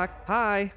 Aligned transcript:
knock. 0.00 0.10
Hi. 0.26 0.72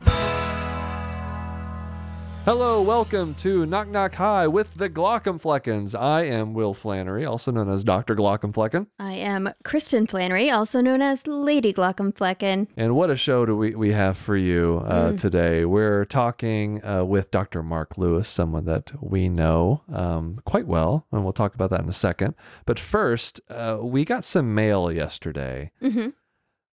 Hello, 2.44 2.82
welcome 2.82 3.34
to 3.36 3.66
Knock 3.66 3.88
Knock 3.88 4.16
Hi 4.16 4.48
with 4.48 4.74
the 4.74 4.90
Glaucomfleckens. 4.90 5.98
I 5.98 6.24
am 6.24 6.54
Will 6.54 6.74
Flanary, 6.74 7.26
also 7.26 7.50
known 7.50 7.70
as 7.70 7.86
Dr. 7.86 8.18
Glaucomflecken. 8.18 8.88
I 9.00 9.14
am 9.14 9.54
Kristen 9.64 10.08
Flanary, 10.08 10.54
also 10.54 10.82
known 10.82 11.02
as 11.02 11.26
Lady 11.26 11.72
Glaucomflecken. 11.72 12.68
And 12.76 12.98
what 12.98 13.10
a 13.10 13.16
show 13.16 13.46
do 13.46 13.56
we, 13.56 13.74
we 13.76 13.94
have 13.94 14.18
for 14.18 14.36
you 14.36 14.84
uh, 14.86 15.14
today. 15.14 15.64
We're 15.64 16.04
talking 16.04 16.84
uh, 16.84 17.06
with 17.06 17.32
Dr. 17.32 17.64
Mark 17.64 17.98
Lewis, 17.98 18.28
someone 18.28 18.66
that 18.66 18.92
we 19.02 19.30
know 19.30 19.84
um, 19.90 20.42
quite 20.44 20.68
well, 20.68 21.08
and 21.14 21.24
we'll 21.24 21.32
talk 21.32 21.56
about 21.56 21.70
that 21.70 21.80
in 21.80 21.88
a 21.88 21.94
second. 21.94 22.36
But 22.66 22.78
first, 22.78 23.40
uh, 23.50 23.80
we 23.82 24.04
got 24.04 24.26
some 24.26 24.54
mail 24.54 24.92
yesterday. 24.92 25.72
hmm 25.82 26.10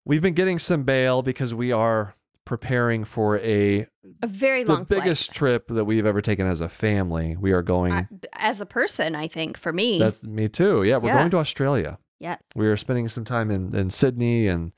We've 0.06 0.24
been 0.24 0.34
getting 0.34 0.58
some 0.58 0.86
mail 0.86 1.22
because 1.22 1.54
we 1.54 1.72
are 1.72 2.16
preparing 2.50 3.04
for 3.06 3.38
a 3.38 3.86
A 4.24 4.28
very 4.28 4.64
the 4.64 4.78
biggest 4.90 5.28
flight. 5.28 5.36
trip 5.38 5.68
that 5.70 5.86
we've 5.86 6.08
ever 6.08 6.20
taken 6.20 6.48
as 6.48 6.62
a 6.62 6.68
family. 6.68 7.38
We 7.40 7.52
are 7.52 7.62
going. 7.62 8.08
As 8.34 8.60
a 8.60 8.66
person, 8.66 9.16
I 9.16 9.28
think 9.28 9.56
for 9.56 9.72
me, 9.72 10.00
That's 10.00 10.24
me 10.24 10.50
too. 10.50 10.82
Yeah, 10.82 10.98
we're 10.98 11.10
Yeah. 11.10 11.20
going 11.20 11.30
to 11.30 11.38
Australia. 11.38 12.00
yes. 12.20 12.42
We 12.56 12.66
are 12.68 12.76
spending 12.76 13.08
some 13.08 13.24
time 13.24 13.52
in, 13.52 13.76
in 13.76 13.92
Sydney 13.92 14.48
and 14.48 14.72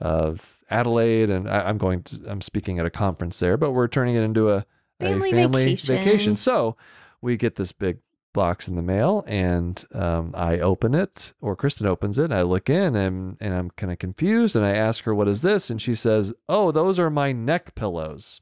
uh, 0.00 0.32
Adelaide, 0.70 1.28
and 1.28 1.46
I, 1.48 1.68
I'm 1.68 1.76
going. 1.76 2.02
To, 2.04 2.20
I'm 2.26 2.40
speaking 2.40 2.78
at 2.78 2.86
a 2.86 2.90
conference 2.90 3.38
there, 3.38 3.58
but 3.58 3.72
we're 3.72 3.86
turning 3.86 4.14
it 4.14 4.22
into 4.22 4.48
a 4.48 4.64
Family 4.98 5.28
a 5.28 5.32
family 5.32 5.64
vacation. 5.66 5.94
vacation. 5.96 6.36
So 6.36 6.76
we 7.20 7.36
get 7.36 7.56
this 7.56 7.72
big 7.72 7.98
box 8.32 8.68
in 8.68 8.76
the 8.76 8.82
mail, 8.82 9.24
and 9.26 9.84
um, 9.92 10.32
I 10.34 10.58
open 10.60 10.94
it, 10.94 11.32
or 11.40 11.56
Kristen 11.56 11.86
opens 11.86 12.18
it. 12.18 12.30
I 12.32 12.42
look 12.42 12.70
in, 12.70 12.94
and 12.96 13.36
and 13.40 13.54
I'm 13.54 13.70
kind 13.70 13.92
of 13.92 13.98
confused, 13.98 14.54
and 14.56 14.64
I 14.64 14.70
ask 14.74 15.04
her, 15.04 15.14
"What 15.14 15.28
is 15.28 15.42
this?" 15.42 15.70
And 15.70 15.80
she 15.82 15.94
says, 15.94 16.32
"Oh, 16.48 16.70
those 16.70 16.98
are 16.98 17.10
my 17.10 17.32
neck 17.32 17.74
pillows, 17.74 18.40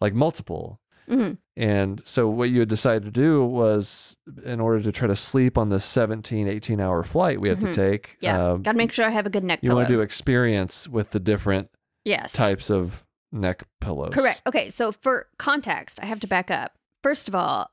like 0.00 0.14
multiple." 0.14 0.80
hmm 1.08 1.32
And 1.56 2.02
so 2.04 2.28
what 2.28 2.50
you 2.50 2.60
had 2.60 2.68
decided 2.68 3.04
to 3.04 3.10
do 3.10 3.42
was 3.44 4.16
in 4.44 4.60
order 4.60 4.82
to 4.82 4.92
try 4.92 5.08
to 5.08 5.16
sleep 5.16 5.56
on 5.56 5.70
the 5.70 5.80
17, 5.80 6.46
18 6.46 6.80
hour 6.80 7.02
flight 7.02 7.40
we 7.40 7.48
have 7.48 7.58
Mhm. 7.60 7.68
to 7.68 7.74
take. 7.74 8.16
Yeah. 8.20 8.50
um, 8.52 8.62
Got 8.62 8.72
to 8.72 8.78
make 8.78 8.92
sure 8.92 9.06
I 9.06 9.10
have 9.10 9.24
a 9.24 9.30
good 9.30 9.42
neck 9.42 9.60
you 9.62 9.70
pillow. 9.70 9.80
want 9.80 9.88
to 9.88 9.94
do 9.94 10.00
experience 10.02 10.86
with 10.86 11.12
the 11.12 11.18
different 11.20 11.70
yes. 12.04 12.34
types 12.34 12.70
of 12.70 13.04
neck 13.32 13.64
pillows. 13.80 14.12
Correct. 14.12 14.42
Okay. 14.46 14.68
So 14.68 14.92
for 14.92 15.28
context, 15.38 15.98
I 16.02 16.06
have 16.06 16.20
to 16.20 16.26
back 16.26 16.50
up. 16.50 16.72
First 17.02 17.26
of 17.26 17.34
all, 17.34 17.70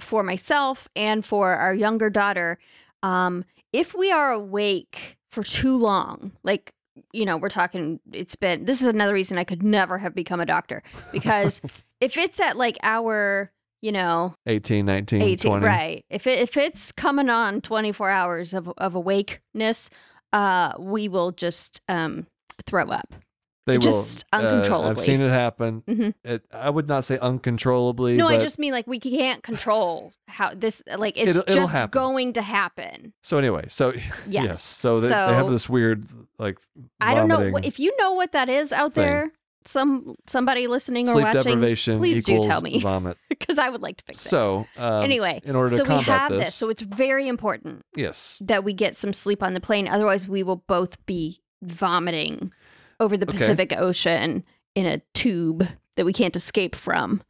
for 0.00 0.22
myself 0.22 0.88
and 0.96 1.24
for 1.24 1.54
our 1.54 1.74
younger 1.74 2.10
daughter, 2.10 2.58
um, 3.02 3.44
if 3.72 3.94
we 3.94 4.10
are 4.10 4.32
awake 4.32 5.18
for 5.30 5.42
too 5.42 5.76
long, 5.76 6.32
like 6.42 6.72
you 7.12 7.24
know, 7.24 7.36
we're 7.36 7.48
talking. 7.48 8.00
It's 8.12 8.36
been. 8.36 8.64
This 8.64 8.80
is 8.80 8.86
another 8.86 9.14
reason 9.14 9.38
I 9.38 9.44
could 9.44 9.62
never 9.62 9.98
have 9.98 10.14
become 10.14 10.40
a 10.40 10.46
doctor 10.46 10.82
because 11.12 11.60
if 12.00 12.16
it's 12.16 12.40
at 12.40 12.56
like 12.56 12.76
our, 12.82 13.52
you 13.80 13.92
know, 13.92 14.34
18, 14.46 14.84
19, 14.84 15.22
18 15.22 15.50
20. 15.50 15.66
right 15.66 16.04
if 16.10 16.26
it, 16.26 16.40
if 16.40 16.56
it's 16.56 16.90
coming 16.92 17.30
on 17.30 17.60
24 17.60 18.10
hours 18.10 18.52
of, 18.52 18.72
of 18.78 18.94
awakeness 18.96 19.88
uh 20.32 20.72
we 20.78 21.08
will 21.08 21.30
just 21.30 21.80
um 21.88 22.26
throw 22.66 22.86
up 22.90 23.14
They 23.68 23.76
Just 23.78 24.24
will, 24.32 24.40
uh, 24.44 24.88
I've 24.88 24.98
seen 25.00 25.20
it 25.20 25.28
happen. 25.28 25.82
Mhm. 25.86 26.14
It, 26.24 26.42
I 26.52 26.70
would 26.70 26.88
not 26.88 27.04
say 27.04 27.18
uncontrollably. 27.18 28.16
no 28.16 28.26
i 28.26 28.38
just 28.38 28.58
mean 28.58 28.72
like 28.72 28.86
we 28.86 28.98
can't 28.98 29.42
control 29.42 30.12
how 30.26 30.54
this 30.54 30.82
like 30.96 31.16
it's 31.18 31.30
It'll- 31.30 31.42
it'll 31.42 31.54
just 31.64 31.72
happen. 31.72 31.90
going 32.00 32.32
to 32.32 32.42
happen 32.42 33.12
So 33.22 33.36
anyway, 33.38 33.66
so 33.68 33.92
yes. 33.94 34.12
Yes. 34.26 34.62
So, 34.62 35.00
they, 35.00 35.08
they 35.08 35.14
have 35.14 35.50
this 35.50 35.68
weird 35.68 36.06
like 36.38 36.58
i 37.00 37.14
don't 37.14 37.28
know 37.28 37.58
if 37.62 37.78
you 37.78 37.94
know 37.98 38.12
what 38.14 38.32
that 38.32 38.48
is 38.48 38.72
out 38.72 38.94
thing. 38.94 39.04
there 39.04 39.32
some 39.64 40.14
somebody 40.26 40.66
listening 40.66 41.08
or 41.08 41.12
sleep 41.12 41.24
watching 41.24 41.42
deprivation 41.42 41.98
please 41.98 42.24
do 42.24 42.40
tell 42.42 42.62
me. 42.62 42.78
vomit. 42.80 43.18
because 43.28 43.58
i 43.58 43.68
would 43.68 43.82
like 43.82 43.98
to 43.98 44.04
fix 44.04 44.24
it 44.24 44.28
So 44.28 44.66
um, 44.78 45.04
anyway 45.04 45.42
in 45.44 45.54
order 45.56 45.70
to 45.70 45.76
so 45.76 45.82
we 45.82 45.88
combat 45.88 46.06
have 46.06 46.32
this, 46.32 46.44
this 46.46 46.54
so 46.54 46.70
it's 46.70 46.80
very 46.82 47.28
important 47.28 47.82
yes, 47.94 48.38
that 48.40 48.64
we 48.64 48.72
get 48.72 48.96
some 48.96 49.12
sleep 49.12 49.42
on 49.42 49.52
the 49.54 49.60
plane. 49.60 49.86
Otherwise, 49.88 50.26
we 50.26 50.42
will 50.42 50.62
both 50.68 51.04
be 51.06 51.42
vomiting 51.62 52.52
over 53.00 53.16
the 53.16 53.26
Okay. 53.28 53.38
Pacific 53.38 53.72
Ocean 53.76 54.44
in 54.74 54.86
a 54.86 55.00
tube 55.14 55.66
that 55.96 56.04
we 56.04 56.12
can't 56.12 56.36
escape 56.36 56.74
from. 56.74 57.22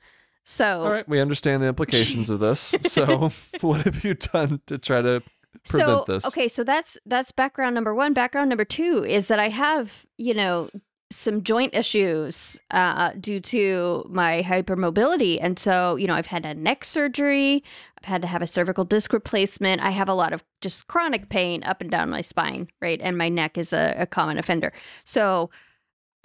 So, 0.44 0.80
All 0.82 0.90
right, 0.92 1.08
we 1.08 1.20
understand 1.20 1.62
the 1.62 1.66
implications 1.68 2.30
of 2.30 2.40
this. 2.40 2.74
So, 2.86 3.30
what 3.60 3.82
have 3.82 4.02
you 4.04 4.14
done 4.14 4.60
to 4.66 4.78
try 4.78 5.02
to 5.02 5.22
prevent 5.68 5.90
so 5.90 6.04
this? 6.06 6.26
okay, 6.26 6.48
so 6.48 6.64
that's 6.64 6.96
that's 7.04 7.32
background 7.32 7.74
number 7.74 7.94
one. 7.94 8.14
Background 8.14 8.48
number 8.48 8.64
two 8.64 9.04
is 9.04 9.28
that 9.28 9.38
I 9.38 9.48
have 9.50 10.06
you 10.16 10.32
know 10.34 10.70
some 11.10 11.42
joint 11.42 11.74
issues 11.74 12.60
uh, 12.70 13.12
due 13.18 13.40
to 13.40 14.04
my 14.10 14.42
hypermobility, 14.42 15.38
and 15.40 15.58
so 15.58 15.96
you 15.96 16.06
know 16.06 16.14
I've 16.14 16.26
had 16.26 16.44
a 16.44 16.54
neck 16.54 16.84
surgery. 16.84 17.64
I've 17.98 18.04
had 18.04 18.22
to 18.22 18.28
have 18.28 18.42
a 18.42 18.46
cervical 18.46 18.84
disc 18.84 19.12
replacement. 19.12 19.82
I 19.82 19.90
have 19.90 20.08
a 20.08 20.14
lot 20.14 20.32
of 20.32 20.44
just 20.60 20.86
chronic 20.86 21.28
pain 21.28 21.62
up 21.64 21.80
and 21.80 21.90
down 21.90 22.10
my 22.10 22.20
spine, 22.20 22.68
right? 22.80 23.00
And 23.02 23.16
my 23.16 23.28
neck 23.28 23.56
is 23.58 23.72
a, 23.72 23.94
a 23.98 24.06
common 24.06 24.38
offender. 24.38 24.72
So 25.04 25.50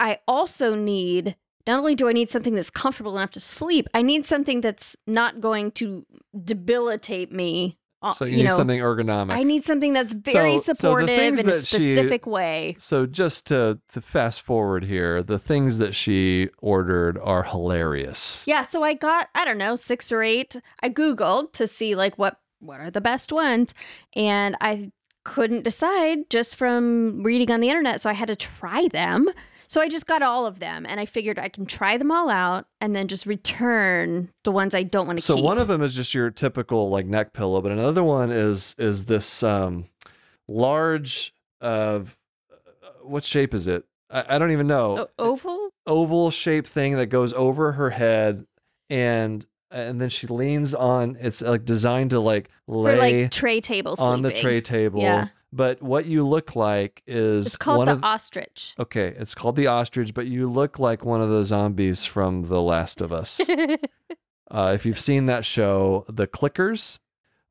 I 0.00 0.18
also 0.28 0.74
need 0.74 1.36
not 1.66 1.78
only 1.78 1.94
do 1.94 2.08
I 2.08 2.12
need 2.12 2.30
something 2.30 2.54
that's 2.54 2.70
comfortable 2.70 3.16
enough 3.16 3.30
to 3.32 3.40
sleep, 3.40 3.88
I 3.94 4.02
need 4.02 4.26
something 4.26 4.60
that's 4.60 4.96
not 5.06 5.40
going 5.40 5.72
to 5.72 6.04
debilitate 6.44 7.32
me. 7.32 7.78
Uh, 8.04 8.12
So 8.12 8.24
you, 8.24 8.36
need 8.38 8.44
know, 8.44 8.56
something 8.56 8.78
ergonomic. 8.80 9.32
I 9.32 9.42
need 9.42 9.64
something 9.64 9.92
that's 9.92 10.12
very 10.12 10.58
So- 10.58 10.64
so 10.64 10.72
supportive 10.74 11.08
things 11.08 11.40
in 11.40 11.48
a 11.48 11.52
that 11.52 11.66
she- 11.66 11.76
specific 11.94 12.26
way. 12.26 12.76
so 12.78 13.06
just 13.06 13.46
to 13.48 13.78
to 13.88 14.00
fast 14.00 14.40
forward 14.42 14.84
here, 14.84 15.22
the 15.22 15.38
things 15.38 15.78
that 15.78 15.94
she 15.94 16.48
ordered 16.58 17.18
are 17.18 17.42
hilarious. 17.44 18.44
Yeah, 18.46 18.62
so 18.62 18.82
I 18.82 18.94
got 18.94 19.28
I 19.34 19.44
don't 19.44 19.58
know 19.58 19.76
six 19.76 20.10
or 20.12 20.22
eight. 20.22 20.56
I 20.80 20.90
googled 20.90 21.52
to 21.54 21.66
see 21.66 21.94
like 21.94 22.16
what 22.18 22.38
what 22.60 22.80
are 22.80 22.90
the 22.90 23.00
best 23.00 23.32
ones, 23.32 23.74
and 24.14 24.56
I 24.60 24.90
couldn't 25.24 25.64
decide 25.64 26.28
just 26.30 26.56
from 26.56 27.22
reading 27.22 27.50
on 27.50 27.60
the 27.60 27.68
internet. 27.68 28.00
So 28.00 28.10
I 28.10 28.12
had 28.14 28.28
to 28.28 28.36
try 28.36 28.88
them. 28.88 29.28
So 29.66 29.80
I 29.80 29.88
just 29.88 30.06
got 30.06 30.22
all 30.22 30.46
of 30.46 30.58
them, 30.58 30.86
and 30.86 31.00
I 31.00 31.06
figured 31.06 31.38
I 31.38 31.48
can 31.48 31.66
try 31.66 31.96
them 31.96 32.10
all 32.10 32.28
out, 32.28 32.66
and 32.80 32.94
then 32.94 33.08
just 33.08 33.26
return 33.26 34.30
the 34.44 34.52
ones 34.52 34.74
I 34.74 34.82
don't 34.82 35.06
want 35.06 35.18
to 35.18 35.22
keep. 35.22 35.26
So 35.26 35.36
keep. 35.36 35.44
one 35.44 35.58
of 35.58 35.68
them 35.68 35.82
is 35.82 35.94
just 35.94 36.14
your 36.14 36.30
typical 36.30 36.90
like 36.90 37.06
neck 37.06 37.32
pillow, 37.32 37.60
but 37.60 37.72
another 37.72 38.04
one 38.04 38.30
is 38.30 38.74
is 38.78 39.06
this 39.06 39.42
um 39.42 39.86
large 40.48 41.34
uh 41.60 42.00
what 43.02 43.24
shape 43.24 43.54
is 43.54 43.66
it? 43.66 43.84
I, 44.10 44.36
I 44.36 44.38
don't 44.38 44.52
even 44.52 44.66
know. 44.66 45.08
O- 45.18 45.30
oval. 45.30 45.70
oval 45.86 46.30
shaped 46.30 46.68
thing 46.68 46.96
that 46.96 47.06
goes 47.06 47.32
over 47.32 47.72
her 47.72 47.90
head 47.90 48.46
and 48.90 49.46
and 49.70 50.00
then 50.00 50.08
she 50.08 50.26
leans 50.26 50.72
on 50.74 51.16
it's 51.20 51.42
like 51.42 51.64
designed 51.64 52.10
to 52.10 52.20
like 52.20 52.48
Or 52.66 52.82
lay 52.82 53.22
like 53.22 53.30
tray 53.30 53.60
table 53.60 53.96
on 53.98 54.22
the 54.22 54.32
tray 54.32 54.60
table 54.60 55.00
Yeah. 55.00 55.28
But 55.56 55.80
what 55.82 56.06
you 56.06 56.26
look 56.26 56.56
like 56.56 57.02
is 57.06 57.46
It's 57.46 57.56
called 57.56 57.86
the 57.88 57.92
of 57.92 58.04
ostrich. 58.04 58.74
okay 58.78 59.08
it's 59.18 59.34
called 59.34 59.56
the 59.56 59.66
ostrich 59.68 60.12
but 60.14 60.26
you 60.26 60.48
look 60.50 60.78
like 60.78 61.04
one 61.04 61.22
of 61.22 61.30
the 61.30 61.44
zombies 61.44 62.04
from 62.04 62.42
the 62.48 62.60
last 62.60 63.00
of 63.00 63.12
us 63.12 63.40
uh, 64.50 64.72
if 64.74 64.84
you've 64.86 65.00
seen 65.00 65.26
that 65.26 65.44
show 65.44 66.04
the 66.08 66.26
clickers 66.26 66.98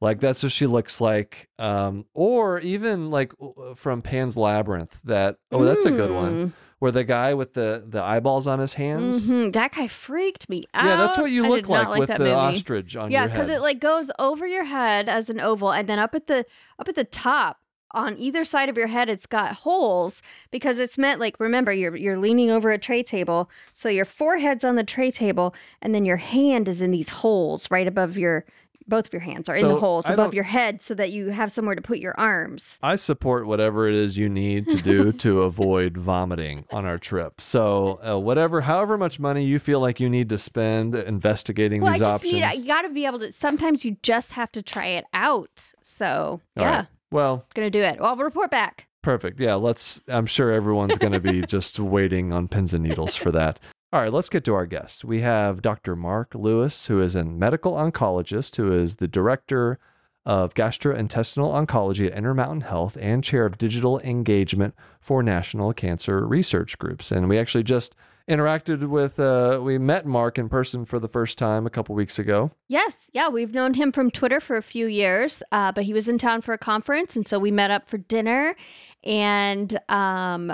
like 0.02 0.20
that's 0.20 0.44
what 0.44 0.52
she 0.52 0.68
looks 0.68 1.00
like 1.02 1.50
um, 1.60 2.06
or 2.14 2.60
even 2.60 3.10
like 3.10 3.32
from 3.76 4.02
pan's 4.02 4.36
labyrinth 4.38 5.00
that 5.04 5.38
oh 5.52 5.64
that's 5.64 5.86
a 5.86 5.92
good 5.92 6.12
one 6.12 6.34
Mm. 6.34 6.52
where 6.80 6.92
the 6.92 7.04
guy 7.06 7.34
with 7.34 7.54
the 7.54 7.86
the 7.88 8.04
eyeballs 8.04 8.46
on 8.48 8.60
his 8.60 8.74
hands 8.74 9.30
Mhm. 9.30 9.54
That 9.54 9.72
guy 9.74 9.88
freaked 9.88 10.50
me 10.50 10.66
out. 10.74 10.84
Yeah, 10.86 10.98
that's 10.98 11.18
what 11.18 11.32
you 11.32 11.44
look 11.48 11.70
not 11.70 11.90
like, 11.90 12.00
with 12.02 12.10
the 12.10 12.20
movie. 12.20 12.32
ostrich 12.32 12.98
on 12.98 13.10
Yeah, 13.12 13.22
your 13.22 13.30
head. 13.30 13.34
because 13.38 13.50
it 13.50 13.62
like 13.62 13.80
goes 13.80 14.12
over 14.20 14.46
your 14.46 14.66
head 14.66 15.08
as 15.08 15.30
an 15.30 15.40
oval, 15.40 15.72
and 15.72 15.88
then 15.88 15.98
up 16.00 16.14
at 16.14 16.28
the 16.28 16.46
up 16.78 16.90
at 16.90 16.96
the 16.96 17.06
top 17.06 17.60
on 17.94 18.18
either 18.18 18.44
side 18.46 18.70
of 18.70 18.78
your 18.78 18.88
head, 18.88 19.10
it's 19.10 19.26
got 19.26 19.56
holes 19.58 20.22
because 20.52 20.80
it's 20.80 20.98
meant 20.98 21.20
like 21.20 21.40
remember 21.40 21.72
you're 21.72 21.96
you're 21.96 22.18
leaning 22.18 22.50
over 22.50 22.72
a 22.72 22.78
tray 22.78 23.04
table, 23.04 23.50
so 23.72 23.90
your 23.90 24.06
forehead's 24.06 24.64
on 24.64 24.76
the 24.76 24.84
tray 24.84 25.12
table, 25.12 25.54
and 25.82 25.94
then 25.94 26.06
your 26.06 26.18
hand 26.18 26.68
is 26.68 26.82
in 26.82 26.92
these 26.92 27.10
holes 27.10 27.70
right 27.70 27.88
above 27.88 28.18
your 28.18 28.46
both 28.88 29.08
of 29.08 29.14
your 29.14 29.22
hands 29.22 29.48
are 29.50 29.56
in 29.56 29.68
the 29.68 29.76
holes 29.76 30.06
I 30.08 30.14
above 30.14 30.34
your 30.34 30.44
head, 30.44 30.82
so 30.82 30.94
that 30.96 31.12
you 31.12 31.28
have 31.28 31.52
somewhere 31.52 31.76
to 31.76 31.82
put 31.82 32.00
your 32.00 32.14
arms. 32.20 32.80
I 32.84 32.96
support 32.96 33.46
whatever 33.46 33.88
it 33.88 33.96
is 33.96 34.18
you 34.18 34.30
need 34.30 34.70
to 34.70 34.78
do 34.78 35.12
to 35.14 35.42
avoid 35.44 35.98
vomiting 35.98 36.66
on 36.72 36.86
our 36.86 36.98
trip. 36.98 37.40
So, 37.40 38.00
uh, 38.06 38.20
whatever, 38.20 38.62
however 38.62 38.98
much 38.98 39.20
money 39.20 39.46
you 39.46 39.60
feel 39.60 39.80
like 39.80 40.00
you 40.00 40.10
need 40.10 40.30
to 40.30 40.38
spend 40.38 40.96
investigating 40.96 41.82
Well, 41.82 41.92
I 41.92 41.94
these 41.94 42.02
just 42.02 42.16
options. 42.26 42.34
need 42.34 42.60
you 42.60 42.66
got 42.68 42.82
to 42.84 42.90
be 42.90 43.06
able 43.06 43.20
to. 43.20 43.32
Sometimes 43.32 43.86
you 43.86 43.98
just 44.04 44.34
have 44.34 44.52
to 44.54 44.62
try 44.62 44.88
it 44.88 45.06
out. 45.14 45.72
So 45.82 46.42
All 46.58 46.64
yeah, 46.64 46.78
right. 46.78 46.88
Well, 47.14 47.46
gonna 47.54 47.70
do 47.70 47.82
it. 47.84 48.00
Well, 48.00 48.10
I'll 48.10 48.16
report 48.18 48.52
back. 48.52 48.88
perfect. 49.04 49.40
Yeah, 49.40 49.54
let's. 49.56 50.02
I'm 50.08 50.26
sure 50.26 50.52
everyone's 50.52 50.98
going 50.98 51.14
to 51.14 51.20
be 51.20 51.42
just 51.48 51.80
waiting 51.80 52.34
on 52.34 52.48
pins 52.48 52.74
and 52.74 52.84
needles 52.84 53.16
for 53.16 53.32
that. 53.32 53.60
All 53.92 54.02
right, 54.02 54.12
let's 54.12 54.30
get 54.30 54.44
to 54.46 54.56
our 54.56 54.66
guests. 54.66 55.06
We 55.06 55.22
have 55.22 55.62
Dr. 55.62 55.96
Mark 55.96 56.34
Lewis, 56.34 56.88
who 56.88 57.00
is 57.00 57.14
a 57.16 57.24
medical 57.24 57.74
oncologist, 57.74 58.56
who 58.56 58.74
is 58.74 58.96
the 58.96 59.08
director 59.08 59.78
of 60.26 60.56
gastrointestinal 60.56 61.54
oncology 61.54 62.08
at 62.08 62.18
Intermountain 62.18 62.62
Health 62.62 62.98
and 63.00 63.24
chair 63.24 63.46
of 63.46 63.58
digital 63.60 64.00
engagement 64.00 64.74
for 65.00 65.22
national 65.22 65.74
cancer 65.74 66.26
research 66.26 66.80
groups. 66.80 67.12
And 67.12 67.30
we 67.30 67.38
actually 67.38 67.64
just 67.64 67.96
interacted 68.30 68.88
with, 68.88 69.20
uh, 69.20 69.60
we 69.62 69.78
met 69.78 70.06
Mark 70.06 70.38
in 70.38 70.50
person 70.50 70.86
for 70.86 71.00
the 71.00 71.08
first 71.08 71.38
time 71.38 71.66
a 71.66 71.70
couple 71.70 71.94
weeks 71.96 72.18
ago. 72.20 72.52
Yes, 72.68 73.10
yeah, 73.14 73.28
we've 73.28 73.54
known 73.54 73.74
him 73.74 73.92
from 73.92 74.12
Twitter 74.12 74.40
for 74.40 74.56
a 74.56 74.62
few 74.62 74.88
years, 74.88 75.44
uh, 75.52 75.72
but 75.72 75.84
he 75.84 75.94
was 75.94 76.08
in 76.08 76.18
town 76.18 76.42
for 76.42 76.54
a 76.54 76.58
conference, 76.58 77.16
and 77.16 77.28
so 77.28 77.38
we 77.40 77.52
met 77.52 77.72
up 77.72 77.88
for 77.88 77.98
dinner, 77.98 78.56
and 79.04 79.78
um, 79.90 80.54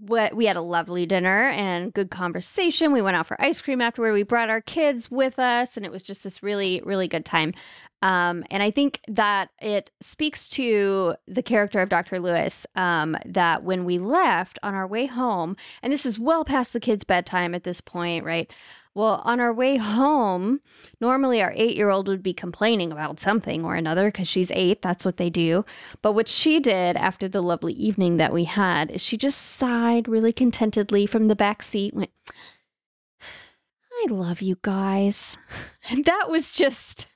what 0.00 0.34
we 0.34 0.46
had 0.46 0.56
a 0.56 0.60
lovely 0.60 1.06
dinner 1.06 1.48
and 1.50 1.92
good 1.92 2.10
conversation. 2.10 2.92
We 2.92 3.02
went 3.02 3.16
out 3.16 3.26
for 3.26 3.40
ice 3.40 3.60
cream 3.60 3.80
afterward. 3.80 4.12
We 4.12 4.22
brought 4.22 4.50
our 4.50 4.60
kids 4.60 5.10
with 5.10 5.38
us, 5.38 5.76
and 5.76 5.84
it 5.84 5.92
was 5.92 6.02
just 6.02 6.24
this 6.24 6.42
really, 6.42 6.82
really 6.84 7.08
good 7.08 7.24
time. 7.24 7.54
Um, 8.02 8.44
and 8.50 8.62
I 8.62 8.70
think 8.70 9.00
that 9.08 9.48
it 9.60 9.90
speaks 10.00 10.48
to 10.50 11.14
the 11.26 11.42
character 11.42 11.80
of 11.80 11.88
Dr. 11.88 12.20
Lewis 12.20 12.66
um, 12.76 13.16
that 13.24 13.64
when 13.64 13.86
we 13.86 13.98
left 13.98 14.58
on 14.62 14.74
our 14.74 14.86
way 14.86 15.06
home, 15.06 15.56
and 15.82 15.92
this 15.92 16.04
is 16.04 16.18
well 16.18 16.44
past 16.44 16.74
the 16.74 16.80
kids' 16.80 17.04
bedtime 17.04 17.54
at 17.54 17.64
this 17.64 17.80
point, 17.80 18.24
right? 18.24 18.50
Well, 18.94 19.22
on 19.24 19.40
our 19.40 19.52
way 19.52 19.76
home, 19.76 20.60
normally 21.00 21.42
our 21.42 21.52
eight 21.56 21.76
year 21.76 21.90
old 21.90 22.06
would 22.06 22.22
be 22.22 22.32
complaining 22.32 22.92
about 22.92 23.18
something 23.18 23.64
or 23.64 23.74
another 23.74 24.08
because 24.08 24.28
she's 24.28 24.52
eight. 24.52 24.82
That's 24.82 25.04
what 25.04 25.16
they 25.16 25.30
do. 25.30 25.64
But 26.00 26.12
what 26.12 26.28
she 26.28 26.60
did 26.60 26.96
after 26.96 27.26
the 27.26 27.42
lovely 27.42 27.72
evening 27.72 28.18
that 28.18 28.32
we 28.32 28.44
had 28.44 28.92
is 28.92 29.02
she 29.02 29.16
just 29.16 29.40
sighed 29.40 30.06
really 30.06 30.32
contentedly 30.32 31.06
from 31.06 31.26
the 31.26 31.34
back 31.34 31.64
seat, 31.64 31.92
went, 31.92 32.10
I 33.20 34.06
love 34.12 34.40
you 34.40 34.58
guys. 34.62 35.36
And 35.90 36.06
that 36.06 36.30
was 36.30 36.52
just. 36.52 37.06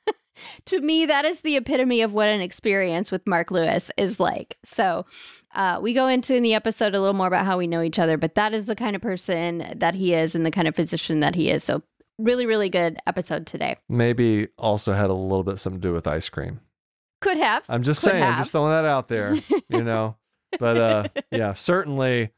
To 0.68 0.80
me, 0.80 1.06
that 1.06 1.24
is 1.24 1.40
the 1.42 1.56
epitome 1.56 2.00
of 2.02 2.12
what 2.14 2.28
an 2.28 2.40
experience 2.40 3.10
with 3.10 3.26
Mark 3.26 3.50
Lewis 3.50 3.90
is 3.96 4.18
like. 4.20 4.56
So, 4.64 5.04
uh, 5.54 5.78
we 5.82 5.92
go 5.94 6.06
into 6.06 6.34
in 6.34 6.42
the 6.42 6.54
episode 6.54 6.94
a 6.94 7.00
little 7.00 7.14
more 7.14 7.26
about 7.26 7.46
how 7.46 7.58
we 7.58 7.66
know 7.66 7.82
each 7.82 7.98
other, 7.98 8.16
but 8.16 8.34
that 8.36 8.54
is 8.54 8.66
the 8.66 8.76
kind 8.76 8.94
of 8.96 9.02
person 9.02 9.72
that 9.76 9.94
he 9.94 10.14
is 10.14 10.34
and 10.34 10.44
the 10.46 10.50
kind 10.50 10.68
of 10.68 10.76
physician 10.76 11.20
that 11.20 11.34
he 11.34 11.50
is. 11.50 11.64
So, 11.64 11.82
really, 12.18 12.46
really 12.46 12.68
good 12.68 12.98
episode 13.06 13.46
today. 13.46 13.76
Maybe 13.88 14.48
also 14.58 14.92
had 14.92 15.10
a 15.10 15.14
little 15.14 15.44
bit 15.44 15.58
something 15.58 15.80
to 15.80 15.88
do 15.88 15.92
with 15.94 16.06
ice 16.06 16.28
cream. 16.28 16.60
Could 17.20 17.36
have. 17.38 17.64
I'm 17.68 17.82
just 17.82 18.02
Could 18.02 18.10
saying, 18.12 18.22
have. 18.22 18.38
just 18.38 18.52
throwing 18.52 18.70
that 18.70 18.84
out 18.84 19.08
there, 19.08 19.36
you 19.68 19.82
know. 19.82 20.16
But 20.58 20.76
uh, 20.78 21.08
yeah, 21.30 21.52
certainly 21.52 22.30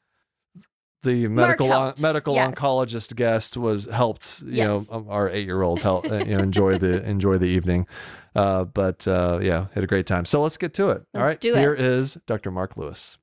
the 1.02 1.29
medical 1.29 1.69
helped. 1.69 2.00
medical 2.02 2.35
Yes. 2.35 2.55
oncologist 2.55 3.17
guest 3.17 3.56
was 3.56 3.87
helped. 3.87 4.43
You 4.43 4.52
Yes. 4.55 4.67
know, 4.67 4.87
um, 4.91 5.06
our 5.08 5.29
eight 5.31 5.47
year 5.47 5.62
old 5.62 5.81
help 5.82 6.11
uh, 6.11 6.17
you 6.25 6.37
know 6.37 6.43
enjoy 6.43 6.79
the 6.79 7.02
enjoy 7.08 7.38
the 7.38 7.47
evening. 7.49 7.87
Uh, 8.35 8.64
but 8.64 9.06
uh, 9.08 9.38
yeah, 9.43 9.67
had 9.75 9.82
a 9.82 9.87
great 9.88 10.06
time. 10.06 10.25
So 10.25 10.43
let's 10.43 10.56
get 10.56 10.73
to 10.75 10.91
it. 10.91 11.02
All 11.14 11.23
Let's 11.23 11.25
right, 11.35 11.41
do 11.41 11.55
it. 11.56 11.61
here 11.61 11.75
is 11.75 12.19
Dr. 12.26 12.50
Mark 12.50 12.76
Lewis. 12.76 13.19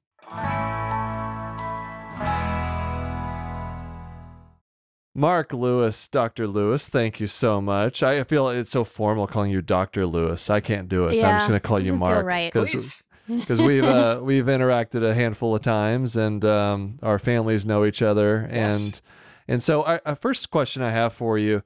Mark 5.15 5.51
Lewis, 5.51 6.07
Dr. 6.07 6.45
Lewis, 6.47 6.87
thank 6.87 7.19
you 7.19 7.25
so 7.25 7.59
much. 7.59 8.03
I 8.03 8.23
feel 8.23 8.49
it's 8.49 8.69
so 8.69 8.83
formal 8.83 9.25
calling 9.25 9.49
you 9.49 9.63
Dr. 9.63 10.05
Lewis. 10.05 10.47
I 10.47 10.59
can't 10.59 10.87
do 10.87 11.07
it, 11.07 11.17
so 11.17 11.25
I'm 11.25 11.37
just 11.39 11.47
going 11.47 11.59
to 11.59 11.67
call 11.67 11.79
you 11.79 11.95
Mark 11.95 12.23
right. 12.25 12.53
Please. 12.53 13.01
Because 13.27 13.61
we've 13.61 13.83
uh, 13.83 14.19
we've 14.23 14.45
interacted 14.45 15.03
a 15.03 15.13
handful 15.13 15.55
of 15.55 15.61
times, 15.61 16.15
and 16.15 16.43
um, 16.45 16.99
our 17.03 17.19
families 17.19 17.65
know 17.65 17.85
each 17.85 18.01
other, 18.01 18.47
Yes. 18.51 18.79
and 18.81 19.01
and 19.47 19.63
so 19.63 19.83
our, 19.83 20.01
our 20.05 20.15
first 20.15 20.49
question 20.49 20.81
I 20.81 20.91
have 20.91 21.13
for 21.13 21.37
you: 21.37 21.63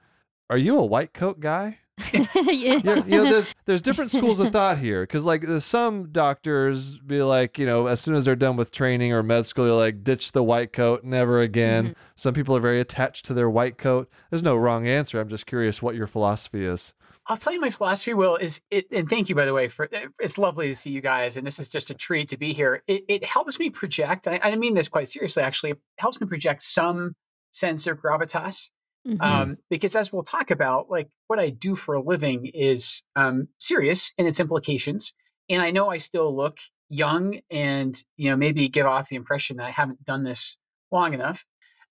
Are 0.49 0.57
you 0.57 0.77
a 0.77 0.85
white 0.85 1.13
coat 1.13 1.39
guy? 1.39 1.77
yeah. 2.13 2.25
you 2.45 2.81
know, 2.83 3.03
there's 3.29 3.53
there's 3.65 3.81
different 3.81 4.09
schools 4.09 4.39
of 4.39 4.51
thought 4.51 4.79
here 4.79 5.03
because 5.03 5.23
like 5.23 5.45
some 5.59 6.11
doctors 6.11 6.97
be 6.97 7.21
like 7.21 7.59
you 7.59 7.65
know 7.65 7.85
as 7.85 8.01
soon 8.01 8.15
as 8.15 8.25
they're 8.25 8.35
done 8.35 8.55
with 8.57 8.71
training 8.71 9.13
or 9.13 9.21
med 9.21 9.45
school 9.45 9.65
you're 9.67 9.75
like 9.75 10.03
ditch 10.03 10.31
the 10.31 10.41
white 10.41 10.73
coat 10.73 11.03
never 11.03 11.41
again 11.41 11.83
Mm-hmm. 11.89 11.93
some 12.15 12.33
people 12.33 12.55
are 12.55 12.59
very 12.61 12.79
attached 12.79 13.25
to 13.27 13.35
their 13.35 13.49
white 13.51 13.77
coat 13.77 14.09
there's 14.31 14.41
no 14.41 14.55
wrong 14.55 14.87
answer 14.87 15.19
i'm 15.19 15.29
just 15.29 15.45
curious 15.45 15.81
what 15.83 15.93
your 15.93 16.07
philosophy 16.07 16.65
is 16.65 16.95
I'll 17.27 17.38
tell 17.38 17.53
you 17.53 17.62
my 17.62 17.69
philosophy, 17.69 18.13
Will, 18.13 18.35
is 18.35 18.62
it, 18.71 18.88
and 18.91 19.09
thank 19.09 19.29
you, 19.29 19.35
by 19.35 19.45
the 19.45 19.53
way, 19.53 19.68
for 19.68 19.88
it's 20.19 20.38
lovely 20.38 20.68
to 20.69 20.75
see 20.75 20.89
you 20.89 21.01
guys. 21.01 21.38
And 21.38 21.45
this 21.45 21.59
is 21.59 21.69
just 21.69 21.89
a 21.89 21.94
treat 21.94 22.29
to 22.29 22.38
be 22.38 22.51
here. 22.51 22.83
It, 22.88 23.03
it 23.07 23.23
helps 23.23 23.59
me 23.59 23.69
project, 23.69 24.27
I, 24.27 24.39
I 24.44 24.56
mean 24.56 24.73
this 24.73 24.89
quite 24.89 25.07
seriously, 25.07 25.44
actually, 25.44 25.71
it 25.71 25.79
helps 25.97 26.19
me 26.19 26.27
project 26.27 26.62
some 26.62 27.15
sense 27.51 27.88
of 27.88 28.01
gravitas. 28.01 28.71
Mhm. 29.07 29.19
Um, 29.19 29.57
because 29.69 29.95
as 29.95 30.13
we'll 30.13 30.23
talk 30.23 30.51
about, 30.51 30.91
like 30.91 31.09
what 31.27 31.39
I 31.39 31.50
do 31.50 31.75
for 31.75 31.95
a 31.95 32.01
living 32.01 32.45
is 32.53 33.03
um, 33.15 33.47
serious 33.57 34.13
in 34.17 34.27
its 34.27 34.39
implications. 34.39 35.13
And 35.50 35.62
I 35.62 35.71
know 35.71 35.89
I 35.89 35.97
still 35.97 36.35
look 36.35 36.59
young 36.89 37.39
and, 37.50 37.97
you 38.17 38.29
know, 38.29 38.35
maybe 38.35 38.67
give 38.69 38.85
off 38.85 39.09
the 39.09 39.15
impression 39.15 39.57
that 39.57 39.65
I 39.65 39.71
haven't 39.71 40.03
done 40.06 40.24
this 40.24 40.57
long 40.91 41.13
enough. 41.13 41.45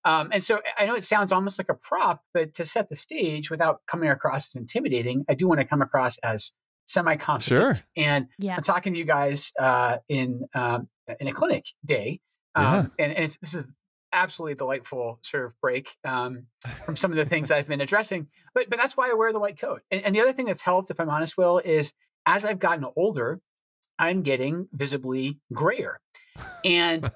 Um, 0.05 0.31
and 0.33 0.43
so 0.43 0.61
I 0.79 0.87
know 0.87 0.95
it 0.95 1.05
sounds 1.05 1.31
almost 1.33 1.59
like 1.59 1.69
a 1.69 1.75
prop, 1.75 2.23
but 2.33 2.55
to 2.55 2.65
set 2.65 2.89
the 2.89 2.97
stage 2.97 3.51
without 3.51 3.81
coming 3.87 4.09
across 4.09 4.49
as 4.49 4.55
intimidating, 4.59 5.25
I 5.29 5.35
do 5.35 5.47
want 5.47 5.61
to 5.61 5.67
come 5.67 5.83
across 5.83 6.19
as 6.19 6.53
semi-competent. 6.87 7.77
Sure. 7.77 7.85
And 7.97 8.27
yeah. 8.39 8.57
I'm 8.57 8.63
talking 8.63 8.93
to 8.95 8.99
you 8.99 9.05
guys 9.05 9.53
uh, 9.61 9.99
in 10.09 10.47
um, 10.55 10.89
in 11.19 11.29
a 11.29 11.33
clinic 11.33 11.65
day, 11.85 12.21
um, 12.55 12.93
and, 12.99 13.13
and 13.13 13.25
it's 13.25 13.37
this 13.39 13.55
is 13.55 13.69
absolutely 14.13 14.55
delightful 14.57 15.21
sort 15.23 15.45
of 15.45 15.55
break 15.61 15.91
um, 16.05 16.47
from 16.85 16.97
some 16.97 17.13
of 17.13 17.17
the 17.17 17.25
things 17.25 17.51
I've 17.51 17.69
been 17.69 17.81
addressing. 17.81 18.29
But 18.55 18.71
but 18.71 18.79
that's 18.79 18.97
why 18.97 19.11
I 19.11 19.15
wear 19.15 19.33
the 19.33 19.41
white 19.41 19.59
coat. 19.59 19.83
And, 19.91 20.03
and 20.03 20.15
the 20.15 20.21
other 20.21 20.33
thing 20.33 20.47
that's 20.47 20.63
helped, 20.63 20.91
if 20.91 20.99
I'm 20.99 21.11
honest, 21.11 21.37
Will, 21.37 21.59
is 21.59 21.93
as 22.27 22.45
I've 22.45 22.59
gotten 22.59 22.87
older, 22.97 23.41
I'm 23.99 24.23
getting 24.23 24.69
visibly 24.73 25.39
grayer. 25.53 26.01
And 26.65 27.11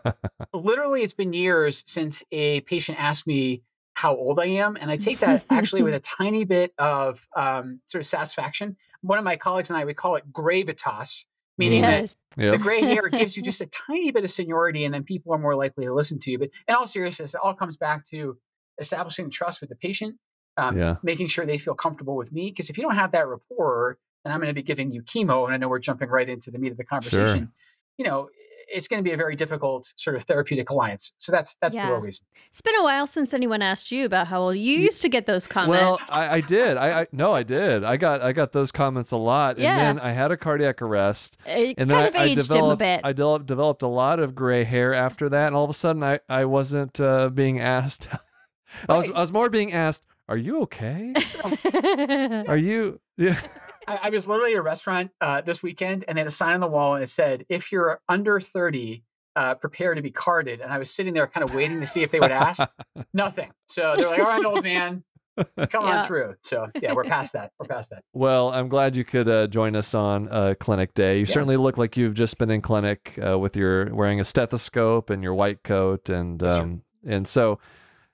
literally, 0.52 1.02
it's 1.02 1.14
been 1.14 1.32
years 1.32 1.84
since 1.87 2.22
a 2.32 2.61
patient 2.62 2.99
asked 3.00 3.26
me 3.26 3.62
how 3.94 4.16
old 4.16 4.40
I 4.40 4.46
am, 4.46 4.76
and 4.76 4.90
I 4.90 4.96
take 4.96 5.20
that 5.20 5.44
actually 5.50 5.82
with 5.82 5.94
a 5.94 6.00
tiny 6.19 6.44
bit 6.44 6.72
of 6.78 7.28
um, 7.37 7.81
sort 7.87 8.00
of 8.00 8.06
satisfaction. 8.06 8.76
One 9.02 9.19
of 9.19 9.25
my 9.25 9.37
colleagues 9.37 9.70
and 9.70 9.76
I 9.76 9.84
we 9.84 9.94
call 9.94 10.16
it 10.16 10.32
gravitas, 10.32 11.26
meaning 11.58 11.82
that 11.82 12.00
Yes. 12.02 12.16
yeah 12.37 12.50
the 12.50 12.58
gray 12.58 12.81
hair 12.81 13.08
gives 13.08 13.37
you 13.37 13.43
just 13.44 13.61
a 13.61 13.66
tiny 13.66 14.11
bit 14.11 14.25
of 14.25 14.31
seniority, 14.31 14.84
and 14.84 14.93
then 14.93 15.05
people 15.05 15.32
are 15.32 15.38
more 15.38 15.55
likely 15.55 15.84
to 15.84 15.94
listen 15.94 16.19
to 16.20 16.31
you. 16.31 16.38
But 16.38 16.50
in 16.67 16.75
all 16.75 16.87
seriousness, 16.87 17.34
it 17.34 17.40
all 17.43 17.55
comes 17.55 17.76
back 17.76 18.05
to 18.06 18.37
establishing 18.81 19.31
trust 19.31 19.60
with 19.60 19.70
the 19.70 19.76
patient, 19.76 20.17
um, 20.56 20.76
Yeah. 20.76 20.96
making 21.05 21.28
sure 21.28 21.46
they 21.46 21.58
feel 21.58 21.75
comfortable 21.75 22.17
with 22.17 22.32
me. 22.32 22.50
Because 22.50 22.70
if 22.70 22.76
you 22.76 22.82
don't 22.82 22.96
have 22.96 23.12
that 23.12 23.28
rapport, 23.28 23.99
and 24.25 24.32
I'm 24.34 24.40
going 24.40 24.49
to 24.50 24.55
be 24.55 24.62
giving 24.64 24.91
you 24.91 25.03
chemo, 25.03 25.44
and 25.44 25.55
I 25.55 25.58
know 25.58 25.69
we're 25.69 25.79
jumping 25.79 26.08
right 26.08 26.29
into 26.29 26.50
the 26.50 26.58
meat 26.58 26.72
of 26.72 26.79
the 26.79 26.84
conversation, 26.84 27.53
you 27.98 28.05
know, 28.05 28.29
it's 28.68 28.88
going 28.88 29.02
to 29.02 29.04
be 29.08 29.12
a 29.12 29.16
very 29.16 29.36
difficult 29.36 29.92
sort 29.96 30.16
of 30.16 30.24
therapeutic 30.24 30.70
alliance. 30.70 31.12
So 31.18 31.32
that's 31.32 31.56
that's 31.56 31.76
the 31.76 31.82
real 31.82 31.96
reason. 31.96 32.24
It's 32.50 32.60
been 32.60 32.76
a 32.76 32.82
while 32.82 33.06
since 33.06 33.34
anyone 33.34 33.62
asked 33.62 33.90
you 33.90 34.04
about 34.06 34.28
how 34.28 34.40
old 34.42 34.56
you 34.56 34.78
used 34.78 35.02
to 35.02 35.08
get 35.08 35.26
those 35.26 35.46
comments. 35.46 35.80
Well, 35.80 35.98
I, 36.08 36.36
I 36.36 36.40
did. 36.40 36.76
I, 36.76 37.00
I 37.02 37.06
no, 37.12 37.32
I 37.32 37.42
did. 37.42 37.84
I 37.84 37.96
got 37.96 38.22
I 38.22 38.32
got 38.32 38.52
those 38.52 38.70
comments 38.72 39.10
a 39.12 39.16
lot, 39.16 39.58
Yeah. 39.58 39.76
and 39.88 39.98
then 39.98 40.06
I 40.06 40.12
had 40.12 40.30
a 40.30 40.36
cardiac 40.36 40.82
arrest, 40.82 41.36
it 41.46 41.74
and 41.78 41.90
kind 41.90 41.90
then 41.90 42.08
of 42.08 42.14
I, 42.16 42.24
I 42.24 42.34
developed 42.34 42.82
him 42.82 42.88
a 42.88 42.96
bit. 42.96 43.00
I 43.04 43.12
developed 43.12 43.46
developed 43.46 43.82
a 43.82 43.88
lot 43.88 44.18
of 44.20 44.34
gray 44.34 44.64
hair 44.64 44.94
after 44.94 45.28
that, 45.28 45.46
and 45.48 45.56
all 45.56 45.64
of 45.64 45.70
a 45.70 45.74
sudden 45.74 46.02
I 46.02 46.20
I 46.28 46.44
wasn't 46.44 47.00
uh, 47.00 47.28
being 47.30 47.60
asked. 47.60 48.08
I 48.88 48.96
was 48.96 49.10
I 49.10 49.20
was 49.20 49.32
more 49.32 49.50
being 49.50 49.72
asked, 49.72 50.04
"Are 50.28 50.36
you 50.36 50.62
okay? 50.62 51.14
Are 52.48 52.56
you?" 52.56 53.00
Yeah. 53.16 53.38
I, 53.86 53.98
I 54.05 54.10
was 54.10 54.26
literally 54.26 54.53
at 54.53 54.58
a 54.58 54.62
restaurant 54.62 55.10
uh, 55.20 55.41
this 55.41 55.62
weekend, 55.62 56.05
and 56.08 56.17
they 56.17 56.20
had 56.20 56.29
a 56.29 56.32
sign 56.32 56.55
on 56.55 56.60
the 56.60 56.67
wall, 56.67 56.94
and 56.94 57.03
it 57.05 57.08
said, 57.08 57.44
"If 57.48 57.72
you're 57.72 58.00
under 58.08 58.41
30, 58.41 59.03
uh, 59.36 59.55
prepare 59.56 59.94
to 59.94 60.03
be 60.03 60.10
carded." 60.10 60.60
And 60.60 60.72
I 60.72 60.79
was 60.79 60.91
sitting 60.91 61.14
there, 61.14 61.26
kind 61.26 61.44
of 61.44 61.55
waiting 61.55 61.81
to 61.81 61.86
see 61.86 62.03
if 62.03 62.10
they 62.10 62.20
would 62.20 62.31
ask. 62.31 62.67
Nothing. 63.14 63.50
So 63.67 63.94
they're 63.96 64.08
like, 64.08 64.20
"All 64.20 64.26
right, 64.26 64.44
old 64.44 64.62
man, 64.62 65.05
come 65.36 65.84
Yeah. 65.86 66.00
on 66.00 66.06
through." 66.06 66.34
So 66.43 66.69
yeah, 66.81 66.93
we're 66.93 67.05
past 67.05 67.32
that. 67.34 67.53
We're 67.58 67.67
past 67.67 67.91
that. 67.91 68.03
Well, 68.12 68.50
I'm 68.53 68.69
glad 68.69 68.96
you 68.96 69.05
could 69.05 69.29
uh, 69.29 69.46
join 69.48 69.76
us 69.76 69.94
on 69.94 70.29
uh, 70.29 70.55
clinic 70.58 70.94
day. 70.94 71.19
You 71.19 71.26
Yeah. 71.26 71.32
certainly 71.34 71.56
look 71.56 71.79
like 71.79 71.96
you've 71.96 72.14
just 72.14 72.38
been 72.38 72.50
in 72.50 72.60
clinic 72.62 73.19
uh, 73.24 73.38
with 73.38 73.56
your 73.56 73.94
wearing 73.94 74.20
a 74.20 74.24
stethoscope 74.24 75.10
and 75.10 75.22
your 75.22 75.34
white 75.34 75.62
coat, 75.62 76.08
and 76.08 76.43
Yes, 76.43 76.53
um, 76.60 76.82
and 77.06 77.26
so 77.29 77.58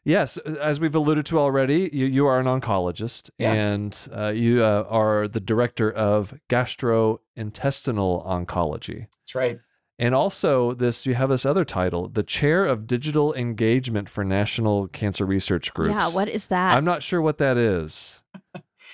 yes, 0.04 0.36
as 0.38 0.80
we've 0.80 0.94
alluded 0.94 1.26
to 1.26 1.38
already, 1.38 1.90
you 1.92 2.06
you 2.06 2.26
are 2.26 2.38
an 2.40 2.46
oncologist, 2.46 3.30
Yeah. 3.38 3.52
and 3.52 4.08
uh, 4.16 4.28
you 4.28 4.62
uh, 4.62 4.84
are 4.88 5.28
the 5.28 5.40
director 5.40 5.90
of 5.90 6.34
gastrointestinal 6.48 8.26
oncology. 8.26 9.06
That's 9.22 9.34
right. 9.34 9.58
And 9.98 10.14
also, 10.14 10.72
this 10.72 11.04
you 11.04 11.14
have 11.14 11.28
this 11.28 11.44
other 11.44 11.64
title, 11.64 12.08
the 12.08 12.22
chair 12.22 12.64
of 12.64 12.86
digital 12.86 13.34
engagement 13.34 14.08
for 14.08 14.24
National 14.24 14.88
Cancer 14.88 15.26
Research 15.26 15.74
Groups. 15.74 15.90
yeah, 15.94 16.08
what 16.08 16.26
is 16.28 16.46
that? 16.46 16.74
I'm 16.74 16.86
not 16.86 17.02
sure 17.02 17.20
what 17.20 17.36
that 17.38 17.58
is. 17.58 18.22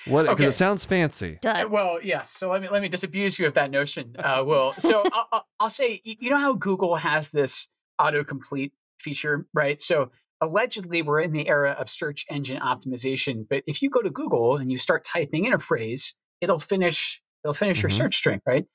What? 0.05 0.23
Because 0.23 0.33
Okay. 0.35 0.47
it 0.47 0.51
sounds 0.53 0.83
fancy. 0.85 1.39
Duh. 1.41 1.49
Uh, 1.49 1.67
Well, 1.69 1.99
yes. 2.03 2.31
So 2.31 2.49
let 2.49 2.61
me 2.61 2.67
let 2.69 2.81
me 2.81 2.89
disabuse 2.89 3.39
you 3.39 3.47
of 3.47 3.53
that 3.53 3.71
notion, 3.71 4.15
uh, 4.19 4.43
Will. 4.45 4.73
So 4.79 5.03
I'll, 5.13 5.27
I'll, 5.31 5.47
I'll 5.61 5.69
say, 5.69 6.01
you 6.03 6.29
know 6.29 6.37
how 6.37 6.53
Google 6.53 6.95
has 6.97 7.31
this 7.31 7.67
autocomplete 8.01 8.71
feature, 8.99 9.47
right? 9.53 9.79
So 9.81 10.11
allegedly, 10.41 11.01
we're 11.01 11.21
in 11.21 11.31
the 11.33 11.47
era 11.47 11.71
of 11.79 11.89
search 11.89 12.25
engine 12.29 12.59
optimization. 12.61 13.45
But 13.49 13.63
if 13.67 13.81
you 13.81 13.89
go 13.89 14.01
to 14.01 14.09
Google 14.09 14.57
and 14.57 14.71
you 14.71 14.77
start 14.77 15.03
typing 15.03 15.45
in 15.45 15.53
a 15.53 15.59
phrase, 15.59 16.15
it'll 16.41 16.59
finish 16.59 17.21
it'll 17.43 17.53
finish 17.53 17.81
your 17.81 17.89
Mhm. 17.89 17.97
search 17.97 18.15
string, 18.17 18.41
right? 18.45 18.65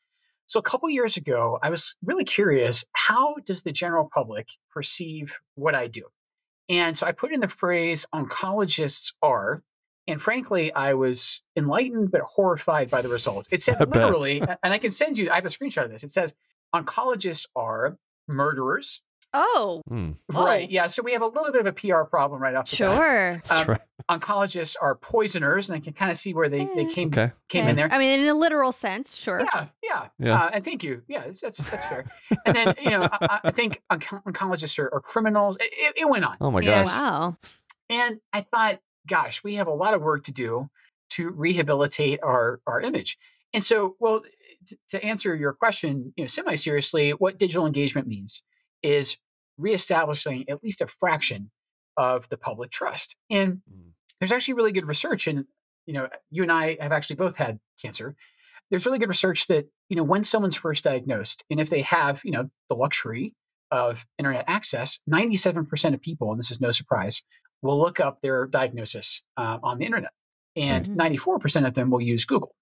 So 0.46 0.58
a 0.58 0.62
couple 0.62 0.88
years 0.88 1.16
ago, 1.16 1.58
I 1.62 1.68
was 1.70 1.96
really 2.02 2.24
curious: 2.24 2.84
how 2.92 3.34
does 3.44 3.62
the 3.64 3.72
general 3.72 4.08
public 4.12 4.48
perceive 4.70 5.40
what 5.56 5.74
I 5.74 5.88
do? 5.88 6.04
And 6.68 6.96
so 6.96 7.06
I 7.06 7.12
put 7.12 7.32
in 7.32 7.40
the 7.40 7.48
phrase 7.48 8.06
oncologists 8.14 9.12
are, 9.20 9.62
and 10.06 10.22
frankly, 10.22 10.72
I 10.72 10.94
was 10.94 11.42
enlightened 11.56 12.10
but 12.12 12.22
horrified 12.22 12.88
by 12.88 13.02
the 13.02 13.08
results. 13.08 13.48
It 13.50 13.62
said 13.62 13.76
literally, 13.92 14.40
and 14.62 14.72
I 14.72 14.78
can 14.78 14.90
send 14.90 15.18
you, 15.18 15.30
I 15.30 15.34
have 15.36 15.44
a 15.44 15.48
screenshot 15.48 15.84
of 15.84 15.90
this. 15.90 16.04
It 16.04 16.12
says 16.12 16.32
oncologists 16.74 17.46
are 17.56 17.98
murderers. 18.28 19.02
Oh, 19.34 19.80
Hmm. 19.88 20.12
Right. 20.28 20.66
Oh. 20.68 20.70
Yeah. 20.70 20.86
So 20.88 21.02
we 21.02 21.12
have 21.12 21.22
a 21.22 21.26
little 21.26 21.50
bit 21.52 21.60
of 21.64 21.66
a 21.66 21.72
PR 21.72 22.02
problem 22.04 22.40
right 22.42 22.54
off 22.54 22.70
the 22.70 22.76
bat. 22.84 23.42
sure. 23.48 23.56
Um, 23.58 23.66
right. 23.66 23.80
Oncologists 24.10 24.76
are 24.80 24.94
poisoners, 24.96 25.68
and 25.70 25.76
I 25.76 25.80
can 25.80 25.92
kind 25.92 26.10
of 26.10 26.18
see 26.18 26.34
where 26.34 26.48
they, 26.48 26.64
they 26.74 26.84
Eh. 26.84 26.88
came 26.88 27.08
Okay. 27.08 27.32
came 27.48 27.62
Okay. 27.62 27.70
in 27.70 27.76
there. 27.76 27.88
I 27.92 27.98
mean, 27.98 28.20
in 28.20 28.28
a 28.28 28.34
literal 28.34 28.72
sense, 28.72 29.14
sure. 29.16 29.40
Yeah, 29.40 29.66
yeah, 29.82 30.06
Yeah. 30.18 30.42
Uh, 30.44 30.50
and 30.54 30.64
thank 30.64 30.82
you. 30.82 31.02
Yeah, 31.08 31.22
that's 31.24 31.40
that's, 31.40 31.56
that's 31.58 31.86
fair. 31.86 32.04
And 32.44 32.54
then 32.56 32.74
you 32.82 32.90
know, 32.90 33.08
I, 33.10 33.40
I 33.44 33.50
think 33.52 33.80
onco- 33.90 34.22
oncologists 34.24 34.78
are, 34.78 34.92
are 34.92 35.00
criminals. 35.00 35.56
It, 35.56 35.70
it- 35.72 35.98
it 36.02 36.08
went 36.08 36.24
on. 36.24 36.36
Oh 36.40 36.50
my 36.50 36.58
And- 36.58 36.66
gosh. 36.66 36.86
Wow. 36.86 37.36
And 37.88 38.20
I 38.32 38.40
thought, 38.42 38.80
gosh, 39.06 39.42
we 39.44 39.54
have 39.56 39.66
a 39.68 39.72
lot 39.74 39.94
of 39.94 40.02
work 40.02 40.24
to 40.24 40.32
do 40.32 40.68
to 41.10 41.30
rehabilitate 41.30 42.20
our 42.22 42.60
our 42.66 42.80
image. 42.80 43.18
And 43.54 43.62
so, 43.62 43.96
well, 44.00 44.22
t- 44.66 44.76
to 44.88 45.04
answer 45.04 45.34
your 45.34 45.52
question, 45.52 46.12
you 46.16 46.24
know, 46.24 46.28
semi 46.28 46.54
seriously, 46.56 47.10
what 47.12 47.38
digital 47.38 47.66
engagement 47.66 48.08
means 48.08 48.42
is 48.82 49.16
reestablishing 49.58 50.44
at 50.48 50.62
least 50.62 50.80
a 50.80 50.86
fraction 50.86 51.50
of 51.96 52.28
the 52.28 52.36
public 52.36 52.70
trust. 52.70 53.16
And 53.30 53.62
Mm. 53.70 53.92
there's 54.20 54.32
actually 54.32 54.54
really 54.54 54.72
good 54.72 54.86
research, 54.86 55.26
and 55.26 55.44
you 55.86 55.94
know, 55.94 56.08
you 56.30 56.42
and 56.42 56.52
I 56.52 56.76
have 56.80 56.92
actually 56.92 57.16
both 57.16 57.36
had 57.36 57.58
cancer. 57.80 58.14
There's 58.70 58.86
really 58.86 58.98
good 58.98 59.08
research 59.08 59.46
that 59.48 59.66
you 59.88 59.96
know 59.96 60.04
when 60.04 60.24
someone's 60.24 60.56
first 60.56 60.84
diagnosed, 60.84 61.44
and 61.50 61.60
if 61.60 61.68
they 61.70 61.82
have 61.82 62.22
you 62.24 62.30
know 62.30 62.50
the 62.68 62.74
luxury 62.76 63.34
of 63.70 64.06
internet 64.18 64.44
access, 64.48 65.00
97% 65.10 65.94
of 65.94 66.00
people, 66.02 66.30
and 66.30 66.38
this 66.38 66.50
is 66.50 66.60
no 66.60 66.70
surprise, 66.70 67.22
will 67.62 67.78
look 67.80 68.00
up 68.00 68.20
their 68.22 68.46
diagnosis 68.46 69.22
uh, 69.36 69.58
on 69.62 69.78
the 69.78 69.84
internet, 69.86 70.12
and 70.56 70.84
Mhm. 70.86 70.94
94% 70.96 71.66
of 71.66 71.74
them 71.74 71.90
will 71.90 72.00
use 72.00 72.24
Google. 72.24 72.54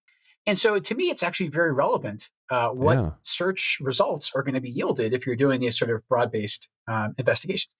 And 0.47 0.56
so, 0.59 0.78
to 0.78 0.94
me, 0.94 1.11
it's 1.11 1.23
actually 1.23 1.49
very 1.49 1.73
relevant 1.73 2.30
uh, 2.50 2.70
what 2.70 3.04
Yeah. 3.04 3.11
search 3.23 3.78
results 3.80 4.32
are 4.35 4.42
going 4.42 4.54
to 4.54 4.61
be 4.61 4.70
yielded 4.70 5.12
if 5.12 5.26
you're 5.26 5.37
doing 5.37 5.61
these 5.61 5.78
sort 5.78 5.90
of 5.90 6.06
broad-based 6.09 6.68
um, 6.88 7.14
investigations. 7.18 7.75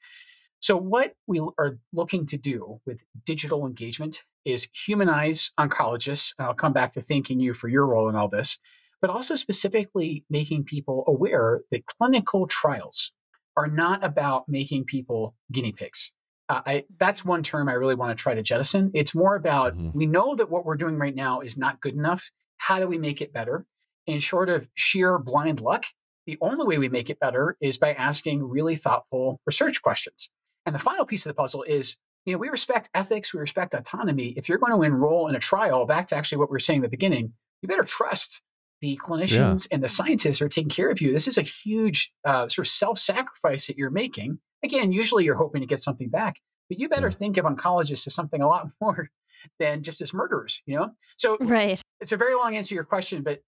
So, 0.61 0.77
what 0.77 1.15
we 1.27 1.41
are 1.41 1.79
looking 1.93 2.27
to 2.27 2.37
do 2.37 2.81
with 2.87 3.03
digital 3.25 3.67
engagement 3.67 4.23
is 4.45 4.69
humanize 4.75 5.53
oncologists. 5.59 6.35
And 6.39 6.47
I'll 6.47 6.55
come 6.55 6.73
back 6.73 6.93
to 6.93 7.01
thanking 7.01 7.41
you 7.41 7.55
for 7.55 7.69
your 7.69 7.87
role 7.87 8.09
in 8.09 8.15
all 8.15 8.29
this, 8.29 8.59
but 9.01 9.11
also 9.11 9.35
specifically 9.35 10.25
making 10.29 10.65
people 10.65 11.05
aware 11.07 11.63
that 11.71 11.87
clinical 11.87 12.47
trials 12.47 13.13
are 13.57 13.67
not 13.69 14.05
about 14.05 14.49
making 14.49 14.85
people 14.85 15.35
guinea 15.51 15.73
pigs. 15.73 16.13
Uh, 16.49 16.61
I, 16.67 16.85
that's 16.99 17.25
one 17.25 17.43
term 17.43 17.69
I 17.69 17.73
really 17.75 17.95
want 17.95 18.17
to 18.17 18.21
try 18.23 18.35
to 18.35 18.43
jettison. 18.43 18.91
It's 18.95 19.15
more 19.15 19.35
about 19.37 19.77
Mhm. 19.77 19.95
we 19.95 20.07
know 20.07 20.35
that 20.35 20.51
what 20.51 20.65
we're 20.65 20.77
doing 20.77 20.97
right 20.97 21.15
now 21.15 21.41
is 21.41 21.57
not 21.57 21.81
good 21.81 21.95
enough. 21.95 22.31
How 22.61 22.79
do 22.79 22.87
we 22.87 22.99
make 22.99 23.21
it 23.23 23.33
better? 23.33 23.65
And 24.07 24.23
short 24.23 24.49
of 24.49 24.69
sheer 24.75 25.19
blind 25.19 25.61
luck, 25.61 25.85
the 26.27 26.37
only 26.41 26.67
way 26.67 26.79
we 26.79 26.89
make 26.89 27.09
it 27.11 27.19
better 27.19 27.57
is 27.61 27.79
by 27.79 27.95
asking 27.95 28.43
really 28.45 28.77
thoughtful 28.77 29.41
research 29.47 29.83
questions. 29.83 30.31
And 30.67 30.75
the 30.75 30.79
final 30.79 31.07
piece 31.07 31.25
of 31.25 31.31
the 31.31 31.35
puzzle 31.35 31.63
is, 31.63 31.97
you 32.27 32.33
know, 32.35 32.39
we 32.39 32.51
respect 32.51 32.91
ethics, 32.95 33.33
we 33.33 33.41
respect 33.41 33.73
autonomy. 33.75 34.35
If 34.37 34.49
you're 34.49 34.59
going 34.59 34.73
to 34.79 34.83
enroll 34.83 35.29
in 35.29 35.35
a 35.35 35.39
trial, 35.41 35.87
back 35.87 36.07
to 36.09 36.17
actually 36.17 36.39
what 36.39 36.51
we 36.51 36.55
were 36.55 36.59
saying 36.59 36.81
at 36.81 36.83
the 36.91 36.97
beginning, 36.97 37.33
you 37.63 37.69
better 37.69 37.83
trust 37.83 38.43
the 38.83 38.99
clinicians 39.03 39.67
and 39.71 39.83
the 39.83 39.89
scientists 39.89 40.43
are 40.43 40.49
taking 40.49 40.69
care 40.71 40.91
of 40.91 41.01
you. 41.01 41.13
This 41.13 41.29
is 41.29 41.39
a 41.39 41.43
huge 41.43 42.13
uh, 42.27 42.47
sort 42.49 42.67
of 42.67 42.71
self-sacrifice 42.71 43.67
that 43.67 43.79
you're 43.79 43.91
making. 43.91 44.39
Again, 44.63 44.93
usually 44.93 45.25
you're 45.25 45.37
hoping 45.37 45.63
to 45.63 45.67
get 45.67 45.81
something 45.83 46.11
back, 46.11 46.41
but 46.69 46.79
you 46.79 46.89
better 46.89 47.07
Yeah. 47.09 47.13
think 47.13 47.37
of 47.39 47.47
oncologists 47.47 48.07
as 48.07 48.15
something 48.15 48.43
a 48.43 48.47
lot 48.49 48.69
more 48.81 49.11
than 49.59 49.83
just 49.83 50.01
as 50.03 50.13
murderers. 50.13 50.63
You 50.67 50.77
know, 50.77 50.91
so 51.17 51.39
Right. 51.41 51.81
It's 52.01 52.13
a 52.13 52.17
very 52.17 52.35
long 52.35 52.57
answer 52.57 52.71
to 52.71 52.75
your 52.75 52.85
question, 52.85 53.23
but 53.23 53.43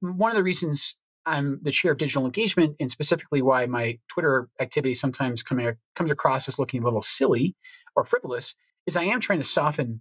one 0.00 0.30
of 0.30 0.36
the 0.36 0.42
reasons 0.42 0.96
I'm 1.26 1.58
the 1.62 1.70
chair 1.70 1.92
of 1.92 1.98
digital 1.98 2.26
engagement, 2.26 2.76
and 2.80 2.90
specifically 2.90 3.40
why 3.40 3.66
my 3.66 3.98
Twitter 4.08 4.48
activity 4.60 4.94
sometimes 4.94 5.42
coming 5.42 5.72
comes 5.94 6.10
across 6.10 6.48
as 6.48 6.58
looking 6.58 6.82
a 6.82 6.84
little 6.84 7.02
silly 7.02 7.54
or 7.96 8.04
frivolous, 8.04 8.54
is 8.86 8.96
I 8.96 9.04
am 9.04 9.20
trying 9.20 9.38
to 9.38 9.44
soften 9.44 10.00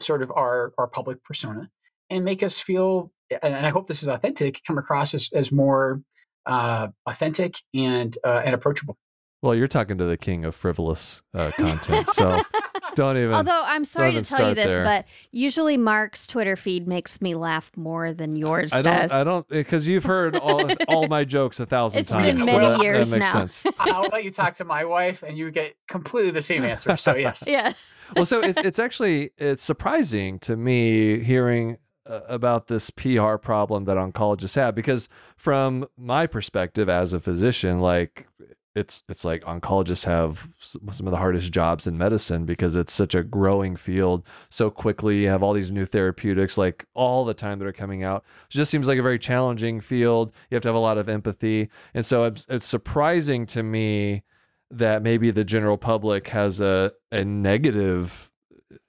sort 0.00 0.22
of 0.22 0.30
our 0.32 0.72
our 0.78 0.86
public 0.86 1.22
persona 1.22 1.70
and 2.10 2.24
make 2.24 2.42
us 2.42 2.60
feel, 2.60 3.12
and 3.42 3.54
I 3.54 3.70
hope 3.70 3.86
this 3.86 4.02
is 4.02 4.08
authentic, 4.08 4.62
come 4.66 4.78
across 4.78 5.12
as 5.14 5.28
as 5.34 5.52
more 5.52 6.00
uh, 6.46 6.88
authentic 7.06 7.56
and 7.74 8.16
uh, 8.24 8.42
and 8.44 8.54
approachable. 8.54 8.96
Well, 9.42 9.54
you're 9.54 9.68
talking 9.68 9.98
to 9.98 10.06
the 10.06 10.16
king 10.16 10.46
of 10.46 10.54
frivolous 10.54 11.22
uh, 11.34 11.50
content, 11.50 12.08
so 12.08 12.40
don't 12.94 13.16
even. 13.16 13.32
Although 13.32 13.62
I'm 13.64 13.84
sorry 13.84 14.12
to 14.14 14.22
tell 14.22 14.48
you 14.48 14.54
this, 14.54 14.66
there. 14.66 14.84
but 14.84 15.06
usually 15.32 15.76
Mark's 15.76 16.26
Twitter 16.26 16.56
feed 16.56 16.86
makes 16.86 17.20
me 17.20 17.34
laugh 17.34 17.70
more 17.76 18.12
than 18.12 18.36
yours 18.36 18.72
I 18.72 18.82
does. 18.82 19.10
don't. 19.10 19.20
I 19.20 19.24
don't 19.24 19.48
because 19.48 19.86
you've 19.88 20.04
heard 20.04 20.36
all 20.36 20.70
all 20.88 21.08
my 21.08 21.24
jokes 21.24 21.60
a 21.60 21.66
thousand 21.66 22.00
It's 22.00 22.10
times. 22.10 22.26
been 22.26 22.38
many 22.46 22.58
that- 22.58 22.82
years 22.82 23.10
that 23.10 23.18
makes 23.18 23.34
now. 23.34 23.40
sense. 23.40 23.66
I'll 23.78 24.08
let 24.12 24.24
you 24.24 24.30
talk 24.30 24.54
to 24.54 24.64
my 24.64 24.84
wife, 24.84 25.22
and 25.22 25.36
you 25.36 25.50
get 25.50 25.76
completely 25.88 26.30
the 26.30 26.42
same 26.42 26.64
answer. 26.64 26.96
So 26.96 27.14
yes, 27.16 27.44
yeah. 27.46 27.72
well, 28.16 28.26
so 28.26 28.40
it's 28.40 28.60
it's 28.60 28.78
actually 28.78 29.30
it's 29.38 29.62
surprising 29.62 30.38
to 30.40 30.56
me 30.56 31.20
hearing 31.20 31.78
uh, 32.06 32.20
about 32.28 32.66
this 32.68 32.90
PR 32.90 33.36
problem 33.36 33.84
that 33.86 33.96
oncologists 33.96 34.56
have 34.56 34.74
because 34.74 35.08
from 35.36 35.86
my 35.96 36.26
perspective 36.26 36.88
as 36.88 37.12
a 37.12 37.20
physician, 37.20 37.80
like 37.80 38.26
it's 38.74 39.02
it's 39.08 39.24
like 39.24 39.42
oncologists 39.44 40.04
have 40.04 40.48
some 40.58 41.06
of 41.06 41.10
the 41.10 41.16
hardest 41.16 41.52
jobs 41.52 41.86
in 41.86 41.96
medicine 41.96 42.44
because 42.44 42.74
it's 42.74 42.92
such 42.92 43.14
a 43.14 43.22
growing 43.22 43.76
field 43.76 44.26
so 44.50 44.70
quickly. 44.70 45.22
You 45.22 45.28
have 45.28 45.42
all 45.42 45.52
these 45.52 45.70
new 45.70 45.86
therapeutics 45.86 46.58
like 46.58 46.84
all 46.94 47.24
the 47.24 47.34
time 47.34 47.58
that 47.60 47.68
are 47.68 47.72
coming 47.72 48.02
out. 48.02 48.24
It 48.50 48.54
just 48.54 48.70
seems 48.70 48.88
like 48.88 48.98
a 48.98 49.02
very 49.02 49.18
challenging 49.18 49.80
field. 49.80 50.32
You 50.50 50.56
have 50.56 50.62
to 50.62 50.68
have 50.68 50.74
a 50.74 50.80
lot 50.80 50.98
of 50.98 51.08
empathy, 51.08 51.70
and 51.94 52.04
so 52.04 52.24
it's, 52.24 52.46
it's 52.48 52.66
surprising 52.66 53.46
to 53.46 53.62
me 53.62 54.24
that 54.70 55.02
maybe 55.02 55.30
the 55.30 55.44
general 55.44 55.78
public 55.78 56.28
has 56.28 56.60
a 56.60 56.92
a 57.12 57.24
negative 57.24 58.30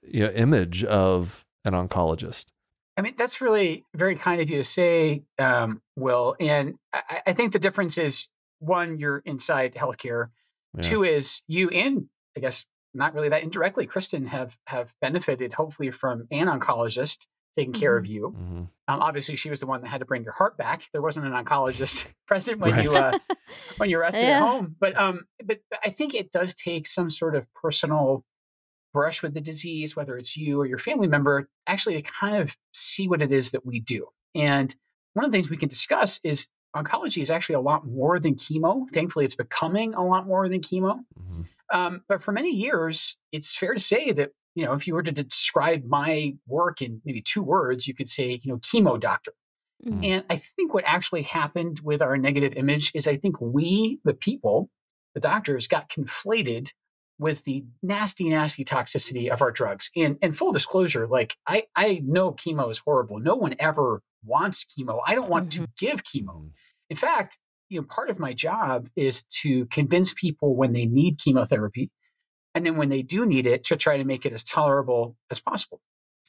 you 0.02 0.20
know 0.20 0.30
image 0.30 0.82
of 0.84 1.44
an 1.64 1.74
oncologist. 1.74 2.46
I 2.96 3.02
mean, 3.02 3.14
that's 3.16 3.40
really 3.42 3.84
very 3.94 4.16
kind 4.16 4.40
of 4.40 4.48
you 4.48 4.56
to 4.56 4.64
say, 4.64 5.22
um, 5.38 5.82
Will. 5.96 6.34
And 6.40 6.78
I, 6.94 7.22
I 7.26 7.32
think 7.34 7.52
the 7.52 7.58
difference 7.58 7.98
is 7.98 8.26
one, 8.58 8.98
you're 8.98 9.18
inside 9.24 9.74
healthcare. 9.74 10.28
Yeah. 10.74 10.82
Two 10.82 11.04
is 11.04 11.42
you 11.46 11.68
and 11.70 12.06
I 12.36 12.40
guess 12.40 12.66
not 12.94 13.14
really 13.14 13.28
that 13.28 13.42
indirectly, 13.42 13.86
Kristen 13.86 14.26
have 14.26 14.56
have 14.66 14.94
benefited 15.00 15.52
hopefully 15.52 15.90
from 15.90 16.26
an 16.30 16.46
oncologist 16.46 17.26
taking 17.54 17.72
care 17.72 17.96
of 17.96 18.06
you. 18.06 18.34
Mhm. 18.36 18.68
Um, 18.88 19.00
obviously, 19.00 19.34
she 19.36 19.48
was 19.50 19.60
the 19.60 19.66
one 19.66 19.80
that 19.80 19.88
had 19.88 20.00
to 20.00 20.04
bring 20.06 20.22
your 20.22 20.32
heart 20.32 20.58
back. 20.58 20.84
There 20.92 21.00
wasn't 21.02 21.26
an 21.26 21.32
oncologist 21.32 22.06
present 22.28 22.58
when 22.58 22.82
you 22.82 22.90
uh, 22.90 23.18
when 23.78 23.88
you 23.90 23.98
rested 23.98 24.22
Yeah. 24.22 24.36
at 24.42 24.48
home. 24.48 24.76
But 24.78 24.96
um, 24.98 25.24
but 25.44 25.60
I 25.84 25.90
think 25.90 26.14
it 26.14 26.30
does 26.32 26.54
take 26.54 26.86
some 26.86 27.08
sort 27.10 27.34
of 27.34 27.46
personal 27.54 28.24
brush 28.92 29.22
with 29.22 29.34
the 29.34 29.40
disease, 29.40 29.94
whether 29.96 30.16
it's 30.16 30.36
you 30.36 30.60
or 30.60 30.66
your 30.66 30.78
family 30.78 31.08
member, 31.08 31.48
actually 31.66 32.00
to 32.00 32.02
kind 32.02 32.36
of 32.36 32.56
see 32.72 33.08
what 33.08 33.20
it 33.22 33.30
is 33.32 33.50
that 33.50 33.64
we 33.66 33.80
do. 33.80 34.06
And 34.34 34.74
one 35.14 35.24
of 35.24 35.30
the 35.32 35.36
things 35.36 35.50
we 35.50 35.56
can 35.58 35.68
discuss 35.68 36.18
is 36.24 36.48
oncology 36.82 37.22
is 37.22 37.30
actually 37.30 37.56
a 37.56 37.60
lot 37.60 37.86
more 37.86 38.18
than 38.18 38.34
chemo. 38.34 38.88
Thankfully, 38.92 39.24
it's 39.24 39.34
becoming 39.34 39.94
a 39.94 40.04
lot 40.04 40.26
more 40.26 40.48
than 40.48 40.60
chemo. 40.60 41.04
Mhm. 41.18 41.46
Um, 41.72 42.04
but 42.08 42.22
for 42.22 42.32
many 42.32 42.50
years, 42.50 43.16
it's 43.32 43.54
fair 43.56 43.74
to 43.74 43.80
say 43.80 44.12
that 44.12 44.30
you 44.54 44.64
know 44.64 44.72
if 44.72 44.86
you 44.86 44.94
were 44.94 45.02
to 45.02 45.12
describe 45.12 45.84
my 45.84 46.36
work 46.46 46.80
in 46.82 47.00
maybe 47.04 47.20
two 47.22 47.42
words, 47.42 47.86
you 47.86 47.94
could 47.94 48.08
say 48.08 48.40
you 48.42 48.52
know 48.52 48.58
chemo 48.58 48.98
doctor. 48.98 49.32
Mhm. 49.84 50.04
And 50.04 50.24
I 50.30 50.36
think 50.36 50.72
what 50.74 50.84
actually 50.86 51.22
happened 51.22 51.80
with 51.80 52.00
our 52.02 52.16
negative 52.16 52.54
image 52.56 52.92
is 52.94 53.06
I 53.06 53.16
think 53.16 53.40
we, 53.40 54.00
the 54.04 54.14
people, 54.14 54.70
the 55.14 55.20
doctors, 55.20 55.66
got 55.68 55.90
conflated 55.90 56.72
with 57.18 57.44
the 57.44 57.64
nasty, 57.82 58.28
nasty 58.28 58.64
toxicity 58.64 59.28
of 59.28 59.40
our 59.42 59.50
drugs. 59.50 59.90
And 59.96 60.18
and 60.22 60.36
full 60.36 60.52
disclosure, 60.52 61.06
like 61.06 61.36
I 61.46 61.64
I 61.74 62.02
know 62.04 62.32
chemo 62.32 62.70
is 62.70 62.78
horrible. 62.78 63.18
No 63.18 63.34
one 63.36 63.54
ever 63.58 64.02
wants 64.24 64.64
chemo. 64.64 65.00
I 65.06 65.14
don't 65.14 65.30
want 65.30 65.52
to 65.52 65.66
give 65.78 66.02
chemo. 66.02 66.50
In 66.90 66.96
fact, 66.96 67.38
you 67.68 67.80
know, 67.80 67.86
part 67.88 68.10
of 68.10 68.18
my 68.18 68.32
job 68.32 68.88
is 68.96 69.24
to 69.42 69.66
convince 69.66 70.14
people 70.14 70.54
when 70.56 70.72
they 70.72 70.86
need 70.86 71.18
chemotherapy, 71.18 71.90
and 72.54 72.64
then 72.64 72.76
when 72.76 72.88
they 72.88 73.02
do 73.02 73.26
need 73.26 73.46
it, 73.46 73.64
to 73.64 73.76
try 73.76 73.96
to 73.96 74.04
make 74.04 74.24
it 74.24 74.32
as 74.32 74.44
tolerable 74.44 75.16
as 75.30 75.40
possible. 75.40 75.80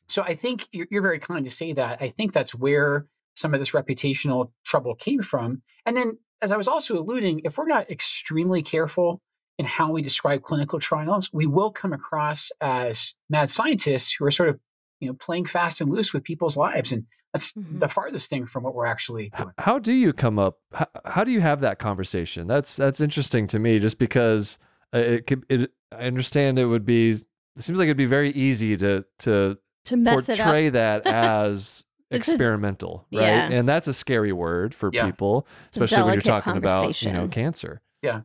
So 0.08 0.24
I 0.24 0.36
think 0.36 0.68
you're, 0.72 0.88
you're 0.90 1.02
very 1.02 1.20
kind 1.20 1.46
to 1.46 1.52
say 1.52 1.74
that. 1.74 2.02
I 2.02 2.10
think 2.10 2.34
that's 2.34 2.56
where 2.56 3.06
some 3.36 3.54
of 3.54 3.60
this 3.60 3.72
reputational 3.72 4.52
trouble 4.66 4.96
came 4.96 5.22
from. 5.22 5.62
And 5.86 5.96
then, 5.96 6.18
as 6.42 6.52
I 6.52 6.58
was 6.58 6.68
also 6.68 6.98
alluding, 6.98 7.42
if 7.44 7.58
we're 7.58 7.66
not 7.68 7.90
extremely 7.92 8.62
careful 8.62 9.22
in 9.60 9.66
how 9.66 9.92
we 9.92 10.02
describe 10.02 10.44
clinical 10.44 10.80
trials, 10.80 11.30
we 11.34 11.46
will 11.46 11.72
come 11.72 11.94
across 11.94 12.52
as 12.62 13.16
mad 13.30 13.50
scientists 13.50 14.14
who 14.14 14.26
are 14.26 14.32
sort 14.32 14.50
of, 14.50 14.60
you 15.00 15.08
know, 15.08 15.14
playing 15.14 15.46
fast 15.46 15.82
and 15.82 15.92
loose 15.92 16.14
with 16.14 16.24
people's 16.24 16.58
lives, 16.58 16.92
and 16.92 17.06
that's 17.38 17.54
Mhm. 17.54 17.80
the 17.80 17.88
farthest 17.88 18.30
thing 18.30 18.46
from 18.46 18.64
what 18.64 18.74
we're 18.76 18.86
actually 18.86 19.30
doing. 19.38 19.52
How 19.58 19.80
do 19.80 19.94
you 19.94 20.14
come 20.14 20.38
up? 20.40 20.58
How, 20.74 20.88
how 21.06 21.24
do 21.24 21.32
you 21.32 21.42
have 21.42 21.62
that 21.62 21.80
conversation? 21.80 22.48
That's 22.48 22.76
that's 22.76 23.00
interesting 23.02 23.48
to 23.48 23.60
me, 23.60 23.80
just 23.80 24.00
because 24.00 24.60
uh, 24.94 25.00
it 25.00 25.28
could 25.28 25.46
it 25.50 25.72
I 25.92 26.04
understand 26.06 26.60
it 26.60 26.66
would 26.66 26.86
be. 26.86 27.12
It 27.56 27.64
seems 27.64 27.80
like 27.80 27.86
it'd 27.86 27.98
be 27.98 28.06
very 28.06 28.32
easy 28.32 28.78
to 28.78 29.06
to 29.20 29.58
to 29.86 29.96
mess 29.98 30.26
portray 30.26 30.66
it 30.68 30.76
up. 30.76 31.04
that 31.04 31.08
as 31.14 31.86
experimental, 32.12 33.06
right? 33.14 33.22
Yeah. 33.22 33.50
And 33.52 33.68
that's 33.68 33.88
a 33.88 33.94
scary 33.94 34.32
word 34.32 34.74
for 34.76 34.90
Yeah. 34.94 35.06
people, 35.06 35.48
It's 35.68 35.78
especially 35.78 36.04
when 36.04 36.14
you're 36.14 36.22
talking 36.22 36.58
about 36.58 37.02
you 37.02 37.10
know 37.12 37.20
conversation. 37.20 37.30
cancer. 37.32 37.82
I, 38.04 38.24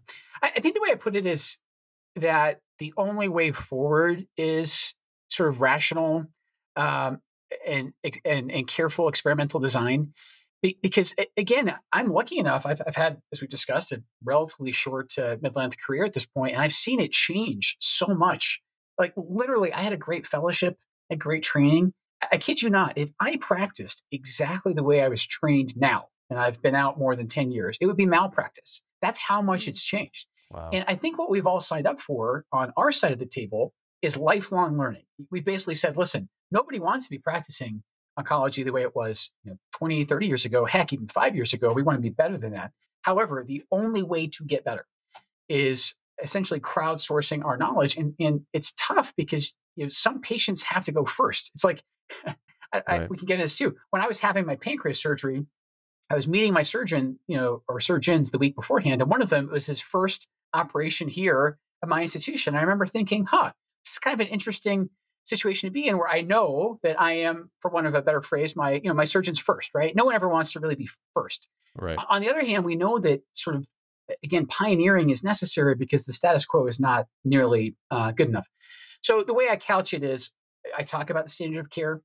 I 0.57 0.61
think 0.61 0.75
the 0.75 0.81
way 0.83 0.91
I 0.93 0.95
put 0.97 1.15
it 1.17 1.27
is 1.27 1.59
that 2.17 2.61
the 2.79 2.93
only 2.97 3.29
way 3.29 3.53
forward 3.53 4.27
is 4.37 4.95
sort 5.29 5.49
of 5.49 5.61
rational 5.61 6.27
um, 6.77 7.21
and, 7.67 7.93
and 8.25 8.51
and 8.51 8.67
careful 8.67 9.09
experimental 9.09 9.61
design. 9.61 10.13
Because 10.81 11.15
again, 11.37 11.75
I'm 11.93 12.13
lucky 12.13 12.39
enough. 12.39 12.67
I've, 12.67 12.81
I've 12.87 12.95
had, 12.95 13.21
as 13.33 13.41
we've 13.41 13.51
discussed, 13.51 13.91
a 13.91 14.03
relatively 14.23 14.71
short 14.71 15.09
to 15.11 15.37
mid-length 15.43 15.77
career 15.85 16.05
at 16.05 16.13
this 16.13 16.27
point, 16.27 16.53
and 16.53 16.63
I've 16.63 16.73
seen 16.73 17.01
it 17.01 17.11
change 17.11 17.77
so 17.81 18.07
much. 18.07 18.63
Like 18.97 19.13
literally, 19.17 19.73
I 19.73 19.81
had 19.81 19.93
a 19.93 19.97
great 19.97 20.25
fellowship, 20.25 20.77
a 21.11 21.17
great 21.17 21.43
training. 21.43 21.93
I- 22.23 22.29
I 22.33 22.37
kid 22.37 22.63
you 22.63 22.71
not. 22.71 22.97
If 22.97 23.11
I 23.19 23.39
practiced 23.41 24.05
exactly 24.13 24.73
the 24.73 24.85
way 24.85 25.03
I 25.03 25.09
was 25.09 25.27
trained 25.27 25.77
now, 25.77 26.07
and 26.31 26.39
I've 26.39 26.63
been 26.63 26.77
out 26.77 26.97
more 26.97 27.17
than 27.17 27.27
ten 27.27 27.51
years, 27.51 27.77
it 27.81 27.87
would 27.87 27.97
be 27.97 28.07
malpractice. 28.07 28.83
That's 29.01 29.19
how 29.19 29.43
much 29.43 29.65
mm. 29.65 29.69
it's 29.69 29.83
changed. 29.83 30.29
Wow. 30.53 30.71
And 30.73 30.85
I 30.87 30.95
think 30.95 31.19
what 31.19 31.31
we've 31.31 31.47
all 31.47 31.59
signed 31.59 31.89
up 31.89 32.01
for 32.01 32.45
on 32.53 32.73
our 32.77 32.93
side 32.93 33.11
of 33.11 33.19
the 33.19 33.27
table 33.27 33.75
is 34.03 34.17
lifelong 34.17 34.77
learning. 34.77 35.05
We 35.31 35.41
basically 35.41 35.77
said, 35.77 35.97
listen, 35.97 36.29
nobody 36.51 36.81
wants 36.81 37.07
to 37.07 37.11
be 37.11 37.19
practicing 37.19 37.83
oncology 38.19 38.65
the 38.65 38.73
way 38.73 38.83
it 38.83 38.95
was 38.95 39.31
you 39.45 39.53
know, 39.53 39.59
20, 39.77 40.05
30 40.05 40.27
years 40.27 40.45
ago, 40.45 40.65
heck, 40.65 40.93
even 40.93 41.09
five 41.09 41.35
years 41.35 41.53
ago. 41.53 41.73
We 41.73 41.83
want 41.83 41.97
to 41.97 42.03
be 42.03 42.11
better 42.11 42.37
than 42.37 42.53
that. 42.53 42.73
However, 43.03 43.45
the 43.47 43.63
only 43.71 44.03
way 44.03 44.27
to 44.27 44.45
get 44.45 44.65
better 44.65 44.87
is 45.49 45.95
essentially 46.23 46.61
crowdsourcing 46.61 47.45
our 47.45 47.57
knowledge. 47.57 47.97
And, 47.97 48.15
and 48.21 48.43
it's 48.53 48.73
tough 48.77 49.15
because 49.17 49.55
you 49.77 49.85
know, 49.85 49.89
some 49.89 50.21
patients 50.21 50.63
have 50.65 50.85
to 50.85 50.93
go 50.93 51.05
first. 51.05 51.53
It's 51.55 51.65
like, 51.65 51.83
I, 52.73 52.83
I, 52.87 53.07
we 53.07 53.17
can 53.17 53.27
get 53.27 53.35
into 53.35 53.45
this 53.45 53.59
too. 53.59 53.77
When 53.91 54.03
I 54.03 54.07
was 54.07 54.19
having 54.19 54.47
my 54.47 54.57
pancreas 54.57 55.01
surgery, 55.01 55.47
I 56.11 56.15
was 56.15 56.29
meeting 56.29 56.53
my 56.53 56.63
surgeon, 56.63 57.19
you 57.27 57.37
know, 57.37 57.63
or 57.69 57.81
surgeons 57.81 58.31
the 58.31 58.39
week 58.39 58.55
beforehand, 58.55 59.01
and 59.01 59.11
one 59.11 59.23
of 59.23 59.31
them 59.31 59.51
was 59.51 59.67
his 59.67 59.81
first 59.81 60.29
operation 60.55 61.09
here 61.09 61.59
at 61.83 61.89
my 61.89 62.03
institution. 62.03 62.55
I 62.55 62.61
remember 62.61 62.87
thinking, 62.87 63.25
huh, 63.25 63.53
is 63.87 63.99
kind 63.99 64.21
of 64.21 64.27
an 64.27 64.33
interesting 64.33 64.91
situation 65.25 65.69
to 65.69 65.73
be 65.73 65.87
in 65.87 65.99
where 65.99 66.09
I 66.09 66.23
know 66.23 66.79
that 66.83 67.01
I 67.01 67.13
am, 67.13 67.51
for 67.61 67.71
one 67.71 67.87
of 67.87 67.95
a 67.95 68.03
better 68.03 68.21
phrase, 68.21 68.57
my, 68.57 68.73
you 68.73 68.89
know, 68.89 68.95
my 68.95 69.05
surgeon's 69.05 69.39
first, 69.39 69.71
right? 69.75 69.95
No 69.95 70.05
one 70.05 70.15
ever 70.15 70.29
wants 70.29 70.53
to 70.53 70.61
really 70.61 70.75
be 70.75 70.89
first. 71.15 71.49
right. 71.77 71.99
On 72.11 72.21
the 72.21 72.29
other 72.29 72.45
hand, 72.45 72.65
we 72.65 72.77
know 72.77 72.99
that 72.99 73.23
sort 73.33 73.57
of, 73.57 73.69
again, 74.25 74.47
pioneering 74.47 75.11
is 75.11 75.23
necessary 75.23 75.75
because 75.75 76.07
the 76.07 76.13
status 76.13 76.45
quo 76.45 76.67
is 76.67 76.81
not 76.81 77.07
nearly 77.25 77.77
uh, 77.91 78.11
good 78.11 78.29
enough. 78.29 78.49
So 79.01 79.23
the 79.25 79.35
way 79.35 79.49
I 79.49 79.57
couch 79.57 79.95
it 79.95 80.03
is 80.03 80.33
I 80.77 80.83
talk 80.83 81.11
about 81.11 81.25
the 81.25 81.31
standard 81.31 81.61
of 81.61 81.71
care. 81.71 82.03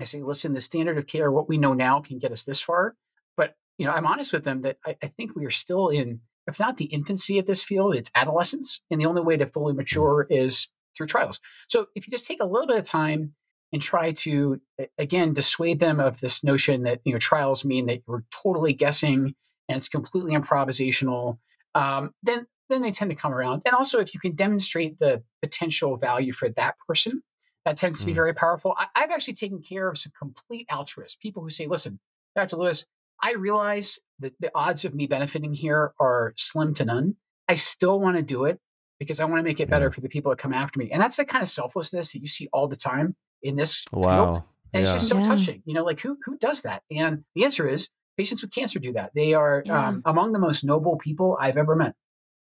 I 0.00 0.04
say, 0.04 0.22
listen, 0.22 0.52
the 0.52 0.60
standard 0.60 0.98
of 0.98 1.06
care, 1.06 1.30
what 1.30 1.48
we 1.48 1.58
know 1.58 1.74
now 1.74 2.00
can 2.00 2.18
get 2.18 2.32
us 2.32 2.44
this 2.44 2.60
far. 2.60 2.94
But, 3.36 3.54
you 3.78 3.86
know, 3.86 3.92
I'm 3.92 4.06
honest 4.06 4.32
with 4.32 4.44
them 4.44 4.62
that 4.62 4.78
I, 4.84 4.96
I 5.02 5.06
think 5.08 5.34
we 5.34 5.44
are 5.44 5.50
still 5.50 5.88
in, 5.88 6.20
if 6.46 6.60
not 6.60 6.76
the 6.76 6.86
infancy 6.86 7.38
of 7.38 7.46
this 7.46 7.62
field, 7.62 7.94
it's 7.94 8.10
adolescence. 8.14 8.82
And 8.90 9.00
the 9.00 9.06
only 9.06 9.22
way 9.22 9.36
to 9.36 9.46
fully 9.46 9.74
mature 9.74 10.26
is 10.30 10.70
through 10.98 11.06
trials. 11.06 11.40
So 11.68 11.86
if 11.94 12.06
you 12.06 12.10
just 12.10 12.26
take 12.26 12.42
a 12.42 12.46
little 12.46 12.66
bit 12.66 12.76
of 12.76 12.84
time 12.84 13.32
and 13.72 13.80
try 13.80 14.10
to, 14.12 14.60
again, 14.98 15.32
dissuade 15.32 15.78
them 15.78 16.00
of 16.00 16.20
this 16.20 16.44
notion 16.44 16.82
that, 16.82 17.00
you 17.04 17.12
know, 17.14 17.18
trials 17.18 17.64
mean 17.64 17.86
that 17.86 18.02
you're 18.06 18.24
totally 18.30 18.74
guessing 18.74 19.34
and 19.68 19.76
it's 19.78 19.88
completely 19.88 20.32
improvisational, 20.34 21.38
um, 21.74 22.12
then 22.22 22.46
then 22.70 22.82
they 22.82 22.90
tend 22.90 23.10
to 23.10 23.16
come 23.16 23.32
around. 23.32 23.62
And 23.64 23.74
also, 23.74 23.98
if 23.98 24.12
you 24.12 24.20
can 24.20 24.34
demonstrate 24.34 24.98
the 24.98 25.22
potential 25.40 25.96
value 25.96 26.32
for 26.32 26.50
that 26.50 26.74
person, 26.86 27.22
that 27.64 27.78
tends 27.78 28.00
to 28.00 28.06
be 28.06 28.12
Mm. 28.12 28.16
very 28.16 28.34
powerful. 28.34 28.74
I, 28.76 28.88
I've 28.94 29.10
actually 29.10 29.34
taken 29.34 29.62
care 29.62 29.88
of 29.88 29.96
some 29.96 30.12
complete 30.18 30.66
altruists, 30.70 31.16
people 31.16 31.42
who 31.42 31.48
say, 31.48 31.66
listen, 31.66 31.98
Dr. 32.36 32.56
Lewis, 32.56 32.84
I 33.22 33.32
realize 33.34 33.98
that 34.20 34.34
the 34.40 34.50
odds 34.54 34.84
of 34.84 34.94
me 34.94 35.06
benefiting 35.06 35.54
here 35.54 35.92
are 35.98 36.34
slim 36.36 36.74
to 36.74 36.84
none. 36.84 37.16
I 37.48 37.54
still 37.54 37.98
want 38.00 38.16
to 38.18 38.22
do 38.22 38.44
it 38.44 38.60
because 38.98 39.20
I 39.20 39.24
want 39.24 39.38
to 39.38 39.42
make 39.42 39.60
it 39.60 39.68
better 39.70 39.86
Yeah. 39.86 39.90
for 39.90 40.00
the 40.00 40.08
people 40.08 40.30
that 40.30 40.38
come 40.38 40.52
after 40.52 40.78
me. 40.78 40.90
And 40.90 41.00
that's 41.00 41.16
the 41.16 41.24
kind 41.24 41.42
of 41.42 41.48
selflessness 41.48 42.12
that 42.12 42.20
you 42.20 42.26
see 42.26 42.48
all 42.52 42.66
the 42.68 42.76
time 42.76 43.14
in 43.42 43.56
this 43.56 43.84
field. 43.92 44.04
Wow. 44.04 44.44
And 44.72 44.82
it's 44.82 44.92
just 44.92 45.08
so 45.08 45.16
Yeah. 45.16 45.22
touching. 45.22 45.62
You 45.64 45.74
know, 45.74 45.84
like 45.84 46.00
who 46.00 46.18
who 46.24 46.36
does 46.38 46.62
that? 46.62 46.82
And 46.90 47.24
the 47.34 47.44
answer 47.44 47.68
is 47.68 47.90
patients 48.16 48.42
with 48.42 48.52
cancer 48.52 48.78
do 48.78 48.92
that. 48.94 49.12
They 49.14 49.32
are 49.34 49.62
Yeah. 49.64 49.88
um, 49.88 50.02
among 50.04 50.32
the 50.32 50.38
most 50.38 50.64
noble 50.64 50.96
people 50.96 51.36
I've 51.40 51.56
ever 51.56 51.74
met. 51.76 51.94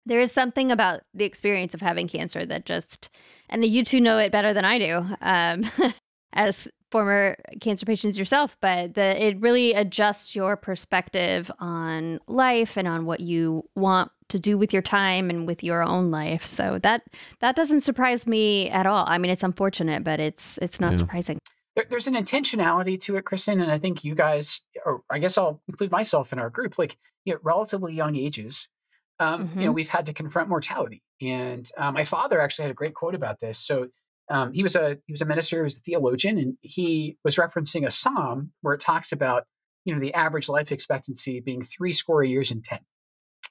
There 0.07 0.21
is 0.23 0.33
something 0.33 0.73
about 0.73 1.03
the 1.13 1.25
experience 1.25 1.75
of 1.75 1.83
having 1.83 2.09
cancer 2.09 2.45
that 2.47 2.65
just, 2.65 3.11
and 3.51 3.65
you 3.65 3.85
two 3.85 4.01
know 4.01 4.17
it 4.19 4.33
better 4.33 4.55
than 4.55 4.65
I 4.65 4.79
do, 4.79 5.05
um, 5.21 5.65
as 6.33 6.67
former 6.91 7.37
cancer 7.61 7.85
patients 7.85 8.19
yourself. 8.19 8.57
But 8.63 8.95
the, 8.95 9.23
it 9.25 9.39
really 9.41 9.75
adjusts 9.75 10.35
your 10.35 10.57
perspective 10.57 11.51
on 11.61 12.19
life 12.27 12.79
and 12.79 12.89
on 12.89 13.05
what 13.05 13.21
you 13.21 13.69
want 13.77 14.11
to 14.31 14.39
do 14.39 14.57
with 14.59 14.73
your 14.73 14.83
time 14.83 15.31
and 15.31 15.47
with 15.47 15.63
your 15.63 15.83
own 15.83 16.11
life. 16.11 16.45
So 16.47 16.79
that 16.83 17.03
that 17.41 17.57
doesn't 17.57 17.83
surprise 17.83 18.27
me 18.27 18.71
at 18.71 18.87
all. 18.87 19.05
I 19.07 19.19
mean, 19.19 19.31
it's 19.31 19.43
unfortunate, 19.43 20.03
but 20.05 20.21
it's 20.21 20.59
it's 20.59 20.81
not 20.81 20.93
Yeah. 20.93 20.97
surprising. 20.99 21.39
there, 21.77 21.85
there's 21.89 22.09
an 22.09 22.15
intentionality 22.15 22.99
to 23.03 23.17
it, 23.17 23.25
Kristen, 23.25 23.61
and 23.61 23.71
I 23.71 23.79
think 23.79 24.03
you 24.05 24.15
guys, 24.15 24.61
or 24.85 25.03
I 25.09 25.19
guess 25.21 25.39
I'll 25.39 25.63
include 25.69 25.91
myself 25.93 26.33
in 26.33 26.39
our 26.41 26.51
group, 26.51 26.79
like 26.79 26.97
you 27.25 27.35
know, 27.35 27.41
relatively 27.43 27.95
young 27.95 28.17
ages. 28.17 28.69
Um, 29.21 29.51
You 29.57 29.67
know, 29.67 29.73
we've 29.73 29.89
had 29.89 30.07
to 30.07 30.15
confront 30.15 30.49
mortality, 30.49 31.03
and 31.21 31.71
uh, 31.77 31.93
my 31.93 32.05
father 32.05 32.41
actually 32.41 32.63
had 32.63 32.71
a 32.71 32.75
great 32.75 32.95
quote 32.95 33.15
about 33.15 33.39
this. 33.39 33.59
So 33.59 33.89
um, 34.31 34.53
he 34.53 34.63
was 34.63 34.75
a 34.77 34.97
he 35.07 35.13
was 35.13 35.21
a 35.21 35.27
minister, 35.27 35.57
he 35.59 35.63
was 35.63 35.77
a 35.77 35.81
theologian, 35.81 36.39
and 36.39 36.57
he 36.63 37.19
was 37.25 37.37
referencing 37.37 37.85
a 37.87 37.91
psalm 37.91 38.53
where 38.63 38.75
it 38.75 38.81
talks 38.81 39.13
about 39.13 39.45
you 39.85 39.93
know 39.95 40.01
the 40.01 40.15
average 40.15 40.49
life 40.49 40.73
expectancy 40.73 41.41
being 41.41 41.63
three 41.63 41.93
score 41.93 42.25
years 42.25 42.51
and 42.51 42.65
ten. 42.65 42.79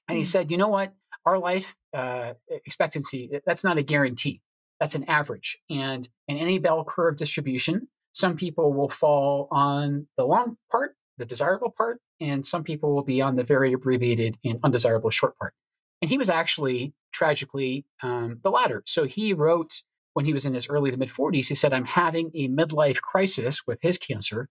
And 0.10 0.18
he 0.18 0.24
Mm. 0.24 0.28
said, 0.28 0.52
you 0.52 0.58
know 0.58 0.68
what, 0.68 0.94
our 1.26 1.40
life 1.40 1.76
uh, 1.94 2.34
expectancy 2.66 3.30
that's 3.46 3.64
not 3.64 3.78
a 3.78 3.84
guarantee. 3.84 4.42
That's 4.80 4.96
an 4.96 5.04
average, 5.06 5.58
and 5.70 6.08
in 6.28 6.38
any 6.38 6.58
bell 6.58 6.86
curve 6.86 7.18
distribution, 7.18 7.88
some 8.14 8.36
people 8.38 8.74
will 8.74 8.90
fall 8.90 9.48
on 9.52 10.08
the 10.18 10.26
long 10.26 10.58
part, 10.72 10.96
the 11.18 11.26
desirable 11.26 11.72
part, 11.72 12.00
and 12.22 12.46
some 12.46 12.64
people 12.64 12.96
will 12.96 13.04
be 13.04 13.22
on 13.22 13.36
the 13.36 13.44
very 13.44 13.74
abbreviated 13.74 14.38
and 14.46 14.60
undesirable 14.64 15.10
short 15.10 15.38
part. 15.38 15.54
And 16.02 16.10
he 16.10 16.18
was 16.18 16.30
actually 16.30 16.94
tragically 17.12 17.86
um, 18.02 18.40
the 18.42 18.50
latter. 18.52 18.84
So 18.86 19.04
he 19.04 19.34
wrote 19.34 19.82
when 20.14 20.26
he 20.26 20.34
was 20.34 20.46
in 20.46 20.54
his 20.54 20.70
early 20.70 20.92
to 20.92 20.98
mid 20.98 21.10
40s, 21.10 21.48
he 21.50 21.56
said, 21.56 21.74
I'm 21.74 21.86
having 21.86 22.32
a 22.34 22.48
midlife 22.48 23.02
crisis 23.02 23.68
with 23.68 23.80
his 23.82 23.98
cancer 23.98 24.48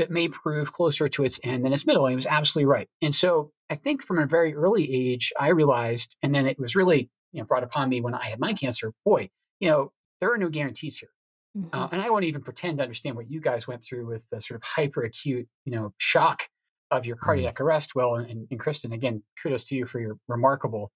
that 0.00 0.10
may 0.10 0.28
prove 0.28 0.72
closer 0.72 1.08
to 1.08 1.24
its 1.24 1.38
end 1.44 1.64
than 1.64 1.72
its 1.72 1.86
middle. 1.86 2.04
And 2.06 2.12
he 2.12 2.16
was 2.16 2.26
absolutely 2.26 2.66
right. 2.66 2.88
And 3.00 3.14
so 3.14 3.52
I 3.70 3.76
think 3.76 4.02
from 4.02 4.18
a 4.18 4.26
very 4.26 4.54
early 4.54 4.92
age, 4.92 5.32
I 5.38 5.48
realized, 5.48 6.16
and 6.22 6.34
then 6.34 6.46
it 6.46 6.58
was 6.58 6.74
really 6.74 7.08
you 7.32 7.40
know, 7.40 7.44
brought 7.46 7.62
upon 7.62 7.88
me 7.88 8.00
when 8.00 8.12
I 8.14 8.28
had 8.28 8.40
my 8.40 8.52
cancer, 8.52 8.92
boy, 9.04 9.28
you 9.60 9.70
know, 9.70 9.92
there 10.20 10.32
are 10.32 10.36
no 10.38 10.48
guarantees 10.48 10.98
here. 10.98 11.10
Mhm. 11.56 11.68
Uh, 11.72 11.88
and 11.92 12.02
I 12.02 12.10
won't 12.10 12.24
even 12.24 12.42
pretend 12.42 12.78
to 12.78 12.82
understand 12.82 13.14
what 13.16 13.30
you 13.30 13.40
guys 13.40 13.68
went 13.68 13.84
through 13.84 14.06
with 14.06 14.26
the 14.32 14.40
sort 14.40 14.56
of 14.60 14.64
hyper 14.64 15.02
acute, 15.02 15.46
you 15.64 15.72
know, 15.72 15.94
shock 15.98 16.48
of 16.90 17.06
your 17.06 17.14
cardiac 17.16 17.60
arrest. 17.60 17.94
Well, 17.94 18.16
and, 18.16 18.48
and 18.50 18.58
Kristen, 18.58 18.92
again, 18.92 19.22
kudos 19.40 19.64
to 19.68 19.76
you 19.76 19.86
for 19.86 20.00
your 20.00 20.16
remarkable 20.26 20.90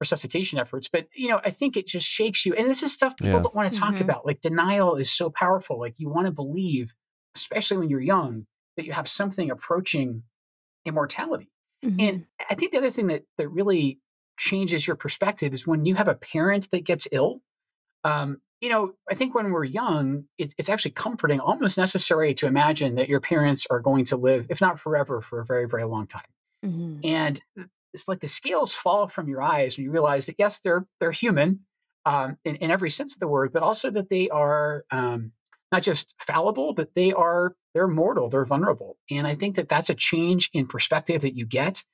resuscitation 0.00 0.58
efforts. 0.58 0.88
But 0.92 1.06
you 1.14 1.28
know, 1.28 1.40
I 1.44 1.50
think 1.50 1.76
it 1.76 1.86
just 1.86 2.06
shakes 2.06 2.44
you. 2.46 2.54
And 2.54 2.68
this 2.68 2.82
is 2.82 2.92
stuff 2.92 3.16
people 3.16 3.32
Yeah. 3.32 3.40
don't 3.40 3.54
want 3.54 3.72
to 3.72 3.78
talk 3.78 3.94
Mhm. 3.94 4.02
about. 4.02 4.26
Like 4.26 4.40
denial 4.40 4.94
is 4.96 5.10
so 5.10 5.30
powerful. 5.30 5.78
Like 5.80 5.94
you 5.98 6.08
want 6.08 6.26
to 6.26 6.32
believe, 6.32 6.92
especially 7.38 7.78
when 7.78 7.90
you're 7.90 8.00
young, 8.00 8.46
that 8.76 8.86
you 8.86 8.92
have 8.92 9.08
something 9.08 9.50
approaching 9.50 10.22
immortality. 10.84 11.50
Mhm. 11.84 12.00
And 12.00 12.26
I 12.50 12.54
think 12.54 12.72
the 12.72 12.78
other 12.78 12.90
thing 12.90 13.08
that 13.08 13.24
that 13.36 13.48
really 13.48 14.00
changes 14.38 14.86
your 14.86 14.96
perspective 14.96 15.52
is 15.52 15.66
when 15.66 15.84
you 15.84 15.94
have 15.96 16.08
a 16.08 16.14
parent 16.14 16.70
that 16.70 16.84
gets 16.84 17.08
ill. 17.12 17.40
Um, 18.04 18.40
you 18.60 18.68
know, 18.68 18.94
I 19.08 19.14
think 19.14 19.34
when 19.34 19.50
we're 19.52 19.64
young, 19.64 20.24
it's, 20.36 20.54
it's 20.58 20.68
actually 20.68 20.92
comforting, 20.92 21.40
almost 21.40 21.78
necessary 21.78 22.34
to 22.34 22.46
imagine 22.46 22.96
that 22.96 23.08
your 23.08 23.20
parents 23.20 23.66
are 23.70 23.80
going 23.80 24.04
to 24.06 24.16
live, 24.16 24.46
if 24.48 24.60
not 24.60 24.80
forever, 24.80 25.20
for 25.20 25.40
a 25.40 25.44
very, 25.44 25.68
very 25.68 25.84
long 25.84 26.06
time. 26.06 26.22
Mhm. 26.64 27.00
And 27.04 27.40
it's 27.92 28.08
like 28.08 28.20
the 28.20 28.28
scales 28.28 28.74
fall 28.74 29.08
from 29.08 29.28
your 29.28 29.42
eyes 29.42 29.76
when 29.76 29.84
you 29.84 29.90
realize 29.90 30.26
that 30.26 30.36
yes, 30.38 30.60
they're 30.60 30.86
they're 31.00 31.12
human 31.12 31.66
um, 32.04 32.36
in, 32.44 32.56
in 32.56 32.70
every 32.70 32.90
sense 32.90 33.14
of 33.14 33.20
the 33.20 33.28
word, 33.28 33.52
but 33.52 33.62
also 33.62 33.90
that 33.90 34.08
they 34.08 34.28
are 34.28 34.84
um, 34.90 35.32
not 35.72 35.82
just 35.82 36.14
fallible, 36.20 36.72
but 36.72 36.94
they 36.94 37.12
are 37.12 37.54
they're 37.74 37.88
mortal, 37.88 38.28
they're 38.28 38.46
vulnerable. 38.46 38.96
And 39.10 39.26
I 39.26 39.34
think 39.34 39.56
that 39.56 39.68
that's 39.68 39.90
a 39.90 39.94
change 39.94 40.50
in 40.52 40.66
perspective 40.66 41.22
that 41.22 41.36
you 41.36 41.46
get 41.46 41.84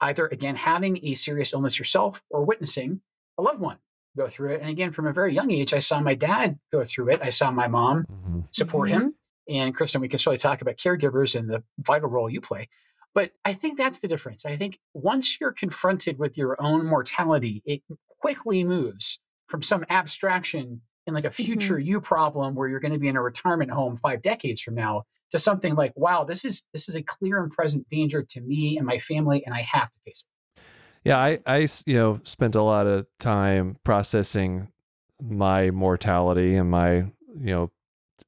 either 0.00 0.26
again 0.26 0.56
having 0.56 0.98
a 1.04 1.14
serious 1.14 1.52
illness 1.52 1.78
yourself 1.78 2.22
or 2.30 2.44
witnessing 2.44 3.00
a 3.38 3.42
loved 3.42 3.60
one 3.60 3.78
go 4.16 4.28
through 4.28 4.50
it. 4.52 4.60
And 4.60 4.68
again, 4.68 4.92
from 4.92 5.06
a 5.06 5.12
very 5.12 5.32
young 5.32 5.50
age, 5.50 5.72
I 5.72 5.78
saw 5.78 5.98
my 6.00 6.14
dad 6.14 6.58
go 6.70 6.84
through 6.84 7.10
it. 7.10 7.20
I 7.22 7.30
saw 7.30 7.50
my 7.50 7.66
mom 7.66 8.04
Mhm. 8.04 8.54
support 8.54 8.90
him. 8.90 9.14
And 9.48 9.74
Kristen, 9.74 10.00
we 10.02 10.08
can 10.08 10.18
certainly 10.18 10.36
talk 10.36 10.60
about 10.60 10.76
caregivers 10.76 11.34
and 11.38 11.48
the 11.48 11.64
vital 11.78 12.10
role 12.10 12.28
you 12.28 12.40
play. 12.42 12.68
But 13.14 13.32
I 13.44 13.54
think 13.54 13.78
that's 13.78 14.00
the 14.00 14.08
difference. 14.08 14.44
I 14.44 14.56
think 14.56 14.78
once 14.92 15.40
you're 15.40 15.52
confronted 15.52 16.18
with 16.18 16.36
your 16.36 16.60
own 16.60 16.84
mortality, 16.86 17.62
it 17.64 17.82
quickly 18.20 18.64
moves 18.64 19.18
from 19.48 19.62
some 19.62 19.84
abstraction 19.88 20.82
in 21.06 21.14
like 21.14 21.24
a 21.24 21.30
Mm-hmm. 21.38 21.44
future 21.44 21.78
you 21.78 22.00
problem 22.00 22.54
where 22.54 22.68
you're 22.68 22.80
going 22.80 22.92
to 22.92 22.98
be 22.98 23.08
in 23.08 23.16
a 23.16 23.22
retirement 23.22 23.70
home 23.70 23.96
five 23.96 24.22
decades 24.22 24.60
from 24.60 24.74
now 24.74 25.04
to 25.30 25.38
something 25.38 25.74
like, 25.74 25.92
wow, 25.96 26.24
this 26.24 26.44
is 26.44 26.64
this 26.72 26.88
is 26.88 26.94
a 26.94 27.02
clear 27.02 27.42
and 27.42 27.50
present 27.50 27.88
danger 27.88 28.22
to 28.22 28.40
me 28.40 28.76
and 28.76 28.86
my 28.86 28.98
family, 28.98 29.42
and 29.44 29.54
I 29.54 29.62
have 29.62 29.90
to 29.90 29.98
face 30.04 30.24
it. 30.26 30.62
Yeah, 31.04 31.18
i 31.18 31.38
i 31.46 31.68
you 31.86 31.94
know, 31.94 32.20
spent 32.24 32.54
a 32.54 32.62
lot 32.62 32.86
of 32.86 33.06
time 33.18 33.76
processing 33.84 34.68
my 35.20 35.70
mortality 35.70 36.54
and 36.54 36.70
my, 36.70 36.94
you 36.94 37.10
know, 37.40 37.70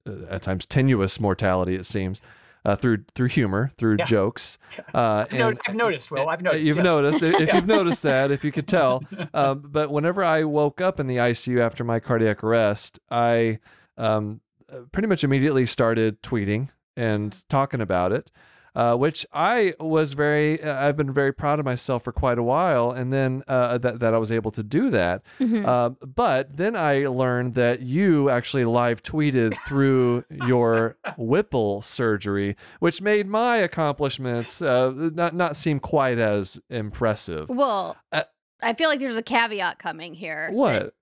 uh, 0.07 0.27
at 0.31 0.43
times 0.43 0.67
tenuous 0.67 1.21
mortality. 1.21 1.75
It 1.77 1.87
seems 1.87 2.21
uh, 2.65 2.77
through 2.77 3.05
through 3.15 3.29
humor, 3.29 3.71
through 3.79 3.97
Yeah. 3.99 4.05
jokes. 4.07 4.59
Uh, 4.95 5.25
I've, 5.31 5.35
and- 5.35 5.61
I've 5.69 5.75
noticed. 5.75 6.11
Well, 6.11 6.29
I've 6.29 6.43
noticed. 6.43 6.65
You've 6.67 6.77
yes. 6.79 6.85
noticed 6.87 7.23
if 7.23 7.41
if 7.41 7.55
you've 7.55 7.67
noticed 7.67 8.03
that, 8.05 8.31
if 8.31 8.45
you 8.45 8.53
could 8.53 8.67
tell. 8.69 9.03
Um, 9.33 9.65
but 9.69 9.91
whenever 9.91 10.23
I 10.25 10.45
woke 10.45 10.81
up 10.81 10.99
in 11.01 11.07
the 11.07 11.17
ICU 11.17 11.61
after 11.61 11.85
my 11.85 12.01
cardiac 12.01 12.43
arrest, 12.45 12.99
I 13.11 13.59
um, 13.97 14.41
uh, 14.73 14.81
pretty 14.93 15.09
much 15.09 15.25
immediately 15.25 15.67
started 15.67 16.23
tweeting 16.23 16.69
and 16.97 17.45
talking 17.49 17.81
about 17.81 18.13
it, 18.13 18.31
uh, 18.75 18.97
which 18.97 19.27
I 19.33 19.75
was 19.79 20.13
very. 20.15 20.63
Uh, 20.63 20.87
I've 20.87 20.97
been 20.97 21.13
very 21.13 21.33
proud 21.33 21.59
of 21.59 21.65
myself 21.65 22.05
for 22.05 22.13
quite 22.13 22.39
a 22.39 22.43
while, 22.43 22.91
and 22.91 23.13
then 23.13 23.43
uh, 23.49 23.79
that 23.79 24.01
that 24.01 24.15
I 24.15 24.19
was 24.19 24.33
able 24.33 24.51
to 24.53 24.63
do 24.63 24.91
that. 24.91 25.23
Mhm. 25.41 25.65
Um, 25.67 25.97
but 26.15 26.57
then 26.57 26.75
I 26.77 27.07
learned 27.07 27.55
that 27.55 27.81
you 27.81 28.31
actually 28.31 28.65
live 28.65 29.03
tweeted 29.03 29.57
through 29.67 30.25
your 30.31 30.97
Whipple 31.17 31.83
surgery, 31.83 32.57
which 32.81 33.01
made 33.01 33.27
my 33.29 33.57
accomplishments 33.59 34.61
uh, 34.63 34.93
not 35.15 35.35
not 35.35 35.57
seem 35.57 35.81
quite 35.81 36.19
as 36.19 36.61
impressive. 36.71 37.49
well, 37.49 37.97
Uh, 38.13 38.23
I 38.63 38.73
feel 38.75 38.89
like 38.89 38.99
there's 38.99 39.17
a 39.17 39.23
caveat 39.23 39.79
coming 39.79 40.15
here. 40.15 40.49
What? 40.51 40.95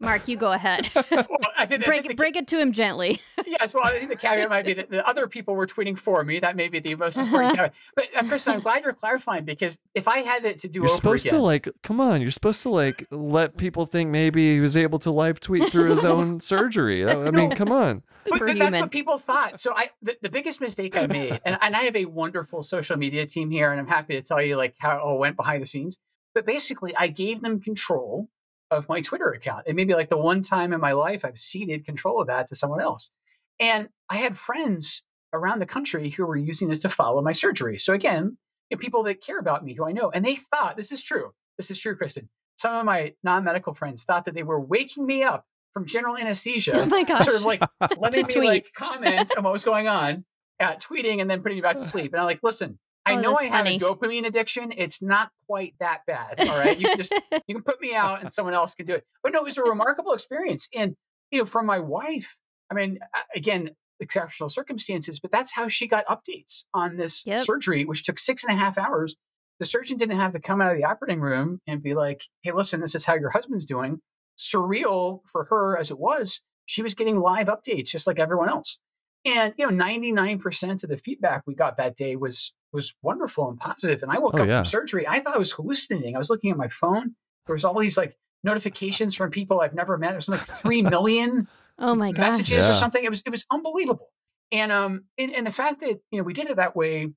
Mark, 0.00 0.28
you 0.28 0.36
go 0.36 0.52
ahead. 0.52 0.90
Well, 1.10 1.26
I 1.58 1.66
think, 1.66 1.82
I 1.82 1.86
break 1.86 1.96
think 2.02 2.04
the- 2.06 2.10
it, 2.12 2.16
break 2.16 2.36
it 2.36 2.46
to 2.48 2.58
him 2.58 2.72
gently. 2.72 3.20
Yes, 3.46 3.74
well, 3.74 3.84
I 3.84 3.98
think 3.98 4.08
the 4.10 4.16
caveat 4.16 4.48
might 4.48 4.64
be 4.64 4.74
that 4.74 4.90
the 4.90 5.06
other 5.06 5.26
people 5.26 5.54
were 5.54 5.66
tweeting 5.66 5.98
for 5.98 6.22
me. 6.24 6.38
That 6.38 6.56
may 6.56 6.68
be 6.68 6.78
the 6.78 6.94
most 6.94 7.16
important 7.18 7.54
caveat. 7.56 7.74
But 7.96 8.08
uh, 8.16 8.22
Kristen, 8.28 8.54
I'm 8.54 8.60
glad 8.60 8.84
you're 8.84 8.92
clarifying 8.92 9.44
because 9.44 9.78
if 9.94 10.06
I 10.08 10.18
had 10.18 10.44
it 10.44 10.60
to 10.60 10.68
do 10.68 10.80
You're 10.80 10.86
over 10.86 10.94
supposed 10.96 11.26
again, 11.26 11.38
to 11.38 11.42
like, 11.44 11.68
come 11.82 12.00
on. 12.00 12.22
You're 12.22 12.30
supposed 12.30 12.62
to 12.62 12.70
like 12.70 13.06
let 13.10 13.56
people 13.56 13.86
think 13.86 14.10
maybe 14.10 14.54
he 14.54 14.60
was 14.60 14.76
able 14.76 14.98
to 15.00 15.10
live 15.10 15.40
tweet 15.40 15.70
through 15.70 15.90
his 15.90 16.04
own 16.04 16.40
surgery. 16.52 17.04
I 17.04 17.12
I 17.12 17.30
mean, 17.30 17.50
No. 17.50 17.54
come 17.56 17.72
on. 17.72 18.02
but 18.24 18.38
th- 18.46 18.58
that's 18.58 18.78
what 18.78 18.90
people 18.92 19.18
thought. 19.18 19.60
So 19.60 19.74
I, 19.76 19.90
the, 20.00 20.16
the 20.22 20.30
biggest 20.30 20.60
mistake 20.60 20.96
I 20.96 21.06
made, 21.06 21.40
and, 21.44 21.58
and 21.60 21.74
I 21.76 21.80
have 21.80 21.96
a 21.96 22.04
wonderful 22.06 22.62
social 22.62 22.96
media 22.96 23.26
team 23.26 23.50
here, 23.50 23.70
and 23.72 23.80
I'm 23.80 23.86
happy 23.88 24.14
to 24.14 24.22
tell 24.22 24.40
you 24.40 24.56
like 24.56 24.74
how 24.78 24.96
it 24.96 25.00
all 25.00 25.18
went 25.18 25.36
behind 25.36 25.60
the 25.62 25.66
scenes. 25.66 25.98
But 26.34 26.46
basically, 26.46 26.94
I 26.96 27.08
gave 27.08 27.40
them 27.42 27.60
control 27.60 28.28
of 28.70 28.88
my 28.88 29.00
Twitter 29.00 29.30
account. 29.30 29.64
It 29.66 29.74
may 29.74 29.84
be 29.84 29.94
like 29.94 30.08
the 30.08 30.16
one 30.16 30.42
time 30.42 30.72
in 30.72 30.80
my 30.80 30.92
life 30.92 31.24
I've 31.24 31.38
ceded 31.38 31.84
control 31.84 32.20
of 32.20 32.28
that 32.28 32.46
to 32.48 32.54
someone 32.54 32.80
else. 32.80 33.10
And 33.58 33.88
I 34.08 34.16
had 34.16 34.38
friends 34.38 35.04
around 35.32 35.58
the 35.58 35.66
country 35.66 36.10
who 36.10 36.26
were 36.26 36.36
using 36.36 36.68
this 36.68 36.82
to 36.82 36.88
follow 36.88 37.22
my 37.22 37.32
surgery. 37.32 37.78
So 37.78 37.92
again, 37.92 38.38
you 38.68 38.76
know, 38.76 38.80
people 38.80 39.02
that 39.04 39.20
care 39.20 39.38
about 39.38 39.64
me 39.64 39.74
who 39.74 39.84
I 39.84 39.92
know, 39.92 40.10
and 40.10 40.24
they 40.24 40.36
thought 40.36 40.76
this 40.76 40.92
is 40.92 41.02
true. 41.02 41.32
This 41.56 41.70
is 41.70 41.78
true, 41.78 41.96
Kristen. 41.96 42.28
Some 42.56 42.74
of 42.74 42.84
my 42.84 43.14
non-medical 43.22 43.74
friends 43.74 44.04
thought 44.04 44.24
that 44.24 44.34
they 44.34 44.42
were 44.42 44.60
waking 44.60 45.06
me 45.06 45.22
up 45.22 45.46
from 45.72 45.86
general 45.86 46.16
anesthesia 46.16 46.72
oh 46.74 46.86
my 46.86 47.04
gosh. 47.04 47.24
sort 47.24 47.36
of 47.36 47.44
like 47.44 47.62
letting 47.98 48.26
me 48.26 48.32
tweet. 48.32 48.44
like 48.46 48.66
comment 48.74 49.32
on 49.36 49.44
what 49.44 49.52
was 49.52 49.64
going 49.64 49.88
on, 49.88 50.24
uh, 50.60 50.72
tweeting, 50.74 51.20
and 51.20 51.30
then 51.30 51.42
putting 51.42 51.58
me 51.58 51.62
back 51.62 51.76
to 51.76 51.84
sleep. 51.84 52.12
And 52.12 52.20
I'm 52.20 52.26
like, 52.26 52.40
listen, 52.42 52.78
I 53.10 53.16
Oh, 53.16 53.20
know 53.20 53.34
I 53.36 53.48
that's 53.48 53.54
have 53.56 53.66
a 53.66 53.78
dopamine 53.78 54.26
addiction. 54.26 54.72
It's 54.76 55.02
not 55.02 55.30
quite 55.46 55.74
that 55.80 56.00
bad. 56.06 56.48
All 56.48 56.56
right, 56.56 56.78
you 56.78 56.88
can 56.88 56.96
just 56.98 57.12
you 57.46 57.54
can 57.54 57.62
put 57.64 57.80
me 57.80 57.94
out, 57.94 58.20
and 58.20 58.32
someone 58.32 58.54
else 58.54 58.74
can 58.74 58.86
do 58.86 58.94
it. 58.94 59.04
But 59.22 59.32
no, 59.32 59.40
it 59.40 59.44
was 59.44 59.58
a 59.58 59.62
remarkable 59.62 60.12
experience, 60.12 60.68
and 60.74 60.96
you 61.30 61.38
know, 61.40 61.46
from 61.46 61.66
my 61.66 61.78
wife. 61.78 62.36
I 62.70 62.74
mean, 62.74 63.00
again, 63.34 63.70
exceptional 63.98 64.48
circumstances, 64.48 65.18
but 65.18 65.32
that's 65.32 65.52
how 65.52 65.66
she 65.68 65.88
got 65.88 66.06
updates 66.06 66.64
on 66.72 66.96
this 66.96 67.24
Yep. 67.26 67.40
surgery, 67.40 67.84
which 67.84 68.04
took 68.04 68.18
six 68.18 68.44
and 68.44 68.54
a 68.54 68.56
half 68.56 68.78
hours. 68.78 69.16
The 69.58 69.66
surgeon 69.66 69.96
didn't 69.96 70.20
have 70.20 70.32
to 70.32 70.40
come 70.40 70.60
out 70.62 70.70
of 70.72 70.78
the 70.78 70.84
operating 70.84 71.20
room 71.20 71.60
and 71.66 71.82
be 71.82 71.94
like, 71.94 72.22
"Hey, 72.42 72.52
listen, 72.52 72.80
this 72.80 72.94
is 72.94 73.04
how 73.04 73.14
your 73.14 73.30
husband's 73.30 73.66
doing." 73.66 74.00
Surreal 74.38 75.20
for 75.30 75.44
her 75.50 75.76
as 75.78 75.90
it 75.90 75.98
was, 75.98 76.40
she 76.64 76.82
was 76.82 76.94
getting 76.94 77.20
live 77.20 77.48
updates 77.48 77.88
just 77.90 78.06
like 78.06 78.18
everyone 78.18 78.48
else. 78.48 78.78
And 79.24 79.52
you 79.58 79.70
know, 79.70 79.84
99% 79.84 80.82
of 80.82 80.88
the 80.88 80.96
feedback 80.96 81.42
we 81.46 81.54
got 81.54 81.76
that 81.76 81.94
day 81.94 82.16
was 82.16 82.54
was 82.72 82.94
wonderful 83.02 83.48
and 83.48 83.58
positive. 83.58 84.02
And 84.02 84.12
I 84.12 84.18
woke 84.18 84.34
Oh, 84.34 84.42
up 84.42 84.48
yeah. 84.48 84.58
from 84.58 84.64
surgery. 84.66 85.06
I 85.08 85.20
thought 85.20 85.34
I 85.34 85.38
was 85.38 85.52
hallucinating. 85.52 86.14
I 86.14 86.18
was 86.18 86.30
looking 86.30 86.50
at 86.50 86.56
my 86.56 86.68
phone. 86.68 87.14
There 87.46 87.54
was 87.54 87.64
all 87.64 87.78
these 87.78 87.96
like 87.98 88.16
notifications 88.44 89.14
from 89.14 89.30
people 89.30 89.60
I've 89.60 89.74
never 89.74 89.98
met. 89.98 90.12
There's 90.12 90.28
like 90.28 90.44
three 90.44 90.82
million 90.96 91.48
oh 91.78 91.94
my 91.94 92.12
gosh. 92.12 92.22
messages 92.32 92.64
Yeah. 92.66 92.70
or 92.70 92.74
something. 92.74 93.02
It 93.04 93.10
was 93.10 93.22
it 93.26 93.30
was 93.30 93.44
unbelievable. 93.50 94.08
And 94.52 94.72
um 94.72 95.04
and, 95.18 95.32
and 95.34 95.46
the 95.46 95.52
fact 95.52 95.80
that 95.80 96.00
you 96.10 96.18
know 96.18 96.22
we 96.22 96.32
did 96.32 96.48
it 96.50 96.56
that 96.56 96.74
way 96.76 97.12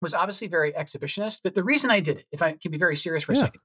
was 0.00 0.14
obviously 0.14 0.48
very 0.48 0.72
exhibitionist. 0.72 1.40
But 1.44 1.54
the 1.54 1.62
reason 1.64 1.90
I 1.90 2.00
did 2.00 2.18
it, 2.18 2.26
if 2.32 2.42
I 2.42 2.52
can 2.52 2.70
be 2.70 2.78
very 2.78 2.96
serious 2.96 3.24
for 3.24 3.32
a 3.32 3.36
second, 3.36 3.60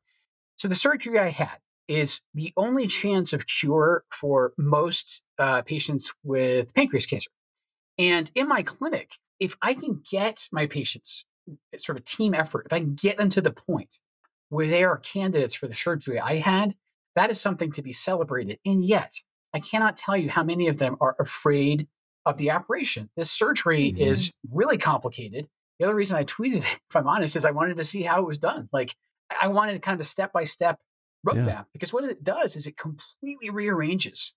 so 0.56 0.68
the 0.68 0.76
surgery 0.76 1.18
I 1.20 1.30
had 1.30 1.58
is 1.88 2.22
the 2.34 2.52
only 2.58 2.86
chance 2.88 3.32
of 3.34 3.48
cure 3.48 4.04
for 4.12 4.54
most 4.58 5.24
uh, 5.40 5.62
patients 5.62 6.14
with 6.24 6.74
pancreas 6.76 7.06
cancer. 7.06 7.32
And 7.98 8.30
in 8.36 8.48
my 8.48 8.62
clinic, 8.62 9.14
if 9.40 9.56
I 9.62 9.74
can 9.74 10.02
get 10.12 10.48
my 10.52 10.68
patients, 10.68 11.26
it's 11.26 11.27
sort 11.78 11.98
of 11.98 12.02
a 12.02 12.06
team 12.06 12.34
effort, 12.34 12.66
if 12.66 12.74
I 12.74 12.80
can 12.80 12.96
get 12.96 13.18
them 13.18 13.30
to 13.30 13.42
the 13.42 13.52
point 13.52 14.00
where 14.50 14.68
they 14.68 14.84
are 14.84 14.98
candidates 14.98 15.56
for 15.56 15.68
the 15.68 15.76
surgery 15.76 16.20
I 16.20 16.36
had, 16.36 16.76
that 17.16 17.32
is 17.32 17.40
something 17.42 17.72
to 17.74 17.82
be 17.82 17.92
celebrated. 17.94 18.60
And 18.66 18.84
yet, 18.84 19.12
I 19.54 19.60
cannot 19.60 19.98
tell 19.98 20.16
you 20.16 20.30
how 20.30 20.44
many 20.44 20.68
of 20.68 20.78
them 20.78 20.98
are 21.02 21.16
afraid 21.20 21.88
of 22.26 22.38
the 22.38 22.52
operation. 22.52 23.10
This 23.16 23.32
surgery 23.32 23.92
Mhm. 23.94 24.00
is 24.00 24.34
really 24.54 24.78
complicated. 24.78 25.48
The 25.80 25.86
other 25.86 25.96
reason 25.96 26.18
I 26.18 26.24
tweeted 26.26 26.58
it, 26.58 26.64
if 26.90 26.96
I'm 26.96 27.08
honest, 27.08 27.36
is 27.36 27.46
I 27.46 27.52
wanted 27.52 27.78
to 27.78 27.86
see 27.86 28.04
how 28.04 28.20
it 28.22 28.26
was 28.28 28.38
done. 28.38 28.70
Like, 28.72 28.96
I 29.42 29.48
wanted 29.48 29.82
kind 29.82 29.96
of 29.96 30.02
a 30.02 30.04
step 30.04 30.32
by 30.34 30.44
step 30.44 30.80
roadmap 31.26 31.66
because 31.74 31.92
what 31.92 32.04
it 32.06 32.24
does 32.24 32.56
is 32.56 32.68
it 32.68 32.78
completely 32.78 33.50
rearranges 33.50 34.34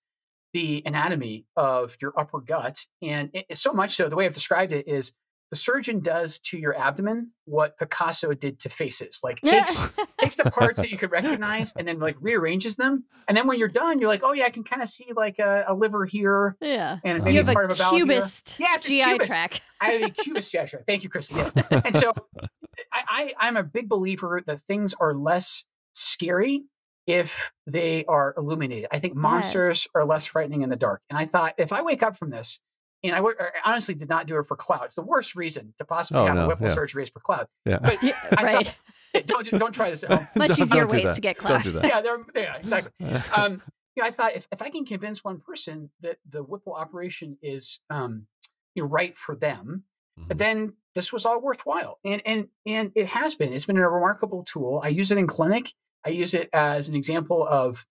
the 0.52 0.82
anatomy 0.84 1.46
of 1.56 1.96
your 2.00 2.12
upper 2.18 2.40
gut. 2.40 2.84
And 3.02 3.30
it, 3.32 3.56
so 3.56 3.72
much 3.72 3.94
so, 3.94 4.08
the 4.08 4.16
way 4.16 4.26
I've 4.26 4.32
described 4.32 4.72
it 4.72 4.88
is 4.88 5.12
the 5.50 5.56
surgeon 5.56 6.00
does 6.00 6.38
to 6.38 6.56
your 6.56 6.76
abdomen 6.78 7.32
what 7.44 7.76
Picasso 7.78 8.32
did 8.34 8.60
to 8.60 8.68
faces. 8.68 9.20
Like 9.24 9.40
takes 9.44 9.86
takes 10.16 10.36
the 10.36 10.44
parts 10.44 10.78
that 10.78 10.90
you 10.90 10.96
could 10.98 11.10
recognize 11.10 11.72
and 11.76 11.86
then 11.86 11.98
like 11.98 12.16
rearranges 12.20 12.76
them. 12.76 13.04
And 13.28 13.36
then 13.36 13.46
when 13.46 13.58
you're 13.58 13.68
done, 13.68 13.98
you're 13.98 14.08
like, 14.08 14.22
oh 14.22 14.32
yeah, 14.32 14.44
I 14.46 14.50
can 14.50 14.64
kind 14.64 14.82
of 14.82 14.88
see 14.88 15.12
like 15.14 15.38
a, 15.38 15.64
a 15.66 15.74
liver 15.74 16.04
here 16.04 16.56
yeah. 16.60 16.98
and 17.04 17.18
maybe 17.24 17.36
You 17.36 17.44
have 17.44 17.52
part 17.54 17.70
a 17.70 17.72
of 17.72 17.78
a 17.78 17.82
bowel 17.82 17.90
here. 17.92 18.04
cubist 18.06 18.56
Yes, 18.58 18.84
it's 18.84 18.86
GI 18.86 19.02
cubist. 19.02 19.30
track. 19.30 19.60
I 19.80 19.90
have 19.92 20.02
a 20.02 20.10
cubist 20.10 20.52
gesture. 20.52 20.84
Thank 20.86 21.02
you, 21.02 21.10
Chrissy. 21.10 21.34
Yes. 21.34 21.54
And 21.70 21.96
so 21.96 22.12
I, 22.92 23.02
I, 23.08 23.34
I'm 23.48 23.56
a 23.56 23.62
big 23.62 23.88
believer 23.88 24.42
that 24.46 24.60
things 24.60 24.94
are 25.00 25.14
less 25.14 25.64
scary 25.92 26.64
if 27.06 27.52
they 27.66 28.04
are 28.04 28.34
illuminated. 28.36 28.88
I 28.92 28.98
think 29.00 29.14
monsters 29.16 29.88
are 29.94 30.04
less 30.04 30.26
frightening 30.26 30.62
in 30.62 30.70
the 30.70 30.76
dark. 30.76 31.02
And 31.10 31.18
I 31.18 31.24
thought 31.24 31.54
if 31.58 31.72
I 31.72 31.82
wake 31.82 32.02
up 32.02 32.16
from 32.16 32.30
this, 32.30 32.60
and 33.02 33.14
I, 33.14 33.18
I 33.20 33.32
honestly 33.64 33.94
did 33.94 34.08
not 34.08 34.26
do 34.26 34.38
it 34.38 34.44
for 34.44 34.56
cloud. 34.56 34.84
It's 34.84 34.94
the 34.96 35.02
worst 35.02 35.34
reason 35.34 35.74
to 35.78 35.84
possibly 35.84 36.22
Oh, 36.22 36.26
have 36.26 36.36
no, 36.36 36.44
a 36.44 36.48
Whipple 36.48 36.66
yeah. 36.68 36.74
surgery 36.74 37.02
is 37.02 37.10
for 37.10 37.20
cloud. 37.20 37.46
Yeah. 37.64 37.78
But 37.80 38.02
Yeah, 38.02 38.12
I 38.36 38.42
right. 38.42 38.66
saw- 38.66 39.20
don't 39.26 39.48
do- 39.50 39.58
don't 39.58 39.72
try 39.72 39.90
this 39.90 40.04
at 40.04 40.12
home. 40.12 40.28
Much 40.36 40.58
easier 40.58 40.86
ways 40.86 41.04
that. 41.04 41.14
to 41.16 41.20
get 41.20 41.38
Don't 41.38 41.62
do 41.64 41.72
that. 41.72 41.84
Yeah, 41.84 42.00
they're, 42.00 42.18
yeah, 42.34 42.56
exactly. 42.56 42.92
Um, 43.36 43.62
you 43.96 44.02
know, 44.02 44.06
I 44.08 44.10
thought 44.12 44.36
if, 44.36 44.46
if 44.52 44.62
I 44.62 44.70
can 44.70 44.84
convince 44.84 45.24
one 45.24 45.40
person 45.40 45.90
that 46.00 46.18
the 46.28 46.42
Whipple 46.44 46.74
operation 46.74 47.36
is 47.42 47.80
um, 47.90 48.26
you 48.74 48.82
know, 48.84 48.88
right 48.88 49.16
for 49.18 49.34
them, 49.34 49.84
Mhm. 50.18 50.36
then 50.38 50.72
this 50.94 51.12
was 51.12 51.24
all 51.26 51.40
worthwhile. 51.40 51.98
And 52.04 52.20
and 52.26 52.48
and 52.66 52.92
it 52.94 53.06
has 53.06 53.34
been. 53.34 53.52
It's 53.52 53.64
been 53.64 53.76
a 53.78 53.88
remarkable 53.88 54.42
tool. 54.44 54.80
I 54.84 54.88
use 54.88 55.10
it 55.10 55.18
in 55.18 55.26
clinic. 55.26 55.72
I 56.04 56.10
use 56.10 56.34
it 56.34 56.48
as 56.52 56.88
an 56.88 56.94
example 56.94 57.46
of 57.48 57.84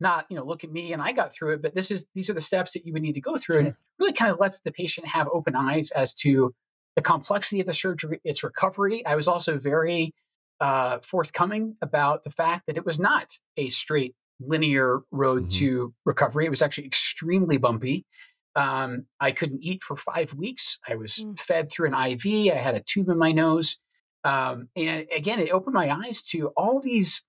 not, 0.00 0.26
you 0.28 0.36
know, 0.36 0.44
look 0.44 0.64
at 0.64 0.72
me 0.72 0.92
and 0.92 1.00
I 1.02 1.12
got 1.12 1.32
through 1.32 1.54
it, 1.54 1.62
but 1.62 1.74
this 1.74 1.90
is 1.90 2.06
these 2.14 2.28
are 2.28 2.34
the 2.34 2.40
steps 2.40 2.72
that 2.72 2.84
you 2.84 2.92
would 2.92 3.02
need 3.02 3.14
to 3.14 3.20
go 3.20 3.36
through. 3.36 3.58
And 3.58 3.68
it 3.68 3.74
really 3.98 4.12
kind 4.12 4.30
of 4.32 4.40
lets 4.40 4.60
the 4.60 4.72
patient 4.72 5.06
have 5.08 5.28
open 5.32 5.54
eyes 5.54 5.90
as 5.92 6.14
to 6.16 6.54
the 6.96 7.02
complexity 7.02 7.60
of 7.60 7.66
the 7.66 7.74
surgery, 7.74 8.20
its 8.24 8.42
recovery. 8.44 9.04
I 9.06 9.14
was 9.16 9.28
also 9.28 9.58
very 9.58 10.12
uh, 10.60 10.98
forthcoming 11.02 11.76
about 11.82 12.22
the 12.22 12.30
fact 12.30 12.66
that 12.66 12.76
it 12.76 12.86
was 12.86 13.00
not 13.00 13.32
a 13.56 13.68
straight 13.68 14.14
linear 14.40 15.00
road 15.10 15.44
Mhm. 15.46 15.58
to 15.58 15.94
recovery. 16.04 16.46
It 16.46 16.50
was 16.50 16.62
actually 16.62 16.86
extremely 16.86 17.56
bumpy. 17.56 18.06
Um, 18.54 19.06
I 19.18 19.32
couldn't 19.32 19.62
eat 19.64 19.82
for 19.82 19.96
five 19.96 20.32
weeks. 20.34 20.78
I 20.88 20.94
was 20.94 21.16
Mm. 21.24 21.38
fed 21.38 21.70
through 21.72 21.88
an 21.88 21.94
IV. 21.94 22.52
I 22.52 22.56
had 22.56 22.76
a 22.76 22.80
tube 22.80 23.08
in 23.08 23.18
my 23.18 23.32
nose. 23.32 23.78
Um, 24.22 24.68
and 24.76 25.06
again, 25.14 25.40
it 25.40 25.50
opened 25.50 25.74
my 25.74 25.90
eyes 25.90 26.22
to 26.30 26.48
all 26.56 26.80
these 26.80 27.26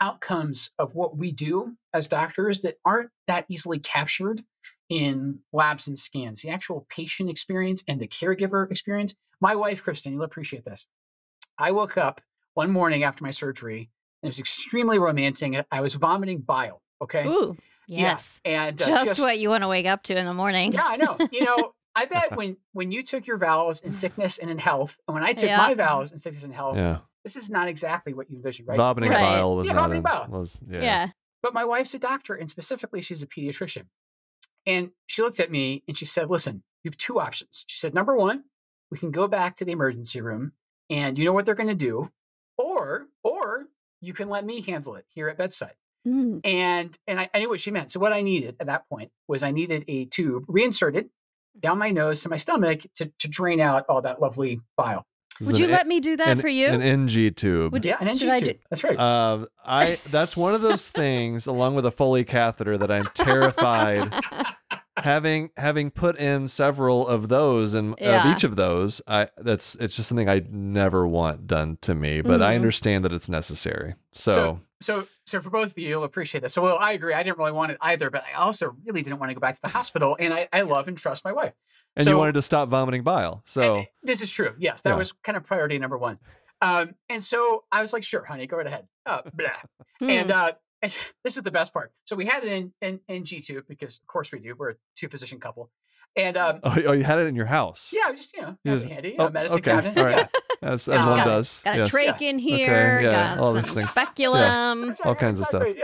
outcomes 0.00 0.70
of 0.78 0.94
what 0.94 1.16
we 1.16 1.32
do 1.32 1.76
as 1.92 2.08
doctors 2.08 2.60
that 2.62 2.76
aren't 2.84 3.10
that 3.26 3.46
easily 3.48 3.78
captured 3.78 4.42
in 4.88 5.40
labs 5.52 5.88
and 5.88 5.98
scans. 5.98 6.42
The 6.42 6.50
actual 6.50 6.86
patient 6.88 7.28
experience 7.30 7.82
and 7.88 8.00
the 8.00 8.06
caregiver 8.08 8.70
experience. 8.70 9.14
My 9.40 9.54
wife, 9.54 9.82
Kristen, 9.82 10.12
you'll 10.12 10.22
appreciate 10.22 10.64
this. 10.64 10.86
I 11.58 11.72
woke 11.72 11.96
up 11.96 12.20
one 12.54 12.70
morning 12.70 13.02
after 13.02 13.24
my 13.24 13.30
surgery 13.30 13.90
and 14.22 14.28
it 14.28 14.30
was 14.30 14.38
extremely 14.38 14.98
romantic. 14.98 15.66
I 15.70 15.80
was 15.80 15.94
vomiting 15.94 16.40
bile 16.40 16.82
Okay. 17.02 17.26
Ooh, 17.26 17.56
yes. 17.86 18.40
Yeah. 18.44 18.64
And 18.68 18.80
uh, 18.82 18.86
just, 18.86 19.04
just 19.04 19.20
what 19.20 19.38
you 19.38 19.48
want 19.50 19.64
to 19.64 19.68
wake 19.68 19.86
up 19.86 20.02
to 20.04 20.16
in 20.16 20.24
the 20.24 20.32
morning. 20.34 20.72
yeah, 20.72 20.86
I 20.86 20.96
know. 20.96 21.16
You 21.30 21.44
know, 21.44 21.72
I 21.94 22.06
bet 22.06 22.36
when 22.36 22.56
when 22.72 22.90
you 22.90 23.02
took 23.02 23.26
your 23.26 23.36
vows 23.38 23.80
in 23.80 23.92
sickness 23.92 24.38
and 24.38 24.50
in 24.50 24.58
health, 24.58 24.98
and 25.06 25.14
when 25.14 25.22
I 25.22 25.32
took 25.34 25.44
Yeah. 25.44 25.58
my 25.58 25.74
vows 25.74 26.12
in 26.12 26.18
sickness 26.18 26.42
and 26.44 26.54
health, 26.54 26.76
Yeah. 26.76 26.98
This 27.26 27.34
is 27.36 27.50
not 27.50 27.66
exactly 27.66 28.14
what 28.14 28.30
you 28.30 28.36
envisioned, 28.36 28.68
right? 28.68 28.76
Vomiting 28.76 29.10
Right. 29.10 29.20
bile 29.20 29.56
was 29.56 29.66
Yeah, 29.66 29.72
not 29.72 29.80
vomiting 29.82 29.96
in- 29.98 30.02
bile. 30.04 30.26
was 30.28 30.62
yeah. 30.70 30.80
yeah. 30.82 31.08
But 31.42 31.52
my 31.54 31.64
wife's 31.64 31.92
a 31.92 31.98
doctor, 31.98 32.34
and 32.34 32.48
specifically, 32.48 33.00
she's 33.02 33.20
a 33.20 33.26
pediatrician. 33.26 33.86
And 34.66 34.90
she 35.06 35.22
looked 35.22 35.40
at 35.40 35.50
me 35.50 35.82
and 35.88 35.96
she 35.98 36.06
said, 36.06 36.30
Listen, 36.30 36.62
you 36.84 36.90
have 36.90 36.96
two 36.96 37.18
options. 37.18 37.64
She 37.66 37.78
said, 37.78 37.94
Number 37.94 38.16
one, 38.16 38.44
we 38.90 38.98
can 38.98 39.10
go 39.10 39.26
back 39.28 39.56
to 39.56 39.64
the 39.64 39.72
emergency 39.72 40.20
room 40.20 40.52
and 40.88 41.18
you 41.18 41.24
know 41.24 41.32
what 41.32 41.46
they're 41.46 41.54
going 41.56 41.68
to 41.68 41.74
do, 41.74 42.10
or, 42.56 43.06
or 43.24 43.66
you 44.00 44.12
can 44.12 44.28
let 44.28 44.44
me 44.44 44.60
handle 44.60 44.94
it 44.96 45.04
here 45.08 45.28
at 45.28 45.36
bedside. 45.38 45.74
Mm. 46.06 46.40
And 46.44 46.96
and 47.08 47.18
I, 47.20 47.28
I 47.34 47.40
knew 47.40 47.48
what 47.48 47.60
she 47.60 47.70
meant. 47.72 47.90
So 47.90 47.98
what 48.00 48.12
I 48.12 48.22
needed 48.22 48.56
at 48.60 48.66
that 48.68 48.88
point 48.88 49.10
was 49.26 49.42
I 49.42 49.50
needed 49.50 49.84
a 49.88 50.04
tube 50.04 50.44
reinserted 50.46 51.10
down 51.58 51.78
my 51.78 51.90
nose 51.90 52.20
to 52.22 52.28
my 52.28 52.36
stomach 52.36 52.82
to, 52.96 53.10
to 53.18 53.28
drain 53.28 53.60
out 53.60 53.84
all 53.88 54.02
that 54.02 54.20
lovely 54.20 54.60
bile. 54.76 55.04
This 55.40 55.46
Would 55.48 55.58
you 55.58 55.66
an, 55.66 55.70
let 55.72 55.86
me 55.86 56.00
do 56.00 56.16
that 56.16 56.28
an, 56.28 56.40
for 56.40 56.48
you? 56.48 56.66
An 56.68 56.80
NG 56.82 57.30
tube. 57.34 57.72
Would- 57.72 57.84
Yeah, 57.84 57.96
an 58.00 58.08
NG 58.08 58.18
Should 58.20 58.28
I 58.30 58.40
tube. 58.40 58.48
do- 58.48 58.58
That's 58.70 58.84
right. 58.84 58.98
Uh, 58.98 59.46
I 59.64 59.98
that's 60.10 60.36
one 60.36 60.54
of 60.54 60.62
those 60.62 60.88
things, 60.90 61.46
along 61.46 61.74
with 61.74 61.84
a 61.86 61.90
Foley 61.90 62.24
catheter, 62.24 62.78
that 62.78 62.90
I'm 62.90 63.06
terrified. 63.14 64.12
having 64.98 65.50
having 65.56 65.90
put 65.90 66.16
in 66.18 66.48
several 66.48 67.06
of 67.06 67.28
those 67.28 67.74
and 67.74 67.94
of 68.00 68.34
each 68.34 68.44
of 68.44 68.56
those, 68.56 69.02
I 69.06 69.28
that's 69.36 69.74
it's 69.76 69.94
just 69.96 70.08
something 70.08 70.28
I 70.28 70.42
never 70.50 71.06
want 71.06 71.46
done 71.46 71.76
to 71.82 71.94
me. 71.94 72.22
But 72.22 72.40
I 72.42 72.52
Mhm. 72.52 72.56
understand 72.56 73.04
that 73.04 73.12
it's 73.12 73.28
necessary. 73.28 73.94
So, 74.12 74.32
So, 74.32 74.60
so, 74.80 75.06
so 75.26 75.40
for 75.40 75.50
both 75.50 75.70
of 75.72 75.78
you, 75.78 75.88
you'll 75.88 76.04
appreciate 76.04 76.42
this. 76.42 76.52
So, 76.54 76.62
well, 76.62 76.76
I 76.78 76.92
agree. 76.92 77.14
I 77.14 77.22
didn't 77.22 77.38
really 77.38 77.52
want 77.52 77.72
it 77.72 77.78
either, 77.80 78.10
but 78.10 78.24
I 78.30 78.34
also 78.38 78.76
really 78.86 79.02
didn't 79.02 79.18
want 79.18 79.30
to 79.30 79.34
go 79.34 79.40
back 79.40 79.54
to 79.54 79.62
the 79.62 79.68
hospital. 79.68 80.16
And 80.20 80.34
I, 80.34 80.48
I 80.52 80.62
love 80.62 80.88
and 80.88 80.96
trust 80.98 81.24
my 81.24 81.32
wife. 81.32 81.54
and 81.96 82.04
so, 82.04 82.10
you 82.10 82.16
wanted 82.18 82.34
to 82.34 82.42
stop 82.42 82.68
vomiting 82.68 83.02
bile. 83.02 83.42
So 83.46 83.84
this 84.02 84.20
is 84.20 84.30
true. 84.30 84.54
Yes, 84.58 84.82
that 84.82 84.90
Yeah. 84.90 84.96
was 84.96 85.12
kind 85.24 85.36
of 85.36 85.44
priority 85.44 85.78
number 85.78 85.96
one. 85.98 86.18
Um, 86.62 86.94
and 87.08 87.22
so 87.22 87.64
I 87.70 87.82
was 87.82 87.92
like, 87.92 88.02
sure, 88.04 88.24
honey, 88.24 88.46
go 88.46 88.56
right 88.56 88.66
ahead. 88.66 88.86
Uh, 89.04 89.22
blah. 89.34 89.48
Hmm. 90.00 90.10
And 90.10 90.30
uh, 90.30 90.52
and 90.82 90.98
this 91.24 91.36
is 91.36 91.42
the 91.42 91.50
best 91.50 91.72
part. 91.72 91.92
So 92.04 92.16
we 92.16 92.24
had 92.26 92.44
it 92.44 92.52
in 92.52 92.72
in, 92.80 93.00
NG 93.08 93.40
tube 93.42 93.64
because 93.68 93.98
of 93.98 94.06
course 94.06 94.32
we 94.32 94.38
do. 94.38 94.54
We're 94.58 94.70
a 94.70 94.74
two 94.94 95.08
physician 95.08 95.38
couple. 95.40 95.70
And 96.16 96.36
um, 96.38 96.60
oh, 96.62 96.74
oh, 96.86 96.92
you 96.92 97.04
had 97.04 97.18
it 97.18 97.26
in 97.26 97.34
your 97.36 97.44
house. 97.46 97.92
yeah, 97.94 98.10
just 98.12 98.34
you 98.34 98.40
know, 98.42 98.56
You 98.64 98.72
just- 98.72 98.86
it 98.86 98.92
handy, 98.92 99.08
you 99.10 99.16
know, 99.18 99.26
oh, 99.26 99.30
medicine 99.30 99.58
okay, 99.58 99.70
cabinet. 99.72 99.98
all 99.98 100.04
right. 100.04 100.16
Yeah. 100.16 100.40
As, 100.62 100.86
Yeah. 100.88 100.98
as 101.00 101.06
one 101.06 101.16
Got 101.18 101.26
a- 101.26 101.30
does. 101.30 101.60
got 101.64 101.74
a 101.74 101.78
yes. 101.78 101.90
trach 101.90 102.22
in 102.22 102.38
here. 102.38 102.96
Okay, 102.98 103.04
yeah, 103.06 103.34
got 103.36 103.38
all 103.38 103.52
these 103.52 103.66
some 103.66 103.74
things. 103.76 103.90
speculum. 103.90 104.88
That's 104.88 105.00
All 105.02 105.14
kinds 105.14 105.40
of 105.40 105.46
stuff. 105.46 105.62
exactly, 105.62 105.80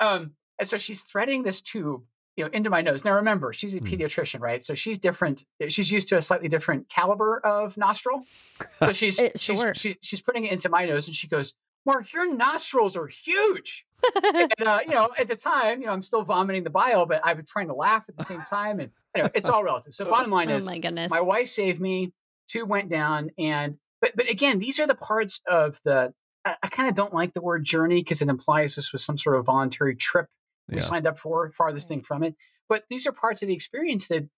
Yeah. 0.00 0.06
Um, 0.06 0.32
and 0.58 0.68
so 0.68 0.76
she's 0.78 1.02
threading 1.02 1.42
this 1.42 1.60
tube, 1.60 2.02
you 2.36 2.44
know, 2.44 2.50
into 2.52 2.70
my 2.70 2.80
nose. 2.82 3.04
Now 3.04 3.12
remember, 3.14 3.52
she's 3.52 3.74
a 3.74 3.78
Hmm. 3.78 3.86
pediatrician, 3.86 4.40
right? 4.40 4.62
So 4.62 4.74
she's 4.74 4.98
different. 4.98 5.44
She's 5.68 5.90
used 5.90 6.08
to 6.08 6.16
a 6.16 6.22
slightly 6.22 6.48
different 6.48 6.88
caliber 6.88 7.38
of 7.40 7.76
nostril. 7.76 8.22
So 8.82 8.92
she's 8.92 9.20
she's 9.36 9.60
sure. 9.60 9.74
she, 9.74 9.96
she's 10.02 10.20
putting 10.22 10.44
it 10.44 10.52
into 10.52 10.68
my 10.68 10.84
nose, 10.86 11.06
and 11.06 11.14
she 11.16 11.26
goes, 11.28 11.54
"Mark, 11.86 12.12
your 12.12 12.32
nostrils 12.34 12.96
are 12.96 13.06
huge." 13.06 13.86
and 14.34 14.52
uh, 14.66 14.80
you 14.86 14.92
know, 14.92 15.10
at 15.18 15.28
the 15.28 15.36
time, 15.36 15.80
you 15.80 15.86
know, 15.86 15.92
I'm 15.92 16.02
still 16.02 16.22
vomiting 16.22 16.64
the 16.64 16.70
bile, 16.70 17.04
but 17.06 17.20
I've 17.24 17.36
been 17.36 17.46
trying 17.46 17.68
to 17.68 17.74
laugh 17.74 18.06
at 18.08 18.16
the 18.16 18.24
same 18.24 18.40
time, 18.42 18.80
and 18.80 18.90
anyway, 19.14 19.30
it's 19.34 19.48
all 19.50 19.62
relative. 19.62 19.92
So 19.94 20.04
bottom 20.06 20.30
line 20.30 20.50
oh 20.50 20.56
is, 20.56 20.66
my 20.66 20.78
goodness. 20.78 21.10
my 21.10 21.20
wife 21.20 21.48
saved 21.48 21.80
me 21.80 22.12
two 22.50 22.64
went 22.64 22.88
down 22.90 23.30
and 23.38 23.76
but 24.00 24.12
but 24.16 24.28
again 24.30 24.58
these 24.58 24.78
are 24.80 24.86
the 24.86 24.94
parts 24.94 25.40
of 25.46 25.78
the 25.84 26.12
i, 26.44 26.56
I 26.62 26.68
kind 26.68 26.88
of 26.88 26.94
don't 26.94 27.14
like 27.14 27.32
the 27.32 27.40
word 27.42 27.64
journey 27.64 28.00
because 28.02 28.22
it 28.22 28.28
implies 28.28 28.74
this 28.74 28.92
was 28.92 29.04
some 29.04 29.18
sort 29.18 29.36
of 29.36 29.46
voluntary 29.46 29.94
trip 29.96 30.26
we 30.68 30.76
Yeah. 30.76 30.80
signed 30.82 31.06
up 31.06 31.18
for 31.18 31.50
farthest 31.52 31.88
thing 31.88 32.02
from 32.02 32.22
it 32.22 32.34
but 32.68 32.84
these 32.90 33.06
are 33.06 33.12
parts 33.12 33.42
of 33.42 33.48
the 33.48 33.54
experience 33.54 34.08
that 34.08 34.28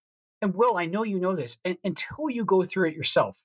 and 0.41 0.55
will 0.55 0.77
i 0.77 0.87
know 0.87 1.03
you 1.05 1.19
know 1.19 1.35
this 1.37 1.59
and, 1.65 1.79
until 1.85 2.29
you 2.31 2.45
go 2.45 2.63
through 2.65 2.89
it 2.89 2.95
yourself 2.95 3.43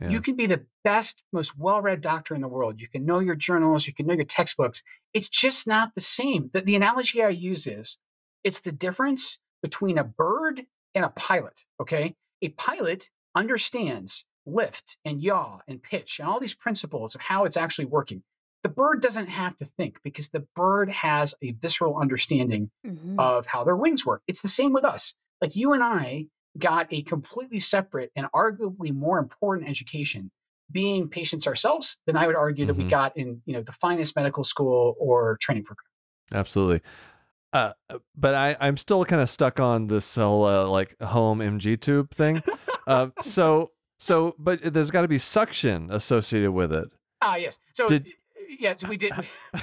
Yeah. 0.00 0.10
you 0.10 0.20
can 0.20 0.36
be 0.36 0.46
the 0.46 0.64
best 0.82 1.22
most 1.32 1.56
well-read 1.58 2.00
doctor 2.00 2.34
in 2.34 2.40
the 2.40 2.48
world 2.48 2.80
you 2.80 2.88
can 2.88 3.04
know 3.06 3.20
your 3.20 3.36
journals 3.36 3.86
you 3.86 3.94
can 3.94 4.06
know 4.06 4.14
your 4.14 4.24
textbooks 4.24 4.82
it's 5.12 5.28
just 5.28 5.66
not 5.66 5.94
the 5.94 6.00
same 6.00 6.50
the, 6.52 6.60
the 6.60 6.76
analogy 6.76 7.22
i 7.22 7.28
use 7.28 7.66
is 7.66 7.98
it's 8.42 8.60
the 8.60 8.72
difference 8.72 9.38
between 9.62 9.96
a 9.98 10.04
bird 10.04 10.66
and 10.94 11.04
a 11.04 11.08
pilot 11.10 11.64
okay 11.80 12.14
a 12.42 12.48
pilot 12.50 13.08
understands 13.34 14.24
lift 14.46 14.96
and 15.04 15.22
yaw 15.22 15.58
and 15.68 15.82
pitch 15.82 16.18
and 16.18 16.28
all 16.28 16.38
these 16.40 16.54
principles 16.54 17.14
of 17.14 17.20
how 17.20 17.44
it's 17.44 17.56
actually 17.56 17.86
working. 17.86 18.22
The 18.62 18.68
bird 18.68 19.00
doesn't 19.00 19.26
have 19.28 19.56
to 19.56 19.64
think 19.64 19.98
because 20.02 20.30
the 20.30 20.46
bird 20.56 20.90
has 20.90 21.34
a 21.42 21.52
visceral 21.52 21.96
understanding 21.98 22.70
Mhm. 22.86 23.16
of 23.18 23.46
how 23.46 23.64
their 23.64 23.76
wings 23.76 24.04
work. 24.06 24.22
It's 24.26 24.42
the 24.42 24.48
same 24.48 24.72
with 24.72 24.84
us. 24.84 25.14
Like 25.40 25.56
you 25.56 25.72
and 25.72 25.82
I 25.82 26.26
got 26.58 26.86
a 26.92 27.02
completely 27.02 27.58
separate 27.58 28.10
and 28.16 28.26
arguably 28.34 28.92
more 28.92 29.18
important 29.18 29.68
education 29.68 30.30
being 30.70 31.08
patients 31.08 31.46
ourselves 31.46 31.98
than 32.06 32.16
I 32.16 32.26
would 32.26 32.36
argue 32.36 32.64
that 32.66 32.74
we 32.74 32.84
Mhm. 32.84 32.90
got 32.90 33.16
in, 33.16 33.42
you 33.44 33.52
know, 33.54 33.62
the 33.62 33.72
finest 33.72 34.16
medical 34.16 34.44
school 34.44 34.94
or 34.98 35.36
training 35.40 35.64
program. 35.64 35.84
Absolutely. 36.32 36.80
Uh, 37.52 37.72
but 38.16 38.34
I, 38.34 38.56
I'm 38.60 38.76
still 38.76 39.04
kind 39.04 39.20
of 39.20 39.28
stuck 39.28 39.60
on 39.60 39.86
this 39.88 40.14
whole 40.16 40.44
uh, 40.44 40.66
like 40.66 40.98
home 41.02 41.40
NG 41.40 41.76
tube 41.76 42.10
thing. 42.12 42.42
uh, 42.86 43.08
so 43.20 43.70
so, 43.98 44.34
but 44.38 44.60
there's 44.74 44.90
got 44.90 45.02
to 45.02 45.08
be 45.08 45.18
suction 45.18 45.90
associated 45.90 46.50
with 46.50 46.72
it. 46.72 46.88
Ah, 47.22 47.36
yes. 47.36 47.58
So 47.74 47.86
Did- 47.88 48.06
yeah, 48.60 48.74
we 48.88 48.96
did. 48.96 49.12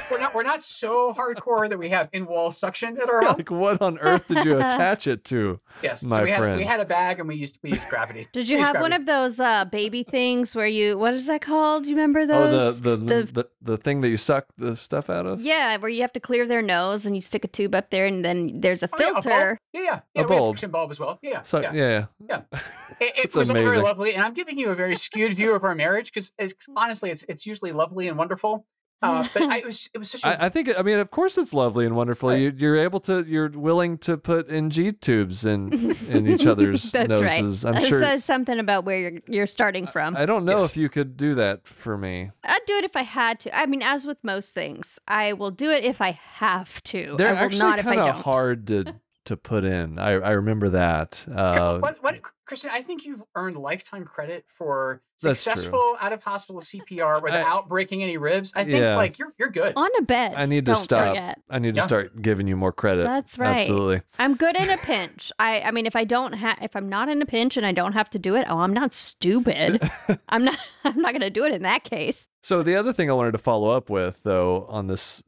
We're 0.10 0.20
not 0.20 0.34
we're 0.36 0.44
not 0.44 0.64
so 0.64 1.14
hardcore 1.14 1.70
that 1.70 1.78
we 1.78 1.90
have 1.90 2.10
in 2.14 2.26
wall 2.26 2.52
suction 2.52 2.98
at 3.02 3.10
our 3.10 3.22
home. 3.22 3.36
like, 3.38 3.52
what 3.52 3.82
on 3.82 3.98
earth 4.00 4.28
did 4.28 4.46
you 4.46 4.58
attach 4.58 5.08
it 5.08 5.24
to? 5.26 5.60
Yes, 5.84 6.04
my 6.06 6.18
so 6.18 6.24
we 6.24 6.30
had 6.32 6.58
we 6.58 6.64
had 6.64 6.80
a 6.80 6.86
bag 6.86 7.20
and 7.20 7.28
we 7.28 7.36
used 7.36 7.58
we 7.64 7.72
used 7.72 7.88
gravity. 7.90 8.28
Did 8.34 8.48
you 8.50 8.56
We 8.58 8.62
used 8.62 8.74
have 8.74 8.82
one 8.82 8.94
of 8.94 9.06
those 9.06 9.40
uh, 9.40 9.66
baby 9.66 10.04
things 10.04 10.56
where 10.56 10.68
you 10.68 10.98
what 10.98 11.14
is 11.14 11.28
that 11.28 11.42
called? 11.42 11.86
You 11.86 11.96
remember 11.96 12.22
Oh, 12.22 12.26
those? 12.28 12.82
the 12.82 12.98
the, 12.98 13.06
the 13.06 13.24
the- 13.34 13.50
the 13.64 13.78
thing 13.78 14.02
that 14.02 14.10
you 14.10 14.18
suck 14.18 14.46
the 14.58 14.76
stuff 14.76 15.08
out 15.08 15.28
of. 15.28 15.40
yeah, 15.40 15.78
where 15.78 15.88
you 15.90 16.02
have 16.02 16.12
to 16.14 16.20
clear 16.20 16.48
their 16.48 16.64
nose 16.64 17.06
and 17.06 17.16
you 17.16 17.22
stick 17.22 17.44
a 17.44 17.48
tube 17.48 17.76
up 17.76 17.92
there 17.92 18.08
and 18.08 18.26
then 18.26 18.60
there's 18.60 18.82
a 18.82 18.90
Oh, 18.92 18.98
yeah, 19.00 19.10
a 19.10 19.12
bulb. 19.14 19.24
filter. 19.24 19.58
Yeah, 19.72 19.82
yeah, 19.82 19.86
yeah. 19.86 19.94
A 19.94 20.02
we 20.16 20.20
had 20.22 20.28
bulb. 20.40 20.54
suction 20.56 20.72
bulb 20.72 20.90
as 20.92 21.00
well. 21.00 21.20
Yeah, 21.22 21.30
yeah. 21.30 21.42
So 21.44 21.62
yeah. 21.62 21.72
yeah, 21.74 22.06
yeah. 22.28 22.42
It, 23.00 23.06
it 23.18 23.26
It's 23.26 23.36
was 23.36 23.50
very 23.50 23.78
lovely, 23.78 24.14
and 24.16 24.24
I'm 24.24 24.34
giving 24.34 24.58
you 24.60 24.70
a 24.70 24.76
very 24.76 24.96
skewed 24.96 25.34
view 25.34 25.54
of 25.56 25.64
our 25.64 25.74
marriage 25.76 26.12
because 26.14 26.32
honestly, 26.76 27.10
it's 27.12 27.24
it's 27.30 27.46
usually 27.46 27.72
lovely 27.72 28.08
and 28.08 28.18
wonderful. 28.18 28.66
Uh, 29.02 29.28
but 29.34 29.42
I, 29.44 29.58
it 29.60 29.66
was 29.66 29.90
it 29.94 29.98
was 29.98 30.12
such 30.12 30.24
a 30.24 30.28
I, 30.28 30.46
I 30.46 30.50
think 30.50 30.70
I 30.78 30.82
mean, 30.84 31.00
of 31.00 31.10
course, 31.12 31.38
it's 31.38 31.54
lovely 31.54 31.86
and 31.86 31.96
wonderful. 31.96 32.30
Right. 32.30 32.40
You, 32.40 32.54
you're 32.56 32.78
able 32.78 33.00
to, 33.02 33.26
you're 33.28 33.50
willing 33.50 33.98
to 34.00 34.18
put 34.18 34.50
NG 34.52 34.94
tubes 35.02 35.46
in 35.46 35.74
in 36.10 36.28
each 36.28 36.46
other's 36.46 36.92
That's 36.92 37.10
right. 37.22 37.42
noses. 37.42 37.66
I'm 37.66 37.74
That 37.74 37.84
sure. 37.84 38.00
says 38.00 38.24
something 38.24 38.60
about 38.60 38.86
where 38.86 39.00
you're 39.00 39.22
you're 39.28 39.48
starting 39.48 39.88
from. 39.88 40.16
I 40.16 40.26
don't 40.26 40.46
know 40.46 40.62
Yes. 40.62 40.72
if 40.72 40.78
you 40.78 40.90
could 40.90 41.18
do 41.18 41.34
that 41.36 41.66
for 41.66 41.98
me. 41.98 42.32
I'd 42.44 42.60
do 42.68 42.76
it 42.76 42.84
if 42.84 42.96
I 42.96 43.04
had 43.04 43.40
to. 43.42 43.58
I 43.58 43.66
mean, 43.66 43.82
as 43.82 44.06
with 44.06 44.18
most 44.24 44.54
things, 44.54 45.00
I 45.08 45.34
will 45.34 45.52
do 45.52 45.72
it 45.72 45.84
if 45.84 46.00
I 46.02 46.12
have 46.36 46.82
to. 46.84 47.16
They're 47.18 47.30
I 47.30 47.32
will 47.34 47.38
actually 47.40 47.60
not 47.60 47.80
if 47.80 47.88
I 47.88 47.96
kind 47.96 48.00
don't. 48.08 48.10
of 48.20 48.24
hard 48.24 48.68
to 48.68 48.96
to 49.26 49.38
put 49.38 49.64
in. 49.64 50.00
I 50.00 50.12
I 50.12 50.32
remember 50.32 50.70
that. 50.70 51.26
Uh, 51.32 51.80
what, 51.80 52.02
what, 52.04 52.20
Kristen, 52.46 52.70
I 52.74 52.82
think 52.82 53.06
you've 53.06 53.22
earned 53.36 53.56
lifetime 53.56 54.04
credit 54.04 54.44
for 54.48 55.02
successful 55.18 55.96
out 56.02 56.12
of 56.12 56.24
hospital 56.24 56.60
CPR 56.62 57.22
without 57.22 57.70
breaking 57.70 58.04
any 58.04 58.18
ribs. 58.18 58.52
I 58.56 58.64
think 58.66 58.78
Yeah. 58.80 58.96
like 58.98 59.20
you're 59.20 59.34
you're 59.38 59.50
good. 59.52 59.74
On 59.76 59.90
a 59.98 60.02
bed. 60.02 60.34
I 60.36 60.46
need 60.46 60.66
to 60.66 60.74
don't 60.74 60.82
stop. 60.82 61.10
Forget. 61.10 61.40
I 61.50 61.60
need 61.60 61.76
to 61.76 61.80
Yeah. 61.82 61.86
start 61.86 62.22
giving 62.22 62.48
you 62.48 62.58
more 62.58 62.72
credit. 62.74 63.04
That's 63.04 63.38
right. 63.38 63.62
Absolutely. 63.62 64.02
I'm 64.20 64.36
good 64.36 64.56
in 64.58 64.70
a 64.70 64.78
pinch. 64.78 65.32
I 65.40 65.62
I 65.62 65.72
mean, 65.72 65.86
if 65.86 65.96
I 65.96 66.04
don't 66.04 66.34
have, 66.34 66.58
if 66.62 66.76
I'm 66.76 66.90
not 66.90 67.08
in 67.08 67.22
a 67.22 67.26
pinch 67.26 67.56
and 67.58 67.66
I 67.66 67.72
don't 67.72 67.94
have 67.94 68.10
to 68.12 68.20
do 68.20 68.36
it, 68.36 68.46
oh, 68.50 68.58
I'm 68.60 68.74
not 68.74 68.94
stupid. 68.94 69.82
I'm 70.30 70.44
not. 70.44 70.58
I'm 70.84 71.00
not 71.00 71.12
going 71.12 71.22
to 71.22 71.30
do 71.30 71.46
it 71.46 71.54
in 71.54 71.62
that 71.62 71.84
case. 71.84 72.28
So 72.42 72.64
the 72.64 72.76
other 72.76 72.92
thing 72.92 73.10
I 73.10 73.14
wanted 73.14 73.34
to 73.34 73.38
follow 73.38 73.70
up 73.70 73.88
with, 73.90 74.24
though, 74.24 74.66
on 74.68 74.88
this, 74.88 75.22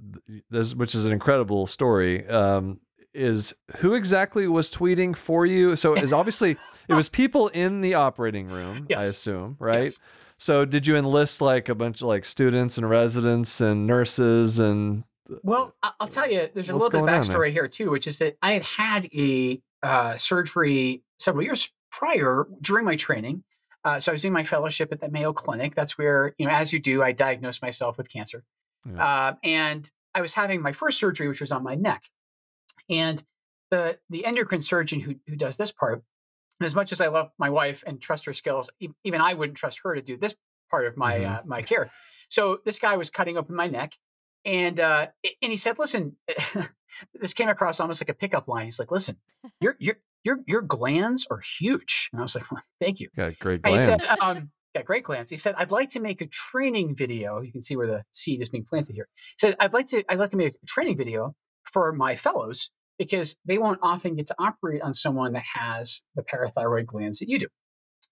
this 0.50 0.74
which 0.74 0.96
is 0.96 1.06
an 1.06 1.12
incredible 1.12 1.68
story, 1.68 2.28
um, 2.28 2.80
is 3.14 3.54
who 3.78 3.94
exactly 3.94 4.48
was 4.48 4.72
tweeting 4.72 5.16
for 5.16 5.46
you? 5.46 5.76
So 5.76 5.96
is 5.96 6.14
obviously 6.22 6.58
it 6.88 6.94
was 6.94 7.10
people 7.10 7.48
in 7.50 7.82
the 7.82 7.94
operating 7.94 8.48
room, 8.48 8.88
I 8.96 9.04
assume, 9.06 9.56
right? 9.60 9.86
Yes. 9.86 10.00
So 10.38 10.66
did 10.66 10.88
you 10.88 10.96
enlist 10.96 11.42
like 11.42 11.70
a 11.70 11.76
bunch 11.76 12.02
of 12.02 12.08
like 12.08 12.26
students 12.26 12.78
and 12.78 12.90
residents 12.90 13.62
and 13.62 13.88
nurses 13.88 14.60
and 14.60 15.04
Well, 15.44 15.76
I'll 16.00 16.08
tell 16.08 16.30
you, 16.30 16.50
there's 16.54 16.70
a 16.70 16.74
little 16.74 16.90
bit 16.90 17.00
of 17.00 17.06
going 17.06 17.14
on 17.14 17.22
there? 17.22 17.22
backstory 17.22 17.52
here 17.52 17.68
too, 17.68 17.90
which 17.92 18.08
is 18.08 18.20
that 18.20 18.38
I 18.42 18.54
had 18.54 18.64
had 18.64 19.06
a 19.14 19.62
uh, 19.82 20.18
surgery 20.18 21.04
several 21.20 21.44
years 21.44 21.72
prior 21.92 22.46
during 22.62 22.86
my 22.86 22.96
training. 22.96 23.44
Uh, 23.86 24.00
so 24.00 24.12
I 24.12 24.14
was 24.14 24.22
doing 24.22 24.34
my 24.34 24.44
fellowship 24.44 24.92
at 24.92 25.02
the 25.02 25.10
Mayo 25.10 25.34
Clinic. 25.34 25.76
That's 25.76 25.98
where, 25.98 26.34
you 26.38 26.46
know, 26.46 26.54
as 26.54 26.72
you 26.72 26.80
do, 26.80 27.04
I 27.04 27.12
diagnosed 27.12 27.62
myself 27.62 27.98
with 27.98 28.12
cancer. 28.12 28.44
Yeah. 28.86 29.06
Uh, 29.06 29.36
and 29.44 29.90
I 30.16 30.22
was 30.22 30.34
having 30.34 30.62
my 30.62 30.72
first 30.72 31.00
surgery, 31.00 31.28
which 31.28 31.42
was 31.42 31.52
on 31.52 31.64
my 31.64 31.76
neck. 31.76 32.04
And 32.90 33.24
the 33.72 34.00
the 34.10 34.26
endocrine 34.26 34.62
surgeon 34.62 35.00
who 35.00 35.16
who 35.28 35.36
does 35.36 35.58
this 35.58 35.72
part, 35.72 36.04
as 36.62 36.76
much 36.76 36.92
as 36.92 37.02
I 37.02 37.08
love 37.08 37.32
my 37.38 37.50
wife 37.50 37.84
and 37.88 38.02
trust 38.02 38.26
her 38.26 38.34
skills, 38.34 38.70
even 39.04 39.22
I 39.22 39.34
wouldn't 39.34 39.58
trust 39.58 39.80
her 39.84 39.96
to 39.96 40.02
do 40.02 40.18
this 40.18 40.36
part 40.70 40.86
of 40.88 40.98
my 40.98 41.20
Mhm. 41.20 41.40
uh, 41.40 41.42
my 41.46 41.62
care. 41.62 41.92
So 42.30 42.60
this 42.66 42.80
guy 42.80 42.98
was 42.98 43.10
cutting 43.10 43.38
open 43.38 43.56
my 43.56 43.68
neck, 43.68 43.94
and 44.46 44.80
uh, 44.80 45.08
and 45.42 45.52
he 45.52 45.58
said, 45.58 45.80
"Listen, 45.80 46.18
this 47.14 47.34
came 47.34 47.50
across 47.50 47.80
almost 47.80 48.02
like 48.02 48.10
a 48.10 48.14
pickup 48.14 48.48
line. 48.48 48.66
He's 48.66 48.80
like, 48.80 48.92
"Listen, 48.92 49.18
your 49.62 49.76
your 49.80 49.96
your 50.24 50.40
your 50.48 50.62
glands 50.62 51.28
are 51.30 51.40
huge," 51.60 52.10
and 52.12 52.20
I 52.20 52.24
was 52.24 52.36
like, 52.36 52.50
well, 52.52 52.62
"Thank 52.80 53.00
you." 53.00 53.10
Got 53.16 53.40
great 53.40 53.62
glands. 53.62 53.88
And 53.88 54.02
he 54.02 54.08
said, 54.08 54.18
um, 54.20 54.52
"Yeah, 54.76 54.82
great 54.84 55.04
glands." 55.04 55.30
He 55.30 55.38
said, 55.38 55.56
"I'd 55.58 55.72
like 55.72 55.90
to 55.90 56.00
make 56.00 56.22
a 56.22 56.28
training 56.28 56.96
video. 56.96 57.42
You 57.42 57.52
can 57.52 57.62
see 57.62 57.76
where 57.76 57.88
the 57.88 58.04
seed 58.12 58.42
is 58.42 58.50
being 58.50 58.66
planted 58.66 58.94
here." 58.96 59.08
He 59.16 59.48
said, 59.48 59.56
"I'd 59.60 59.74
like 59.74 59.88
to 59.88 60.04
I'd 60.10 60.20
like 60.20 60.32
to 60.32 60.38
make 60.38 60.56
a 60.62 60.66
training 60.66 60.98
video 60.98 61.36
for 61.66 61.92
my 61.94 62.16
fellows 62.16 62.72
because 62.98 63.38
they 63.46 63.58
won't 63.58 63.80
often 63.82 64.16
get 64.16 64.28
to 64.28 64.36
operate 64.40 64.82
on 64.82 64.94
someone 64.94 65.34
that 65.34 65.44
has 65.56 66.04
the 66.16 66.24
parathyroid 66.24 66.86
glands 66.86 67.20
that 67.20 67.30
you 67.30 67.40
do." 67.40 67.48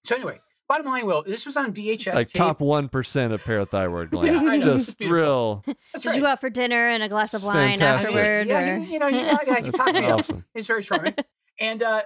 So 0.04 0.16
anyway, 0.16 0.40
bottom 0.68 0.88
line, 0.88 1.06
Will, 1.06 1.24
this 1.24 1.46
was 1.46 1.56
on 1.58 1.74
VHS. 1.74 2.16
Like 2.16 2.28
tape. 2.28 2.38
top 2.40 2.60
one 2.60 2.90
percent 2.90 3.34
of 3.34 3.44
parathyroid 3.44 4.10
glands. 4.12 4.48
I 4.48 4.58
know. 4.58 4.64
Just 4.78 4.98
thrill. 4.98 5.64
That's 5.66 6.04
Did 6.04 6.06
right. 6.10 6.16
you 6.16 6.22
go 6.22 6.28
out 6.28 6.42
for 6.42 6.50
dinner 6.50 6.88
and 6.88 7.04
a 7.04 7.10
glass 7.10 7.34
of 7.34 7.44
wine 7.44 7.78
Fantastic. 7.78 8.16
afterward? 8.16 8.48
Yeah, 8.48 8.76
or- 8.76 8.80
he, 8.80 8.94
you 8.94 9.00
know, 9.00 9.08
he, 9.10 9.18
yeah, 9.18 9.38
he 9.46 9.62
That's 9.62 9.78
talked 9.78 9.94
me 9.94 10.06
up. 10.06 10.20
awesome. 10.20 10.46
He's 10.54 10.68
very 10.68 10.84
charming. 10.84 11.16
and 11.60 11.84
uh, 11.84 12.04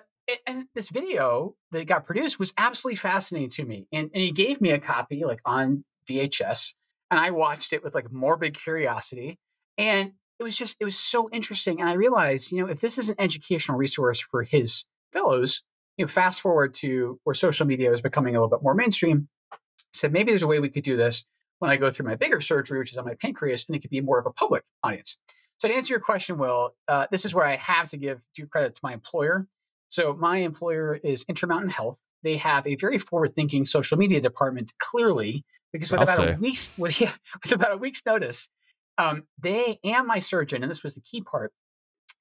and 0.47 0.65
this 0.73 0.89
video 0.89 1.55
that 1.71 1.85
got 1.87 2.05
produced 2.05 2.39
was 2.39 2.53
absolutely 2.57 2.95
fascinating 2.97 3.49
to 3.49 3.63
me. 3.65 3.87
And 3.93 4.09
and 4.13 4.21
he 4.23 4.31
gave 4.31 4.59
me 4.59 4.71
a 4.71 4.79
copy 4.79 5.23
like 5.23 5.39
on 5.45 5.85
VHS, 6.09 6.73
and 7.11 7.19
I 7.19 7.31
watched 7.31 7.71
it 7.73 7.83
with 7.83 7.95
like 7.95 8.11
morbid 8.11 8.59
curiosity. 8.59 9.39
And 9.77 10.13
it 10.39 10.43
was 10.43 10.57
just 10.57 10.77
it 10.79 10.85
was 10.85 10.97
so 10.97 11.29
interesting. 11.31 11.79
And 11.79 11.89
I 11.89 11.93
realized, 11.93 12.51
you 12.51 12.59
know, 12.59 12.69
if 12.69 12.81
this 12.81 12.97
is 12.97 13.09
an 13.09 13.15
educational 13.19 13.77
resource 13.77 14.19
for 14.19 14.43
his 14.43 14.85
fellows, 15.13 15.63
you 15.97 16.05
know, 16.05 16.09
fast 16.09 16.41
forward 16.41 16.73
to 16.75 17.19
where 17.23 17.33
social 17.33 17.65
media 17.65 17.91
is 17.91 18.01
becoming 18.01 18.35
a 18.35 18.39
little 18.39 18.49
bit 18.49 18.63
more 18.63 18.73
mainstream. 18.73 19.27
I 19.51 19.57
said 19.93 20.11
maybe 20.11 20.31
there's 20.31 20.43
a 20.43 20.47
way 20.47 20.59
we 20.59 20.69
could 20.69 20.83
do 20.83 20.97
this 20.97 21.23
when 21.59 21.71
I 21.71 21.77
go 21.77 21.89
through 21.89 22.07
my 22.07 22.15
bigger 22.15 22.41
surgery, 22.41 22.79
which 22.79 22.91
is 22.91 22.97
on 22.97 23.05
my 23.05 23.15
pancreas, 23.15 23.65
and 23.67 23.75
it 23.75 23.79
could 23.79 23.91
be 23.91 24.01
more 24.01 24.19
of 24.19 24.25
a 24.25 24.31
public 24.31 24.63
audience. 24.83 25.17
So 25.57 25.69
to 25.69 25.73
answer 25.73 25.93
your 25.93 26.01
question, 26.01 26.37
Will, 26.37 26.75
uh, 26.87 27.07
this 27.11 27.23
is 27.23 27.33
where 27.33 27.45
I 27.45 27.55
have 27.55 27.87
to 27.87 27.97
give 27.97 28.21
due 28.33 28.45
credit 28.45 28.75
to 28.75 28.81
my 28.83 28.93
employer. 28.93 29.47
So 29.87 30.13
my 30.13 30.37
employer 30.39 30.95
is 30.95 31.23
Intermountain 31.29 31.69
Health. 31.69 32.01
They 32.23 32.37
have 32.37 32.67
a 32.67 32.75
very 32.75 32.97
forward-thinking 32.97 33.65
social 33.65 33.97
media 33.97 34.19
department, 34.19 34.73
clearly, 34.79 35.45
because 35.71 35.91
with 35.91 36.01
I'll 36.01 36.03
about 36.03 36.17
say. 36.17 36.33
a 36.33 36.37
week's 36.37 36.69
with, 36.77 36.99
yeah, 37.01 37.13
with 37.41 37.53
about 37.53 37.71
a 37.71 37.77
week's 37.77 38.05
notice, 38.05 38.49
um, 38.97 39.23
they 39.41 39.79
and 39.83 40.07
my 40.07 40.19
surgeon, 40.19 40.63
and 40.63 40.69
this 40.69 40.83
was 40.83 40.95
the 40.95 41.01
key 41.01 41.21
part, 41.21 41.51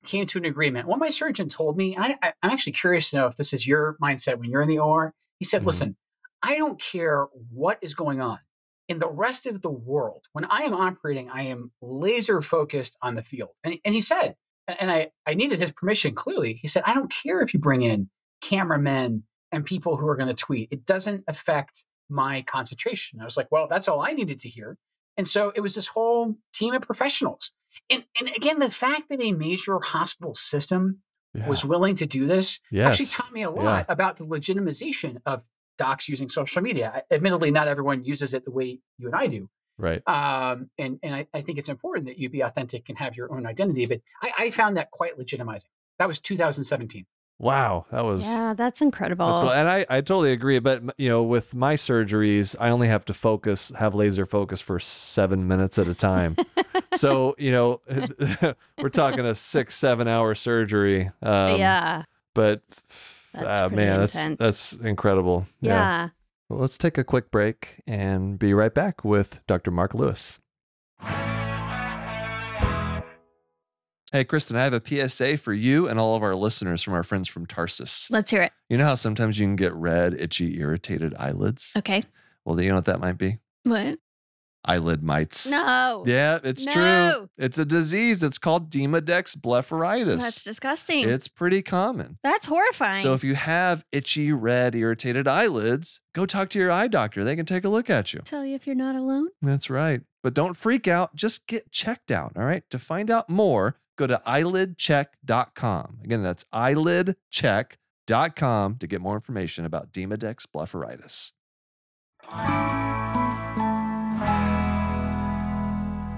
came 0.04 0.26
to 0.26 0.38
an 0.38 0.44
agreement. 0.44 0.86
What 0.88 0.98
my 0.98 1.10
surgeon 1.10 1.48
told 1.48 1.76
me, 1.76 1.96
I, 1.96 2.18
I, 2.22 2.32
I'm 2.42 2.50
actually 2.50 2.72
curious 2.72 3.10
to 3.10 3.16
know 3.16 3.26
if 3.26 3.36
this 3.36 3.52
is 3.52 3.66
your 3.66 3.96
mindset 4.02 4.38
when 4.38 4.50
you're 4.50 4.62
in 4.62 4.68
the 4.68 4.78
OR. 4.78 5.14
He 5.38 5.44
said, 5.44 5.62
Mhm. 5.62 5.66
"Listen, 5.66 5.96
I 6.42 6.56
don't 6.56 6.80
care 6.80 7.26
what 7.50 7.78
is 7.82 7.94
going 7.94 8.20
on 8.20 8.38
in 8.88 8.98
the 8.98 9.08
rest 9.08 9.46
of 9.46 9.62
the 9.62 9.70
world. 9.70 10.26
When 10.32 10.44
I 10.44 10.62
am 10.62 10.74
operating, 10.74 11.30
I 11.30 11.42
am 11.44 11.72
laser 11.80 12.42
focused 12.42 12.96
on 13.02 13.14
the 13.14 13.22
field." 13.22 13.50
And, 13.64 13.78
and 13.84 13.94
he 13.94 14.00
said, 14.00 14.36
and 14.66 14.90
I, 14.90 15.10
I 15.26 15.34
needed 15.34 15.58
his 15.58 15.72
permission 15.72 16.14
clearly. 16.14 16.54
He 16.54 16.68
said, 16.68 16.84
I 16.86 16.94
don't 16.94 17.12
care 17.12 17.42
if 17.42 17.52
you 17.52 17.60
bring 17.60 17.82
in 17.82 18.08
cameramen 18.40 19.24
and 19.52 19.64
people 19.64 19.96
who 19.96 20.06
are 20.08 20.16
going 20.16 20.28
to 20.28 20.34
tweet. 20.34 20.68
It 20.70 20.86
doesn't 20.86 21.24
affect 21.28 21.84
my 22.08 22.40
concentration. 22.42 23.20
I 23.20 23.24
was 23.24 23.36
like, 23.36 23.48
well, 23.50 23.68
that's 23.68 23.88
all 23.88 24.00
I 24.00 24.12
needed 24.12 24.38
to 24.40 24.48
hear. 24.48 24.78
And 25.16 25.26
so 25.26 25.52
it 25.54 25.60
was 25.60 25.74
this 25.74 25.88
whole 25.88 26.34
team 26.52 26.74
of 26.74 26.82
professionals. 26.82 27.52
And, 27.90 28.04
and 28.20 28.30
again, 28.36 28.58
the 28.58 28.70
fact 28.70 29.08
that 29.08 29.20
a 29.22 29.32
major 29.32 29.78
hospital 29.80 30.34
system 30.34 31.00
Yeah. 31.34 31.48
was 31.48 31.64
willing 31.64 31.96
to 31.96 32.06
do 32.06 32.26
this 32.26 32.60
yes. 32.70 32.88
actually 32.88 33.06
taught 33.06 33.32
me 33.32 33.42
a 33.42 33.50
lot 33.50 33.86
about 33.88 34.16
the 34.16 34.24
legitimization 34.26 35.20
of 35.26 35.44
docs 35.78 36.08
using 36.08 36.28
social 36.28 36.62
media. 36.62 37.02
Admittedly, 37.10 37.50
not 37.50 37.66
everyone 37.66 38.04
uses 38.04 38.34
it 38.34 38.44
the 38.44 38.52
way 38.52 38.78
you 38.98 39.06
and 39.08 39.16
I 39.16 39.26
do. 39.26 39.48
Right. 39.76 40.00
Um, 40.06 40.70
and 40.78 41.00
and 41.02 41.12
I, 41.16 41.26
I 41.34 41.40
think 41.40 41.58
it's 41.58 41.68
important 41.68 42.06
that 42.06 42.16
you 42.18 42.28
be 42.30 42.42
authentic 42.42 42.88
and 42.88 42.96
have 42.98 43.16
your 43.16 43.32
own 43.32 43.44
identity. 43.44 43.86
But 43.86 44.00
I, 44.22 44.32
I 44.38 44.50
found 44.50 44.76
that 44.76 44.92
quite 44.92 45.18
legitimizing. 45.18 45.64
That 45.98 46.06
was 46.06 46.20
2017. 46.20 47.06
Wow. 47.38 47.86
That 47.90 48.04
was. 48.04 48.24
yeah, 48.24 48.54
that's 48.54 48.80
incredible. 48.80 49.26
That's 49.26 49.38
cool. 49.38 49.52
And 49.52 49.68
I, 49.68 49.86
I 49.90 50.00
totally 50.00 50.32
agree. 50.32 50.58
But, 50.60 50.82
you 50.98 51.08
know, 51.08 51.22
with 51.22 51.54
my 51.54 51.74
surgeries, 51.74 52.54
I 52.60 52.70
only 52.70 52.88
have 52.88 53.04
to 53.06 53.14
focus, 53.14 53.72
have 53.76 53.94
laser 53.94 54.26
focus 54.26 54.60
for 54.60 54.78
seven 54.78 55.48
minutes 55.48 55.78
at 55.78 55.88
a 55.88 55.94
time. 55.94 56.36
so, 56.94 57.34
you 57.38 57.50
know, 57.50 57.80
we're 58.80 58.88
talking 58.88 59.26
a 59.26 59.34
six, 59.34 59.74
seven 59.74 60.08
hour 60.08 60.34
surgery. 60.34 61.10
Um, 61.22 61.58
yeah. 61.58 62.02
But, 62.34 62.62
That's 63.32 63.60
ah, 63.60 63.68
man, 63.68 64.02
intense. 64.02 64.14
that's, 64.14 64.70
that's 64.70 64.72
incredible. 64.72 65.46
Yeah. 65.60 66.10
Well, 66.48 66.60
let's 66.60 66.78
take 66.78 66.98
a 66.98 67.04
quick 67.04 67.30
break 67.30 67.80
and 67.86 68.38
be 68.38 68.54
right 68.54 68.74
back 68.74 69.04
with 69.04 69.40
Dr. 69.46 69.70
Mark 69.70 69.94
Lewis. 69.94 70.40
Hey, 74.14 74.22
Kristen, 74.22 74.56
I 74.56 74.62
have 74.62 74.72
a 74.72 75.08
PSA 75.08 75.38
for 75.38 75.52
you 75.52 75.88
and 75.88 75.98
all 75.98 76.14
of 76.14 76.22
our 76.22 76.36
listeners 76.36 76.84
from 76.84 76.94
our 76.94 77.02
friends 77.02 77.26
from 77.26 77.46
Tarsus. 77.46 78.08
Let's 78.12 78.30
hear 78.30 78.42
it. 78.42 78.52
You 78.68 78.78
know 78.78 78.84
how 78.84 78.94
sometimes 78.94 79.40
you 79.40 79.44
can 79.44 79.56
get 79.56 79.74
red, 79.74 80.14
itchy, 80.14 80.60
irritated 80.60 81.16
eyelids? 81.18 81.72
Okay. 81.76 82.04
Well, 82.44 82.54
do 82.54 82.62
you 82.62 82.68
know 82.68 82.76
what 82.76 82.84
that 82.84 83.00
might 83.00 83.18
be? 83.18 83.38
What? 83.64 83.98
Eyelid 84.64 85.02
mites. 85.02 85.50
No. 85.50 86.04
Yeah, 86.06 86.38
it's 86.44 86.64
true. 86.64 87.28
It's 87.38 87.58
a 87.58 87.64
disease. 87.64 88.22
It's 88.22 88.38
called 88.38 88.70
Demodex 88.70 89.36
blepharitis. 89.36 90.20
That's 90.20 90.44
disgusting. 90.44 91.08
It's 91.08 91.26
pretty 91.26 91.62
common. 91.62 92.18
that's 92.22 92.46
horrifying. 92.46 93.02
So 93.02 93.14
if 93.14 93.24
you 93.24 93.34
have 93.34 93.84
itchy, 93.90 94.30
red, 94.30 94.76
irritated 94.76 95.26
eyelids, 95.26 96.00
go 96.14 96.24
talk 96.24 96.50
to 96.50 96.58
your 96.60 96.70
eye 96.70 96.86
doctor. 96.86 97.24
They 97.24 97.34
can 97.34 97.46
take 97.46 97.64
a 97.64 97.68
look 97.68 97.90
at 97.90 98.14
you. 98.14 98.20
tell 98.20 98.44
you 98.44 98.54
if 98.54 98.64
you're 98.64 98.76
not 98.76 98.94
alone. 98.94 99.30
That's 99.42 99.68
right. 99.68 100.02
But 100.22 100.34
don't 100.34 100.56
freak 100.56 100.86
out. 100.86 101.16
Just 101.16 101.48
get 101.48 101.72
checked 101.72 102.12
out. 102.12 102.34
All 102.36 102.44
right. 102.44 102.62
To 102.70 102.78
find 102.78 103.10
out 103.10 103.28
more, 103.28 103.76
go 103.96 104.06
to 104.06 104.20
eyelidcheck.com. 104.26 105.98
Again, 106.04 106.22
that's 106.22 106.44
eyelidcheck.com 106.44 108.76
to 108.76 108.86
get 108.86 109.00
more 109.00 109.14
information 109.14 109.64
about 109.64 109.92
Demodex 109.92 110.44
blepharitis. 110.54 111.32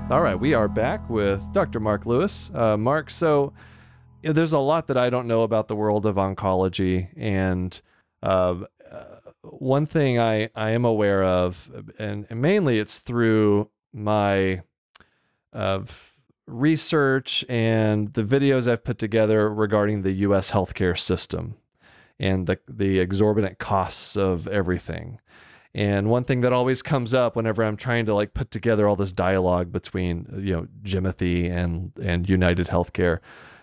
All 0.09 0.23
right, 0.23 0.39
we 0.39 0.55
are 0.55 0.69
back 0.69 1.11
with 1.11 1.43
Dr. 1.53 1.81
Mark 1.81 2.07
Lewis. 2.07 2.49
Uh, 2.55 2.77
Mark, 2.77 3.11
so 3.11 3.53
you 4.23 4.29
know, 4.29 4.33
there's 4.33 4.53
a 4.53 4.59
lot 4.59 4.87
that 4.87 4.97
I 4.97 5.11
don't 5.11 5.27
know 5.27 5.43
about 5.43 5.67
the 5.67 5.75
world 5.75 6.07
of 6.07 6.15
oncology, 6.15 7.09
and 7.17 7.81
uh, 8.23 8.55
uh, 8.89 9.05
one 9.43 9.87
thing 9.87 10.19
I, 10.19 10.49
I 10.55 10.71
am 10.71 10.85
aware 10.85 11.25
of, 11.25 11.71
and, 11.99 12.25
and 12.31 12.41
mainly 12.41 12.79
it's 12.79 13.01
through 13.01 13.69
my 13.93 14.63
uh, 15.53 15.81
research 16.47 17.45
and 17.49 18.13
the 18.15 18.23
videos 18.23 18.71
I've 18.71 18.85
put 18.85 18.99
together 18.99 19.53
regarding 19.53 20.03
the 20.03 20.13
U.S. 20.13 20.51
healthcare 20.51 20.99
system 20.99 21.57
and 22.19 22.47
the 22.47 22.59
the 22.69 22.99
exorbitant 22.99 23.59
costs 23.59 24.17
of 24.17 24.47
everything. 24.49 25.21
And 25.75 26.09
one 26.09 26.25
thing 26.25 26.41
that 26.41 26.55
always 26.55 26.81
comes 26.81 27.13
up 27.13 27.37
whenever 27.37 27.63
I'm 27.63 27.77
trying 27.77 28.07
to 28.07 28.15
like 28.15 28.33
put 28.33 28.51
together 28.51 28.89
all 28.89 28.97
this 28.97 29.13
dialogue 29.13 29.73
between 29.73 30.27
you 30.39 30.55
know 30.55 30.67
Jimothy 30.83 31.51
and 31.51 31.93
and 32.03 32.29
United 32.29 32.69
Healthcare 32.69 33.21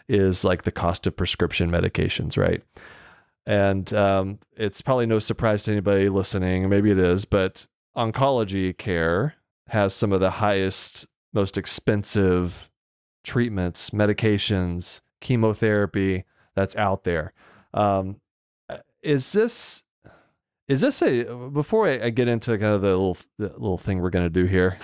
is 0.08 0.43
like 0.43 0.63
the 0.63 0.72
cost 0.72 1.08
of 1.08 1.15
prescription 1.15 1.72
medications, 1.72 2.38
right? 2.38 2.62
And 3.46 3.91
um, 3.93 4.39
it's 4.56 4.82
probably 4.82 5.06
no 5.06 5.19
surprise 5.19 5.63
to 5.63 5.72
anybody 5.72 6.10
listening, 6.10 6.69
maybe 6.69 6.91
it 6.91 7.00
is, 7.00 7.26
but 7.26 7.67
oncology 7.96 8.78
care 8.78 9.36
has 9.69 9.93
some 9.93 10.12
of 10.12 10.19
the 10.19 10.30
highest, 10.30 11.08
most 11.34 11.58
expensive 11.58 12.69
treatments, 13.24 13.92
medications, 13.92 15.02
chemotherapy 15.22 16.26
that's 16.56 16.76
out 16.76 17.04
there. 17.04 17.34
Um, 17.74 18.20
is 19.02 19.32
this 19.34 19.84
is 20.68 20.82
this 20.82 21.02
a 21.02 21.24
before 21.52 21.88
I, 21.88 22.06
I 22.06 22.10
get 22.10 22.28
into 22.28 22.58
kind 22.58 22.74
of 22.74 22.82
the 22.82 22.89
little 22.89 23.18
the 23.38 23.50
little 23.50 23.78
thing 23.78 24.00
we're 24.00 24.10
to 24.10 24.30
do 24.30 24.45
here? 24.45 24.78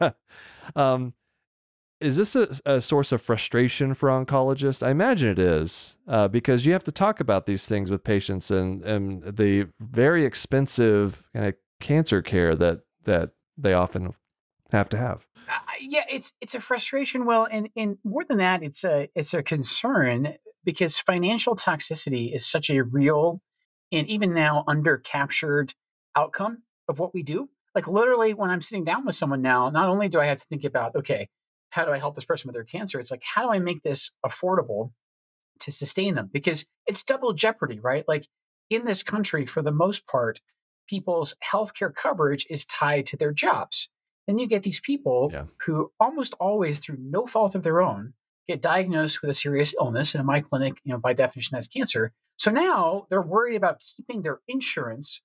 um, 0.76 1.14
is 2.00 2.16
this 2.16 2.36
a, 2.36 2.48
a 2.66 2.80
source 2.80 3.12
of 3.12 3.22
frustration 3.22 3.94
for 3.94 4.10
oncologists? 4.10 4.86
I 4.86 4.90
imagine 4.90 5.30
it 5.30 5.38
is, 5.38 5.96
uh, 6.06 6.28
because 6.28 6.66
you 6.66 6.72
have 6.74 6.84
to 6.84 6.92
talk 6.92 7.20
about 7.20 7.46
these 7.46 7.66
things 7.66 7.90
with 7.90 8.04
patients 8.04 8.50
and 8.50 8.82
and 8.82 9.22
the 9.22 9.68
very 9.80 10.24
expensive 10.24 11.24
kind 11.34 11.46
of 11.46 11.54
cancer 11.80 12.20
care 12.20 12.54
that 12.54 12.80
that 13.04 13.30
they 13.56 13.72
often 13.72 14.14
have 14.72 14.88
to 14.90 14.96
have. 14.96 15.26
Yeah, 15.80 16.04
it's 16.10 16.32
it's 16.40 16.54
a 16.54 16.60
frustration. 16.60 17.24
Well, 17.26 17.46
and 17.50 17.68
and 17.76 17.98
more 18.04 18.24
than 18.24 18.38
that, 18.38 18.62
it's 18.62 18.84
a 18.84 19.08
it's 19.14 19.34
a 19.34 19.42
concern 19.42 20.34
because 20.64 20.98
financial 20.98 21.56
toxicity 21.56 22.34
is 22.34 22.46
such 22.46 22.70
a 22.70 22.82
real 22.82 23.40
and 23.92 24.06
even 24.08 24.34
now 24.34 24.64
under 24.66 24.98
captured 24.98 25.74
outcome 26.16 26.62
of 26.88 26.98
what 26.98 27.14
we 27.14 27.22
do. 27.22 27.48
Like 27.74 27.86
literally, 27.88 28.34
when 28.34 28.50
I'm 28.50 28.62
sitting 28.62 28.84
down 28.84 29.04
with 29.06 29.16
someone 29.16 29.42
now, 29.42 29.70
not 29.70 29.88
only 29.88 30.08
do 30.08 30.20
I 30.20 30.26
have 30.26 30.38
to 30.38 30.46
think 30.46 30.64
about 30.64 30.96
okay, 30.96 31.28
how 31.70 31.84
do 31.84 31.92
I 31.92 31.98
help 31.98 32.14
this 32.14 32.24
person 32.24 32.48
with 32.48 32.54
their 32.54 32.64
cancer? 32.64 33.00
It's 33.00 33.10
like 33.10 33.22
how 33.24 33.42
do 33.42 33.52
I 33.52 33.58
make 33.58 33.82
this 33.82 34.12
affordable 34.24 34.92
to 35.60 35.72
sustain 35.72 36.14
them? 36.14 36.30
Because 36.32 36.66
it's 36.86 37.04
double 37.04 37.32
jeopardy, 37.32 37.80
right? 37.80 38.04
Like 38.08 38.26
in 38.70 38.84
this 38.84 39.02
country, 39.02 39.46
for 39.46 39.62
the 39.62 39.72
most 39.72 40.06
part, 40.06 40.40
people's 40.88 41.36
healthcare 41.44 41.94
coverage 41.94 42.46
is 42.50 42.64
tied 42.66 43.06
to 43.06 43.16
their 43.16 43.32
jobs. 43.32 43.88
Then 44.26 44.38
you 44.38 44.46
get 44.46 44.62
these 44.62 44.80
people 44.80 45.30
Yeah. 45.32 45.44
who 45.64 45.92
almost 46.00 46.34
always, 46.40 46.78
through 46.78 46.98
no 47.00 47.26
fault 47.26 47.54
of 47.54 47.62
their 47.62 47.80
own, 47.80 48.14
get 48.48 48.60
diagnosed 48.62 49.22
with 49.22 49.30
a 49.30 49.34
serious 49.34 49.74
illness. 49.80 50.14
And 50.14 50.20
in 50.20 50.26
my 50.26 50.40
clinic, 50.40 50.80
you 50.84 50.92
know, 50.92 50.98
by 50.98 51.12
definition, 51.12 51.56
that's 51.56 51.68
cancer. 51.68 52.12
So 52.38 52.50
now 52.50 53.06
they're 53.10 53.22
worried 53.22 53.56
about 53.56 53.80
keeping 53.80 54.22
their 54.22 54.40
insurance 54.48 55.22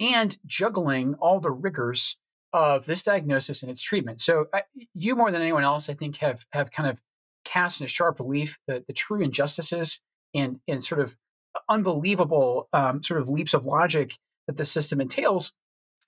and 0.00 0.36
juggling 0.46 1.14
all 1.14 1.38
the 1.40 1.50
rigors 1.50 2.16
of 2.52 2.86
this 2.86 3.02
diagnosis 3.02 3.62
and 3.62 3.70
its 3.70 3.82
treatment. 3.82 4.20
So 4.20 4.46
I, 4.52 4.62
you, 4.94 5.14
more 5.16 5.30
than 5.30 5.42
anyone 5.42 5.64
else, 5.64 5.88
I 5.88 5.94
think, 5.94 6.16
have 6.18 6.46
have 6.52 6.70
kind 6.70 6.88
of 6.88 7.00
cast 7.44 7.80
in 7.80 7.84
a 7.84 7.88
sharp 7.88 8.18
relief 8.18 8.58
the, 8.66 8.82
the 8.86 8.92
true 8.92 9.20
injustices 9.20 10.00
and 10.34 10.60
and 10.66 10.82
sort 10.82 11.00
of 11.00 11.16
unbelievable 11.68 12.68
um, 12.72 13.02
sort 13.02 13.20
of 13.20 13.28
leaps 13.28 13.54
of 13.54 13.64
logic 13.66 14.16
that 14.46 14.56
the 14.56 14.64
system 14.64 15.00
entails. 15.00 15.52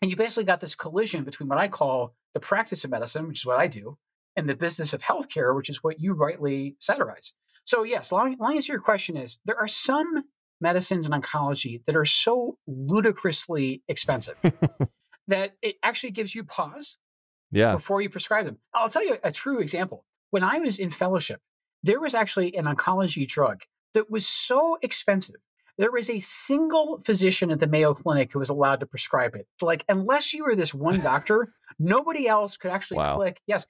And 0.03 0.11
you 0.11 0.17
basically 0.17 0.45
got 0.45 0.61
this 0.61 0.75
collision 0.75 1.25
between 1.25 1.49
what 1.49 1.59
I 1.59 1.69
call 1.69 2.15
the 2.35 2.41
practice 2.41 2.85
of 2.85 2.91
medicine, 2.91 3.29
which 3.29 3.41
is 3.41 3.47
what 3.47 3.59
I 3.59 3.67
do, 3.67 3.97
and 4.37 4.49
the 4.49 4.55
business 4.57 4.93
of 4.93 5.03
healthcare, 5.03 5.55
which 5.57 5.71
is 5.71 5.83
what 5.83 6.01
you 6.01 6.13
rightly 6.13 6.77
satirize. 6.81 7.33
So 7.65 7.83
yes, 7.83 8.13
long, 8.13 8.37
long 8.39 8.55
answer 8.57 8.73
your 8.73 8.81
question 8.83 9.17
is 9.17 9.39
there 9.45 9.59
are 9.59 9.69
some 9.69 10.25
medicines 10.61 11.07
in 11.07 11.13
oncology 11.13 11.83
that 11.87 11.97
are 11.97 12.05
so 12.05 12.59
ludicrously 12.67 13.83
expensive 13.89 14.37
that 15.29 15.55
it 15.63 15.77
actually 15.83 16.11
gives 16.13 16.35
you 16.35 16.45
pause 16.45 16.99
Yeah. 17.51 17.73
before 17.75 18.01
you 18.03 18.09
prescribe 18.11 18.45
them. 18.47 18.59
I'll 18.75 18.89
tell 18.89 19.05
you 19.05 19.19
a 19.25 19.33
true 19.33 19.61
example. 19.61 20.05
When 20.31 20.43
I 20.45 20.59
was 20.59 20.79
in 20.79 20.91
fellowship, 20.91 21.41
there 21.83 22.01
was 22.01 22.15
actually 22.15 22.55
an 22.57 22.65
oncology 22.67 23.27
drug 23.27 23.63
that 23.95 24.11
was 24.11 24.27
so 24.27 24.79
expensive. 24.83 25.37
There 25.79 25.93
was 25.93 26.09
a 26.09 26.19
single 26.21 27.01
physician 27.01 27.51
at 27.51 27.61
the 27.61 27.67
Mayo 27.67 27.93
Clinic 27.93 28.33
who 28.33 28.39
was 28.39 28.49
allowed 28.49 28.81
to 28.81 28.87
prescribe 28.87 29.35
it. 29.35 29.47
Like, 29.61 29.85
unless 29.89 30.33
you 30.33 30.45
were 30.45 30.57
this 30.57 30.73
one 30.73 31.01
doctor, 31.01 31.53
nobody 31.79 32.27
else 32.27 32.57
could 32.57 32.71
actually 32.71 32.99
Wow. 32.99 33.17
click. 33.17 33.43
Yes. 33.47 33.67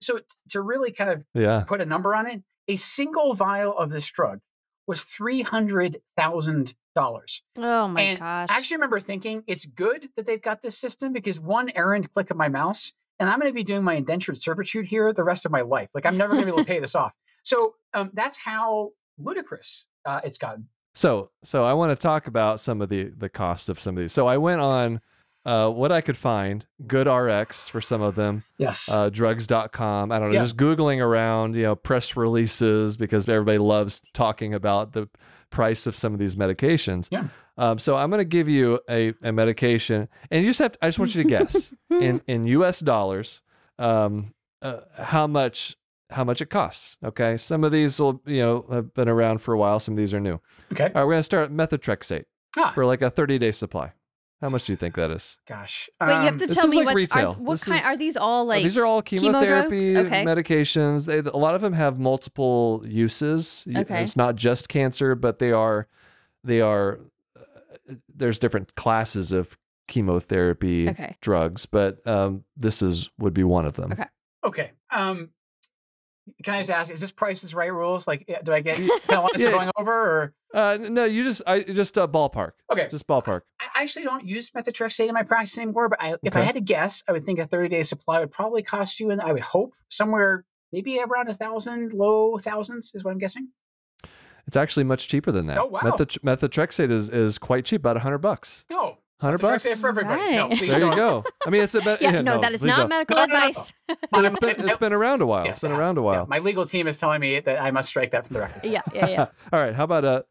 So, 0.00 0.20
to 0.50 0.60
really 0.60 0.92
kind 0.92 1.10
of 1.10 1.24
Yeah. 1.34 1.64
put 1.66 1.80
a 1.80 1.86
number 1.86 2.14
on 2.14 2.26
it, 2.28 2.42
a 2.68 2.76
single 2.76 3.34
vial 3.34 3.76
of 3.76 3.90
this 3.90 4.08
drug 4.10 4.40
was 4.86 5.02
$300,000. 5.04 7.42
Oh 7.56 7.88
my 7.88 8.00
And 8.00 8.18
gosh. 8.18 8.48
I 8.50 8.56
actually 8.56 8.76
remember 8.76 9.00
thinking 9.00 9.42
it's 9.46 9.66
good 9.66 10.08
that 10.16 10.26
they've 10.26 10.40
got 10.42 10.62
this 10.62 10.78
system 10.78 11.12
because 11.12 11.38
one 11.40 11.70
errand 11.74 12.12
click 12.12 12.30
of 12.30 12.36
my 12.36 12.48
mouse, 12.48 12.92
and 13.18 13.28
I'm 13.28 13.38
going 13.40 13.50
to 13.50 13.54
be 13.54 13.64
doing 13.64 13.82
my 13.84 13.94
indentured 13.94 14.38
servitude 14.38 14.86
here 14.86 15.12
the 15.12 15.24
rest 15.24 15.44
of 15.46 15.52
my 15.52 15.60
life. 15.62 15.90
Like 15.94 16.06
I'm 16.06 16.16
never 16.16 16.34
going 16.34 16.46
to 16.46 16.46
be 16.46 16.52
able 16.52 16.64
to 16.64 16.68
pay 16.68 16.80
this 16.80 16.94
off. 16.94 17.12
So 17.42 17.74
um, 17.94 18.10
that's 18.14 18.38
how 18.38 18.90
ludicrous 19.18 19.86
uh, 20.04 20.20
it's 20.24 20.38
gotten. 20.38 20.68
So, 20.94 21.30
so 21.44 21.64
I 21.64 21.72
want 21.72 21.96
to 21.96 22.00
talk 22.00 22.26
about 22.26 22.60
some 22.60 22.80
of 22.82 22.88
the 22.88 23.04
the 23.16 23.28
costs 23.28 23.68
of 23.68 23.78
some 23.80 23.96
of 23.96 24.00
these. 24.00 24.12
So 24.12 24.26
I 24.26 24.36
went 24.38 24.60
on 24.60 25.00
uh, 25.46 25.70
what 25.70 25.90
I 25.90 26.00
could 26.02 26.16
find, 26.18 26.66
GoodRx 26.86 27.70
for 27.70 27.80
some 27.80 28.02
of 28.02 28.14
them, 28.14 28.44
Yes. 28.58 28.90
uh, 28.92 29.08
drugs.com. 29.08 30.12
I 30.12 30.18
don't 30.18 30.28
know, 30.28 30.34
Yeah. 30.34 30.42
just 30.42 30.56
Googling 30.58 31.00
around, 31.00 31.56
you 31.56 31.62
know, 31.62 31.74
press 31.74 32.14
releases 32.16 32.96
because 32.98 33.26
everybody 33.28 33.56
loves 33.58 34.02
talking 34.12 34.52
about 34.52 34.92
the 34.92 35.08
price 35.48 35.86
of 35.86 35.96
some 35.96 36.12
of 36.12 36.18
these 36.20 36.36
medications. 36.36 37.08
Yeah. 37.10 37.28
Um, 37.56 37.78
so 37.78 37.96
I'm 37.96 38.10
going 38.10 38.20
to 38.20 38.24
give 38.26 38.48
you 38.48 38.80
a, 38.88 39.14
a 39.22 39.32
medication 39.32 40.08
and 40.30 40.44
you 40.44 40.50
just 40.50 40.58
have, 40.60 40.72
to, 40.72 40.78
I 40.82 40.88
just 40.88 40.98
want 40.98 41.14
you 41.14 41.22
to 41.22 41.28
guess 41.28 41.72
in, 41.90 42.20
in 42.26 42.46
US 42.46 42.80
dollars, 42.80 43.40
um, 43.78 44.34
uh, 44.60 44.80
how 44.98 45.26
much, 45.26 45.74
how 46.10 46.24
much 46.24 46.40
it 46.42 46.50
costs. 46.50 46.96
Okay. 47.04 47.36
Some 47.36 47.64
of 47.64 47.72
these 47.72 47.98
will, 48.00 48.20
you 48.26 48.38
know, 48.40 48.66
have 48.70 48.94
been 48.94 49.08
around 49.08 49.38
for 49.40 49.54
a 49.54 49.58
while. 49.58 49.80
Some 49.80 49.94
of 49.94 49.98
these 49.98 50.12
are 50.14 50.20
new. 50.20 50.40
okay. 50.72 50.84
All 50.86 50.90
right, 50.94 51.04
we're 51.04 51.12
gonna 51.12 51.22
start 51.22 51.52
methotrexate 51.52 52.24
Ah, 52.56 52.72
for 52.74 52.84
like 52.84 53.02
a 53.02 53.10
30 53.10 53.38
day 53.38 53.52
supply. 53.52 53.92
How 54.40 54.48
much 54.48 54.64
do 54.64 54.72
you 54.72 54.76
think 54.76 54.94
that 54.94 55.10
is? 55.10 55.38
gosh. 55.46 55.90
Wait, 56.00 56.06
you 56.08 56.12
have 56.14 56.32
Um, 56.34 56.38
to 56.38 56.46
tell 56.46 56.66
me 56.66 56.78
like 56.78 56.86
what 56.86 56.94
retail. 56.94 57.32
Are, 57.32 57.34
what 57.34 57.54
This 57.54 57.64
kind 57.64 57.78
is- 57.80 57.84
are 57.86 57.96
these 57.96 58.16
all 58.16 58.42
Uh, 58.42 58.44
like 58.44 58.62
These 58.62 58.78
are 58.78 58.86
all 58.86 59.02
chemotherapy 59.02 59.96
Okay. 59.98 60.24
medications. 60.24 61.06
They, 61.06 61.18
a 61.18 61.36
lot 61.36 61.54
of 61.54 61.60
them 61.60 61.74
have 61.74 61.98
multiple 61.98 62.82
uses. 62.86 63.66
Okay. 63.76 64.02
It's 64.02 64.16
not 64.16 64.36
just 64.36 64.68
cancer, 64.68 65.14
but 65.14 65.38
they 65.40 65.52
are 65.52 65.86
they 66.42 66.62
are 66.62 67.00
uh, 67.38 67.94
there's 68.14 68.38
different 68.38 68.74
classes 68.76 69.30
of 69.30 69.58
chemotherapy 69.88 70.88
Okay. 70.88 71.16
drugs, 71.20 71.66
but 71.66 72.04
um, 72.06 72.44
this 72.56 72.80
is 72.80 73.10
would 73.18 73.34
be 73.34 73.44
one 73.44 73.66
of 73.66 73.74
them. 73.74 73.92
Okay. 73.92 74.04
okay. 74.44 74.70
Um, 74.90 75.30
can 76.42 76.54
I 76.54 76.60
just 76.60 76.70
ask, 76.70 76.90
is 76.92 77.00
this 77.00 77.12
Price 77.12 77.42
is 77.44 77.54
Right 77.54 77.72
rules? 77.72 78.06
Like, 78.06 78.24
eh, 78.28 78.36
do 78.42 78.52
I 78.52 78.60
get 78.60 78.76
penalized 79.08 79.38
Yeah. 79.38 79.50
for 79.50 79.56
going 79.56 79.70
over 79.76 79.92
or? 79.92 80.34
Uh, 80.52 80.78
no, 80.80 81.04
you 81.04 81.22
just 81.22 81.42
I 81.46 81.60
just 81.62 81.96
uh, 81.96 82.08
ballpark, 82.08 82.52
Okay. 82.72 82.88
just 82.90 83.06
ballpark. 83.06 83.42
I 83.60 83.82
actually 83.82 84.04
don't 84.04 84.24
use 84.26 84.50
methotrexate 84.50 85.06
in 85.06 85.14
my 85.14 85.22
practice 85.22 85.56
anymore, 85.58 85.88
but 85.88 86.02
I, 86.02 86.16
if 86.22 86.34
I 86.34 86.40
had 86.40 86.56
to 86.56 86.60
guess, 86.60 87.04
I 87.06 87.12
would 87.12 87.24
think 87.24 87.38
a 87.38 87.46
30 87.46 87.68
day 87.68 87.82
supply 87.84 88.18
would 88.20 88.32
probably 88.32 88.62
cost 88.62 88.98
you, 89.00 89.10
and 89.10 89.20
I 89.20 89.32
would 89.32 89.42
hope 89.42 89.74
somewhere 89.88 90.44
maybe 90.72 90.98
around 91.00 91.28
a 91.28 91.34
thousand, 91.34 91.92
low 91.92 92.36
thousands 92.38 92.92
is 92.94 93.04
what 93.04 93.12
I'm 93.12 93.18
guessing. 93.18 93.48
It's 94.46 94.56
actually 94.56 94.84
much 94.84 95.06
cheaper 95.08 95.30
than 95.30 95.46
that. 95.46 95.58
Oh, 95.58 95.66
wow. 95.66 95.80
Methotre- 95.82 96.20
methotrexate 96.24 96.90
is 96.90 97.08
is 97.08 97.38
quite 97.38 97.64
cheap, 97.64 97.82
about 97.82 97.98
hundred 97.98 98.18
bucks. 98.18 98.64
No, 98.70 98.98
Hundred 99.20 99.40
bucks. 99.40 99.64
methotrexate 99.64 99.76
for 99.78 99.88
everybody. 99.90 100.32
No, 100.36 100.48
please 100.48 100.60
There 100.60 100.78
you 100.78 100.86
don't. 100.86 100.96
go. 100.96 101.24
I 101.46 101.50
mean, 101.50 101.62
it's 101.62 101.74
a 101.74 101.82
bit. 101.82 102.00
Yeah, 102.02 102.22
no, 102.22 102.40
that 102.40 102.52
is 102.52 102.62
not 102.62 102.78
don't. 102.78 102.88
medical 102.88 103.16
No, 103.16 103.26
no, 103.26 103.32
no, 103.32 103.38
no. 103.40 103.46
advice. 103.48 103.72
But 104.10 104.24
it's 104.24 104.38
been 104.38 104.60
it's 104.68 104.76
been 104.78 104.92
around 104.92 105.20
a 105.22 105.26
while. 105.26 105.44
Yes, 105.44 105.56
it's 105.56 105.62
been 105.62 105.72
around 105.72 105.98
a 105.98 106.00
Yeah, 106.00 106.04
while. 106.04 106.26
my 106.26 106.38
legal 106.38 106.64
team 106.66 106.86
is 106.88 106.98
telling 106.98 107.20
me 107.20 107.40
that 107.40 107.60
I 107.60 107.70
must 107.70 107.88
strike 107.90 108.10
that 108.12 108.26
from 108.26 108.34
the 108.34 108.40
record. 108.40 108.64
yeah, 108.64 108.82
yeah, 108.94 109.08
yeah. 109.08 109.26
All 109.52 109.60
right. 109.62 109.74
How 109.74 109.84
about 109.84 110.04
uh, 110.04 110.22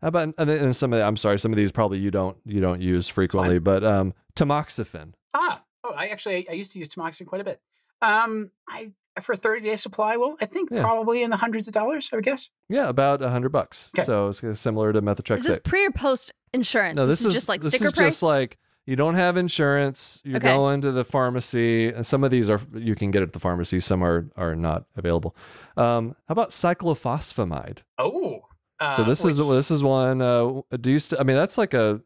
how 0.00 0.08
about 0.08 0.34
and, 0.38 0.48
then- 0.48 0.64
and 0.64 0.74
some 0.76 0.92
of 0.92 0.98
the, 0.98 1.04
I'm 1.04 1.16
sorry, 1.16 1.38
some 1.38 1.52
of 1.52 1.56
these 1.56 1.72
probably 1.72 1.98
you 1.98 2.10
don't 2.10 2.36
you 2.44 2.60
don't 2.60 2.80
use 2.80 3.08
frequently, 3.08 3.58
but 3.58 3.82
um, 3.84 4.14
tamoxifen. 4.36 5.12
Ah, 5.34 5.62
oh, 5.84 5.90
I 5.94 6.08
actually 6.08 6.48
I 6.48 6.52
used 6.52 6.72
to 6.72 6.78
use 6.78 6.88
tamoxifen 6.88 7.26
quite 7.26 7.40
a 7.40 7.44
bit. 7.44 7.60
Um, 8.02 8.50
I 8.68 8.92
for 9.20 9.32
a 9.32 9.36
30 9.36 9.62
day 9.62 9.74
supply, 9.76 10.16
well, 10.16 10.36
I 10.40 10.46
think 10.46 10.68
Yeah. 10.70 10.82
probably 10.82 11.24
in 11.24 11.30
the 11.30 11.36
hundreds 11.36 11.66
of 11.66 11.74
dollars, 11.74 12.08
I 12.12 12.16
would 12.16 12.24
guess. 12.24 12.50
Yeah, 12.68 12.88
about 12.88 13.20
a 13.20 13.28
hundred 13.30 13.48
bucks. 13.50 13.90
Okay. 13.98 14.06
So 14.06 14.28
it's 14.28 14.60
similar 14.60 14.92
to 14.92 15.02
methotrexate. 15.02 15.38
Is 15.38 15.42
this 15.46 15.58
pre 15.64 15.86
or 15.86 15.90
post 15.90 16.32
insurance? 16.54 16.96
no, 16.96 17.04
this, 17.06 17.24
is 17.24 17.34
just 17.34 17.48
like 17.48 17.60
this 17.60 17.74
sticker 17.74 17.86
is 17.88 17.92
price. 17.94 18.06
just 18.14 18.22
like 18.22 18.58
you 18.86 18.94
don't 18.94 19.16
have 19.16 19.36
insurance. 19.36 20.22
You're 20.24 20.36
Okay. 20.36 20.46
going 20.54 20.80
to 20.82 20.92
the 20.92 21.04
pharmacy, 21.04 21.88
and 21.88 22.06
some 22.06 22.22
of 22.22 22.30
these 22.30 22.48
are 22.48 22.60
you 22.74 22.94
can 22.94 23.10
get 23.10 23.22
at 23.24 23.32
the 23.32 23.40
pharmacy. 23.40 23.80
Some 23.80 24.04
are 24.04 24.28
are 24.36 24.54
not 24.54 24.84
available. 24.96 25.34
Um, 25.76 26.14
how 26.28 26.32
about 26.32 26.50
cyclophosphamide? 26.50 27.78
Oh, 27.98 28.42
uh, 28.80 28.92
so 28.92 29.02
this 29.04 29.24
is 29.24 29.36
this 29.38 29.70
is 29.72 29.82
one. 29.82 30.22
Uh, 30.22 30.60
do 30.80 30.90
you? 30.92 30.98
St- 31.00 31.20
I 31.20 31.24
mean, 31.24 31.36
that's 31.36 31.58
like 31.58 31.74
a. 31.74 32.00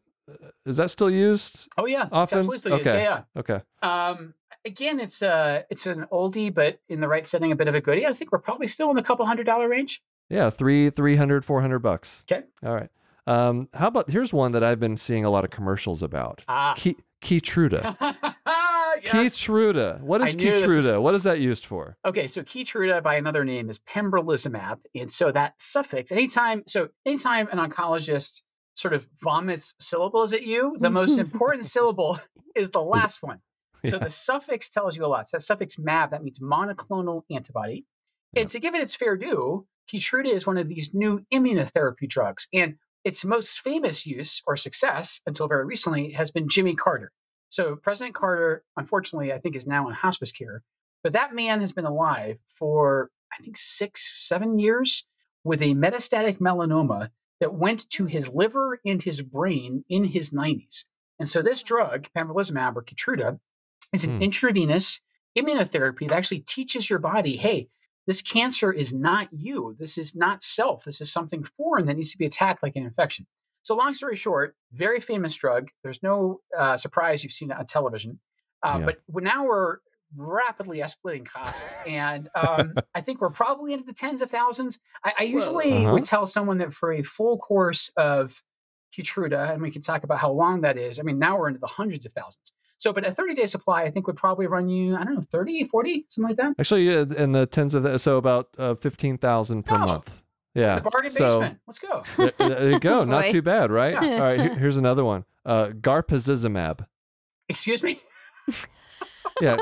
Is 0.65 0.77
that 0.77 0.89
still 0.89 1.09
used? 1.09 1.67
oh 1.77 1.85
yeah, 1.85 2.03
it's 2.03 2.09
often? 2.13 2.39
absolutely 2.39 2.57
still 2.57 2.77
used. 2.77 2.87
Okay. 2.89 3.03
Yeah, 3.03 3.23
Okay. 3.37 3.61
Um, 3.81 4.33
again, 4.65 4.99
it's 4.99 5.21
a 5.21 5.65
it's 5.69 5.85
an 5.85 6.05
oldie, 6.11 6.53
but 6.53 6.79
in 6.89 7.01
the 7.01 7.07
right 7.07 7.25
setting, 7.25 7.51
a 7.51 7.55
bit 7.55 7.67
of 7.67 7.75
a 7.75 7.81
goodie. 7.81 8.05
I 8.05 8.13
think 8.13 8.31
we're 8.31 8.39
probably 8.39 8.67
still 8.67 8.89
in 8.89 8.95
the 8.95 9.03
couple 9.03 9.25
hundred 9.25 9.45
dollar 9.45 9.67
range. 9.69 10.01
Yeah, 10.29 10.49
three, 10.49 10.89
three 10.89 11.15
hundred, 11.15 11.45
four 11.45 11.61
hundred 11.61 11.79
bucks. 11.79 12.23
Okay. 12.31 12.45
All 12.65 12.73
right. 12.73 12.89
Um, 13.25 13.69
how 13.73 13.87
about 13.87 14.09
here's 14.09 14.33
one 14.33 14.51
that 14.53 14.63
I've 14.63 14.79
been 14.79 14.97
seeing 14.97 15.23
a 15.25 15.29
lot 15.29 15.43
of 15.45 15.49
commercials 15.51 16.03
about. 16.03 16.43
Ah, 16.47 16.73
Key, 16.77 16.97
Keytruda. 17.21 17.95
yes. 19.01 19.13
Keytruda. 19.13 20.01
What 20.01 20.21
is 20.21 20.35
this 20.35 20.61
was- 20.61 20.71
Keytruda? 20.85 21.01
What 21.01 21.13
is 21.15 21.23
that 21.23 21.39
used 21.39 21.65
for? 21.65 21.97
Okay, 22.05 22.27
so 22.27 22.41
Keytruda 22.41 23.01
by 23.01 23.15
another 23.15 23.45
name 23.45 23.69
is 23.69 23.79
pembrolizumab, 23.79 24.79
and 24.95 25.09
so 25.11 25.31
that 25.31 25.53
suffix, 25.61 26.11
anytime, 26.11 26.63
so 26.67 26.89
anytime 27.05 27.47
an 27.51 27.59
oncologist 27.59 28.41
sort 28.73 28.93
of 28.93 29.07
vomits 29.21 29.75
syllables 29.79 30.33
at 30.33 30.43
you, 30.43 30.75
the 30.79 30.89
most 30.89 31.17
important 31.19 31.65
syllable 31.65 32.19
is 32.55 32.71
the 32.71 32.81
last 32.81 33.21
one. 33.23 33.39
So 33.89 33.97
Yeah. 33.97 34.03
the 34.05 34.09
suffix 34.09 34.69
tells 34.69 34.95
you 34.95 35.05
a 35.05 35.07
lot. 35.07 35.27
So 35.27 35.37
that 35.37 35.41
suffix 35.41 35.77
mab, 35.77 36.11
that 36.11 36.23
means 36.23 36.39
monoclonal 36.39 37.23
antibody. 37.29 37.85
And 38.35 38.49
to 38.49 38.59
give 38.59 38.73
it 38.75 38.81
its 38.81 38.95
fair 38.95 39.17
due, 39.17 39.67
Keytruda 39.91 40.31
is 40.31 40.47
one 40.47 40.57
of 40.57 40.69
these 40.69 40.93
new 40.93 41.25
immunotherapy 41.33 42.07
drugs, 42.07 42.47
and 42.53 42.75
its 43.03 43.25
most 43.25 43.59
famous 43.59 44.05
use 44.05 44.41
or 44.47 44.55
success 44.55 45.21
until 45.27 45.47
very 45.47 45.65
recently 45.65 46.11
has 46.13 46.31
been 46.31 46.47
Jimmy 46.47 46.73
Carter. 46.75 47.11
So 47.49 47.75
President 47.75 48.15
Carter, 48.15 48.63
unfortunately, 48.77 49.33
I 49.33 49.37
think 49.39 49.55
is 49.55 49.67
now 49.67 49.87
in 49.87 49.93
hospice 49.93 50.31
care, 50.31 50.63
but 51.03 51.13
that 51.13 51.35
man 51.35 51.59
has 51.59 51.73
been 51.73 51.85
alive 51.85 52.37
for 52.47 53.11
I 53.37 53.43
think 53.43 53.57
six, 53.57 54.25
seven 54.27 54.57
years 54.59 55.05
with 55.43 55.61
a 55.61 55.75
metastatic 55.75 56.37
melanoma 56.37 57.09
that 57.41 57.53
went 57.53 57.89
to 57.89 58.05
his 58.05 58.29
liver 58.29 58.79
and 58.85 59.03
his 59.03 59.21
brain 59.21 59.83
in 59.89 60.05
his 60.05 60.31
90s. 60.31 60.85
And 61.19 61.27
so 61.27 61.41
this 61.41 61.61
drug, 61.61 62.07
pembrolizumab 62.15 62.75
or 62.75 62.83
Keytruda, 62.83 63.39
is 63.93 64.03
an 64.03 64.17
Hmm. 64.17 64.23
intravenous 64.23 65.01
immunotherapy 65.37 66.07
that 66.09 66.15
actually 66.17 66.39
teaches 66.41 66.89
your 66.89 66.99
body, 66.99 67.37
hey, 67.37 67.69
this 68.05 68.21
cancer 68.21 68.71
is 68.71 68.93
not 68.93 69.29
you. 69.31 69.75
This 69.79 69.97
is 69.97 70.15
not 70.15 70.43
self. 70.43 70.83
This 70.83 70.99
is 70.99 71.11
something 71.11 71.43
foreign 71.43 71.85
that 71.85 71.95
needs 71.95 72.11
to 72.11 72.17
be 72.17 72.25
attacked 72.25 72.61
like 72.61 72.75
an 72.75 72.83
infection. 72.83 73.25
So, 73.61 73.75
long 73.75 73.93
story 73.93 74.17
short, 74.17 74.55
very 74.73 74.99
famous 74.99 75.35
drug. 75.35 75.69
There's 75.83 76.03
no 76.03 76.41
uh, 76.57 76.75
surprise 76.75 77.23
you've 77.23 77.31
seen 77.31 77.49
it 77.51 77.57
on 77.57 77.65
television. 77.65 78.19
Uh, 78.61 78.79
Yeah. 78.79 78.85
But 79.07 79.23
now 79.23 79.45
we're 79.45 79.77
rapidly 80.15 80.79
escalating 80.79 81.25
costs. 81.25 81.75
And 81.87 82.29
um, 82.35 82.73
I 82.93 83.01
think 83.01 83.21
we're 83.21 83.29
probably 83.31 83.71
into 83.73 83.85
the 83.85 83.93
tens 83.93 84.21
of 84.21 84.29
thousands. 84.29 84.79
I, 85.03 85.13
I 85.19 85.23
usually 85.23 85.71
Uh-huh. 85.85 85.93
would 85.93 86.03
tell 86.03 86.27
someone 86.27 86.57
that 86.57 86.73
for 86.73 86.91
a 86.91 87.03
full 87.03 87.37
course 87.37 87.89
of 87.95 88.43
Keytruda, 88.95 89.51
and 89.53 89.61
we 89.61 89.71
can 89.71 89.81
talk 89.81 90.03
about 90.03 90.19
how 90.19 90.31
long 90.31 90.61
that 90.61 90.77
is. 90.77 90.99
I 90.99 91.03
mean, 91.03 91.17
now 91.17 91.39
we're 91.39 91.47
into 91.47 91.59
the 91.59 91.67
hundreds 91.67 92.05
of 92.05 92.11
thousands. 92.13 92.53
So, 92.83 92.91
but 92.91 93.05
a 93.07 93.11
30 93.13 93.33
day 93.35 93.45
supply, 93.45 93.83
I 93.83 93.89
think, 93.89 94.07
would 94.07 94.17
probably 94.17 94.45
run 94.45 94.67
you, 94.67 94.97
I 94.97 95.05
don't 95.05 95.15
know, 95.15 95.21
30, 95.21 95.63
40, 95.63 96.05
something 96.09 96.27
like 96.27 96.35
that. 96.37 96.55
Actually, 96.59 96.83
yeah, 96.89 97.05
in 97.17 97.31
the 97.31 97.45
tens 97.45 97.73
of 97.75 97.83
the, 97.83 97.97
so 97.97 98.17
about 98.17 98.49
uh, 98.57 98.73
fifteen 98.75 99.17
thousand 99.17 99.63
per 99.63 99.77
No. 99.77 99.85
month. 99.85 100.21
Yeah. 100.53 100.79
The 100.79 100.89
bargain 100.89 101.11
so, 101.11 101.39
basement. 101.39 101.59
Let's 101.65 101.79
go. 101.79 102.03
There, 102.17 102.31
there 102.37 102.71
you 102.71 102.79
go. 102.81 103.03
Not 103.05 103.27
too 103.27 103.41
bad, 103.41 103.71
right? 103.71 103.93
Yeah. 103.93 104.15
All 104.17 104.23
right. 104.23 104.39
here- 104.41 104.55
here's 104.59 104.75
another 104.75 105.05
one. 105.05 105.23
Uh, 105.45 105.67
garpazizumab. 105.67 106.85
Excuse 107.47 107.81
me? 107.83 108.01
Yeah. 109.41 109.57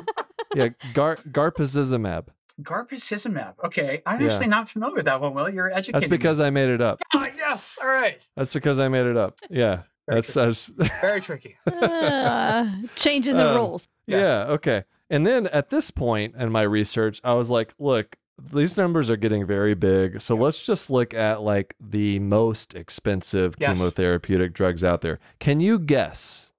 Yeah. 0.55 0.69
Gar 0.95 1.17
garpazizumab. 1.17 2.27
Garpicizumab. 2.61 3.53
Okay. 3.65 4.01
I'm 4.07 4.19
Yeah. 4.19 4.27
actually 4.27 4.47
not 4.47 4.67
familiar 4.67 4.95
with 4.95 5.05
that 5.05 5.21
one, 5.21 5.33
Will. 5.35 5.47
You're 5.49 5.69
educating 5.71 5.99
That's 6.01 6.09
because 6.09 6.39
I 6.39 6.49
made 6.49 6.69
it 6.69 6.81
up. 6.81 6.99
me. 7.13 7.21
Ah, 7.21 7.27
yes. 7.37 7.77
All 7.81 7.87
right. 7.87 8.21
That's 8.35 8.53
because 8.53 8.79
I 8.79 8.87
made 8.89 9.05
it 9.05 9.15
up. 9.17 9.35
Yeah. 9.49 9.83
Very 10.07 10.21
That's, 10.21 10.33
that's 10.33 10.67
Very 11.01 11.21
tricky. 11.21 11.57
Uh, 11.65 12.69
changing 12.95 13.37
the 13.37 13.49
Um, 13.49 13.55
rules. 13.57 13.87
Yes. 14.07 14.25
yeah. 14.25 14.53
Okay. 14.53 14.83
And 15.09 15.25
then 15.27 15.47
at 15.47 15.69
this 15.69 15.91
point 15.91 16.35
in 16.35 16.51
my 16.51 16.63
research, 16.63 17.21
I 17.23 17.33
was 17.33 17.49
like, 17.49 17.73
look, 17.79 18.15
these 18.53 18.77
numbers 18.77 19.09
are 19.09 19.17
getting 19.17 19.45
very 19.45 19.75
big. 19.75 20.19
So 20.21 20.35
let's 20.35 20.61
just 20.61 20.89
look 20.89 21.13
at 21.13 21.41
like 21.41 21.75
the 21.79 22.19
most 22.19 22.73
expensive 22.75 23.55
Yes. 23.59 23.77
chemotherapeutic 23.77 24.53
drugs 24.53 24.83
out 24.83 25.01
there. 25.01 25.19
Can 25.39 25.59
you 25.59 25.77
guess 25.77 26.51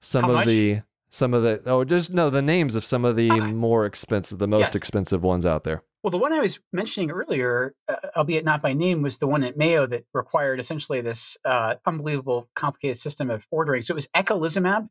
some 0.00 0.24
How 0.24 0.30
of 0.30 0.34
much? 0.36 0.46
the 0.48 0.82
some 1.08 1.32
of 1.32 1.42
the 1.44 1.62
oh 1.66 1.84
just 1.84 2.12
no 2.12 2.28
the 2.28 2.42
names 2.42 2.74
of 2.74 2.84
some 2.84 3.04
of 3.04 3.14
the 3.16 3.30
Ah. 3.30 3.46
more 3.46 3.86
expensive 3.86 4.38
the 4.38 4.48
most 4.48 4.60
Yes. 4.68 4.74
expensive 4.76 5.22
ones 5.22 5.46
out 5.46 5.64
there. 5.64 5.82
Well, 6.04 6.10
the 6.10 6.18
one 6.18 6.34
I 6.34 6.40
was 6.40 6.60
mentioning 6.70 7.10
earlier, 7.10 7.74
uh, 7.88 7.96
albeit 8.14 8.44
not 8.44 8.60
by 8.60 8.74
name, 8.74 9.00
was 9.00 9.16
the 9.16 9.26
one 9.26 9.42
at 9.42 9.56
Mayo 9.56 9.86
that 9.86 10.04
required 10.12 10.60
essentially 10.60 11.00
this 11.00 11.38
uh, 11.46 11.76
unbelievable, 11.86 12.50
complicated 12.54 12.98
system 12.98 13.30
of 13.30 13.46
ordering. 13.50 13.80
So 13.80 13.92
it 13.92 13.94
was 13.94 14.08
eculizumab, 14.08 14.86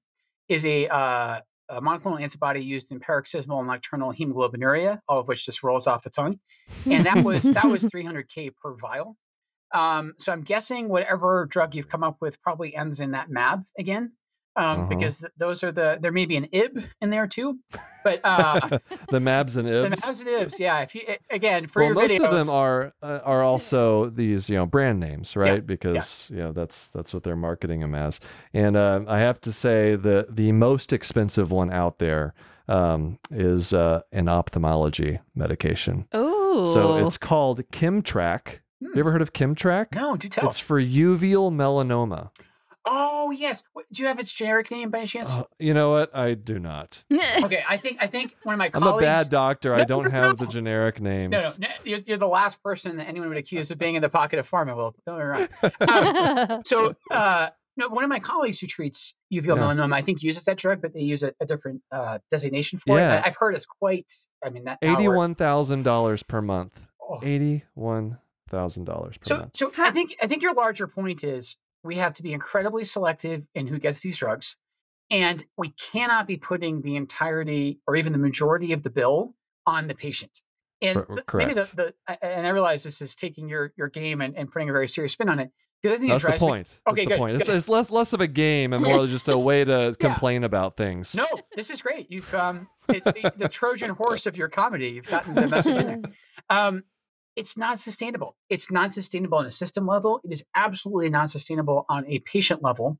is 0.49 0.65
a, 0.65 0.87
uh, 0.87 1.41
a 1.69 1.81
monoclonal 1.81 2.19
antibody 2.19 2.63
used 2.63 2.91
in 2.91 2.99
paroxysmal 2.99 3.59
and 3.59 3.67
nocturnal 3.67 4.11
hemoglobinuria, 4.11 5.01
all 5.07 5.19
of 5.19 5.27
which 5.27 5.45
just 5.45 5.61
rolls 5.61 5.85
off 5.85 6.01
the 6.01 6.09
tongue, 6.09 6.39
and 6.89 7.05
that 7.05 7.23
was 7.23 7.43
that 7.43 7.65
was 7.65 7.83
300k 7.95 8.55
per 8.55 8.73
vial. 8.73 9.15
Um, 9.71 10.15
so 10.17 10.31
I'm 10.31 10.41
guessing 10.41 10.89
whatever 10.89 11.45
drug 11.45 11.75
you've 11.75 11.89
come 11.89 12.03
up 12.03 12.17
with 12.21 12.41
probably 12.41 12.75
ends 12.75 12.99
in 12.99 13.11
that 13.11 13.29
MAB 13.29 13.63
again. 13.77 14.13
Um, 14.55 14.81
Uh-huh. 14.81 14.85
Because 14.89 15.17
th- 15.19 15.31
those 15.37 15.63
are 15.63 15.71
the 15.71 15.97
there 15.99 16.11
may 16.11 16.25
be 16.25 16.35
an 16.37 16.47
IB 16.53 16.85
in 17.01 17.09
there 17.09 17.25
too, 17.27 17.57
but 18.03 18.19
uh, 18.23 18.59
the 19.09 19.19
Mabs 19.19 19.57
and 19.57 19.67
ibs, 19.67 19.89
the 19.89 19.95
MABs 19.95 20.19
and 20.21 20.29
IBs, 20.29 20.59
yeah. 20.59 20.81
If 20.81 20.93
you 20.93 21.01
again 21.31 21.67
for 21.67 21.79
well, 21.79 21.87
your 21.87 21.95
most 21.95 22.11
videos, 22.11 22.25
of 22.25 22.45
them 22.45 22.49
are 22.55 22.93
uh, 23.01 23.19
are 23.23 23.41
also 23.41 24.09
these 24.09 24.49
you 24.49 24.55
know 24.55 24.65
brand 24.67 24.99
names, 24.99 25.35
right? 25.35 25.65
Because 25.65 26.29
you 26.29 26.37
know 26.37 26.51
that's 26.51 26.89
that's 26.89 27.13
what 27.13 27.23
they're 27.23 27.35
marketing 27.35 27.79
them 27.79 27.95
as. 27.95 28.19
And 28.53 28.75
uh, 28.77 29.01
I 29.07 29.19
have 29.19 29.41
to 29.41 29.51
say 29.51 29.95
the 29.95 30.27
the 30.29 30.51
most 30.51 30.93
expensive 30.93 31.51
one 31.51 31.71
out 31.71 31.97
there 31.97 32.35
um, 32.67 33.17
is 33.31 33.73
uh, 33.73 34.01
an 34.11 34.29
ophthalmology 34.29 35.19
medication. 35.35 36.05
Oh, 36.13 36.71
So 36.73 37.05
it's 37.05 37.17
called 37.17 37.63
Kimmtrak. 37.71 38.59
Hmm. 38.79 38.87
You 38.93 38.99
ever 38.99 39.11
heard 39.11 39.21
of 39.23 39.33
Kimmtrak? 39.33 39.95
No, 39.95 40.15
do 40.15 40.29
tell. 40.29 40.47
It's 40.47 40.59
for 40.59 40.79
uveal 40.79 41.51
melanoma. 41.51 42.29
Oh 42.85 43.31
yes. 43.31 43.63
Do 43.91 44.01
you 44.01 44.07
have 44.07 44.19
its 44.19 44.31
generic 44.31 44.71
name 44.71 44.89
by 44.89 44.99
any 44.99 45.07
chance? 45.07 45.33
Uh, 45.33 45.43
you 45.59 45.73
know 45.73 45.89
what? 45.91 46.15
I 46.15 46.33
do 46.33 46.59
not. 46.59 47.03
okay, 47.43 47.63
I 47.67 47.77
think 47.77 47.97
I 48.01 48.07
think 48.07 48.35
one 48.43 48.53
of 48.53 48.59
my 48.59 48.69
colleagues. 48.69 48.87
I'm 48.87 48.95
a 48.95 48.99
bad 49.01 49.29
doctor. 49.29 49.73
I 49.73 49.83
don't 49.83 50.03
no, 50.05 50.09
have 50.09 50.37
the 50.37 50.47
generic 50.47 50.99
names. 51.01 51.31
No, 51.31 51.39
no, 51.39 51.49
no 51.59 51.67
you're, 51.83 51.99
you're 52.05 52.17
the 52.17 52.27
last 52.27 52.61
person 52.63 52.97
that 52.97 53.07
anyone 53.07 53.29
would 53.29 53.37
accuse 53.37 53.71
of 53.71 53.77
being 53.77 53.95
in 53.95 54.01
the 54.01 54.09
pocket 54.09 54.39
of 54.39 54.49
pharma. 54.49 54.75
Well, 54.75 54.95
don't 55.05 55.17
get 55.17 55.25
me 55.25 55.89
wrong. 55.89 56.47
Um, 56.53 56.61
so, 56.65 56.95
uh, 57.11 57.49
no, 57.75 57.89
one 57.89 58.03
of 58.03 58.09
my 58.09 58.19
colleagues 58.19 58.59
who 58.59 58.67
treats 58.67 59.15
uveal 59.33 59.55
Yeah. 59.55 59.63
melanoma, 59.63 59.93
I 59.95 60.01
think, 60.01 60.21
uses 60.21 60.45
that 60.45 60.57
drug, 60.57 60.81
but 60.81 60.93
they 60.93 61.01
use 61.01 61.23
a, 61.23 61.33
a 61.39 61.45
different 61.45 61.81
uh, 61.91 62.19
designation 62.29 62.79
for 62.79 62.97
Yeah. 62.99 63.15
it. 63.17 63.23
I, 63.23 63.27
I've 63.27 63.35
heard 63.35 63.55
it's 63.55 63.65
quite. 63.65 64.11
I 64.43 64.49
mean, 64.49 64.65
that 64.65 64.77
Eighty-one 64.81 65.35
thousand 65.35 65.83
dollars 65.83 66.21
per 66.23 66.41
month. 66.41 66.79
oh. 67.01 67.19
Eighty-one 67.23 68.19
thousand 68.49 68.85
dollars 68.85 69.17
per 69.17 69.25
So, 69.25 69.37
month. 69.37 69.55
so 69.55 69.71
I 69.77 69.91
think 69.91 70.15
I 70.21 70.27
think 70.27 70.43
your 70.43 70.53
larger 70.53 70.87
point 70.87 71.23
is 71.23 71.57
we 71.83 71.95
have 71.97 72.13
to 72.13 72.23
be 72.23 72.33
incredibly 72.33 72.85
selective 72.85 73.43
in 73.55 73.67
who 73.67 73.79
gets 73.79 74.01
these 74.01 74.17
drugs, 74.17 74.55
and 75.11 75.43
we 75.57 75.69
cannot 75.71 76.27
be 76.27 76.37
putting 76.37 76.81
the 76.81 76.95
entirety 76.95 77.79
or 77.87 77.95
even 77.95 78.13
the 78.13 78.19
majority 78.19 78.71
of 78.73 78.83
the 78.83 78.89
bill 78.89 79.35
on 79.65 79.87
the 79.87 79.95
patient. 79.95 80.41
And 80.81 81.05
Cor- 81.05 81.15
the- 81.15 81.37
maybe 81.37 81.53
the, 81.53 81.93
the 82.07 82.25
and 82.25 82.45
I 82.45 82.49
realize 82.49 82.83
this 82.83 83.01
is 83.01 83.15
taking 83.15 83.47
your 83.47 83.71
your 83.77 83.87
game 83.89 84.21
and, 84.21 84.35
and 84.37 84.51
putting 84.51 84.69
a 84.69 84.73
very 84.73 84.87
serious 84.87 85.13
spin 85.13 85.29
on 85.29 85.39
it. 85.39 85.49
The 85.81 85.89
other 85.89 85.97
thing 85.99 86.07
That's 86.09 86.23
that 86.23 86.31
the 86.33 86.37
drives 86.37 86.43
me- 86.43 86.47
point. 86.47 86.67
That's 86.85 86.99
Okay, 86.99 87.05
the 87.09 87.17
point. 87.17 87.35
It's, 87.35 87.45
good. 87.47 87.55
it's 87.57 87.67
less 87.69 87.89
less 87.91 88.13
of 88.13 88.21
a 88.21 88.27
game 88.27 88.71
and 88.73 88.83
more 88.83 89.05
just 89.07 89.27
a 89.27 89.37
way 89.37 89.65
to 89.65 89.95
complain 89.99 90.43
about 90.45 90.77
things. 90.77 91.13
no, 91.15 91.27
this 91.55 91.69
is 91.69 91.81
great. 91.81 92.09
You've 92.09 92.33
um, 92.33 92.67
it's 92.89 93.05
the, 93.05 93.33
the 93.37 93.49
Trojan 93.49 93.89
horse 93.91 94.25
of 94.25 94.37
your 94.37 94.47
comedy. 94.47 94.89
You've 94.91 95.07
gotten 95.07 95.35
the 95.35 95.47
message 95.47 95.77
in 95.77 95.85
there. 95.87 96.01
Um, 96.49 96.83
it's 97.35 97.57
not 97.57 97.79
sustainable. 97.79 98.35
It's 98.49 98.71
not 98.71 98.93
sustainable 98.93 99.37
on 99.39 99.45
a 99.45 99.51
system 99.51 99.87
level. 99.87 100.21
It 100.23 100.31
is 100.31 100.45
absolutely 100.55 101.09
not 101.09 101.29
sustainable 101.29 101.85
on 101.89 102.05
a 102.07 102.19
patient 102.19 102.61
level 102.63 102.99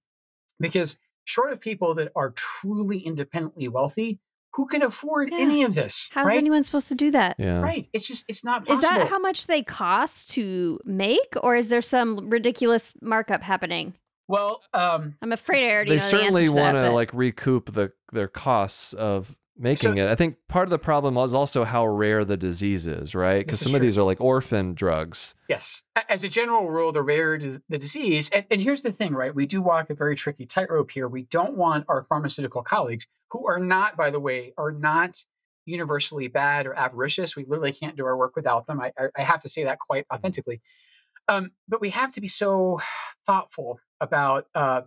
because 0.60 0.98
short 1.26 1.52
of 1.54 1.60
people 1.60 1.94
that 1.96 2.12
are 2.16 2.32
truly 2.32 3.00
independently 3.00 3.68
wealthy, 3.68 4.20
who 4.54 4.66
can 4.68 4.84
afford 4.84 5.32
Yeah. 5.32 5.40
any 5.40 5.64
of 5.64 5.74
this? 5.74 6.10
How's 6.14 6.28
right? 6.28 6.38
anyone 6.38 6.64
supposed 6.64 6.88
to 6.90 6.96
do 6.96 7.12
that? 7.12 7.36
Yeah. 7.40 7.60
Right. 7.62 7.88
It's 7.94 8.08
just 8.08 8.26
it's 8.28 8.44
not 8.44 8.70
Is 8.70 8.82
that 8.82 9.08
how 9.08 9.20
much 9.20 9.48
they 9.48 9.64
cost 9.64 10.30
to 10.32 10.80
make, 10.86 11.34
or 11.42 11.56
is 11.56 11.70
there 11.70 11.82
some 11.82 12.30
ridiculous 12.30 12.94
markup 13.02 13.42
happening? 13.42 13.94
well, 14.30 14.62
um, 14.74 15.16
I'm 15.22 15.34
afraid 15.34 15.68
I 15.68 15.72
already 15.74 15.90
They 15.92 15.96
know 15.98 16.02
certainly 16.02 16.48
the 16.48 16.52
answer 16.52 16.56
to 16.56 16.62
want 16.62 16.74
that. 16.76 16.82
to 16.84 16.88
but- 16.90 16.94
like 16.96 17.14
recoup 17.14 17.74
the 17.74 17.92
their 18.12 18.28
costs 18.30 18.94
of 18.94 19.36
making 19.58 19.96
So- 19.98 20.04
it. 20.04 20.10
I 20.10 20.16
think 20.16 20.38
part 20.48 20.66
of 20.66 20.72
the 20.72 20.80
problem 20.80 21.18
is 21.18 21.34
also 21.34 21.64
how 21.64 21.86
rare 21.86 22.26
the 22.26 22.38
disease 22.38 22.88
is, 22.88 23.14
right? 23.14 23.46
Because 23.46 23.60
some 23.60 23.76
of 23.76 23.82
these 23.82 23.98
are 23.98 24.04
like 24.04 24.20
orphan 24.20 24.74
drugs. 24.74 25.36
Yes. 25.48 25.84
As 26.10 26.24
a 26.24 26.30
general 26.30 26.70
rule, 26.70 26.92
the 26.92 27.04
rarer 27.04 27.38
the 27.38 27.78
disease, 27.78 28.30
and, 28.30 28.46
and 28.50 28.62
here's 28.62 28.82
the 28.82 28.92
thing, 28.92 29.14
right? 29.14 29.34
We 29.34 29.46
do 29.46 29.62
walk 29.62 29.90
a 29.90 29.96
very 29.96 30.16
tricky 30.16 30.46
tightrope 30.46 30.92
here. 30.92 31.08
We 31.08 31.24
don't 31.24 31.56
want 31.56 31.86
our 31.88 32.04
pharmaceutical 32.04 32.64
colleagues, 32.64 33.06
who 33.32 33.48
are 33.48 33.60
not, 33.60 33.98
by 33.98 34.10
the 34.10 34.20
way, 34.20 34.54
are 34.58 34.72
not 34.72 35.24
universally 35.66 36.28
bad 36.28 36.66
or 36.66 36.74
avaricious. 36.74 37.36
We 37.36 37.46
literally 37.46 37.74
can't 37.74 37.96
do 37.96 38.06
our 38.06 38.18
work 38.18 38.36
without 38.36 38.66
them. 38.66 38.82
I, 38.82 38.92
I, 39.18 39.22
have 39.24 39.40
to 39.42 39.50
say 39.50 39.64
that 39.64 39.80
quite 39.80 40.06
authentically. 40.14 40.62
Um, 41.28 41.52
but 41.68 41.80
we 41.80 41.90
have 41.92 42.12
to 42.14 42.22
be 42.22 42.28
so 42.28 42.82
thoughtful 43.26 43.80
about 44.02 44.48
uh, 44.54 44.82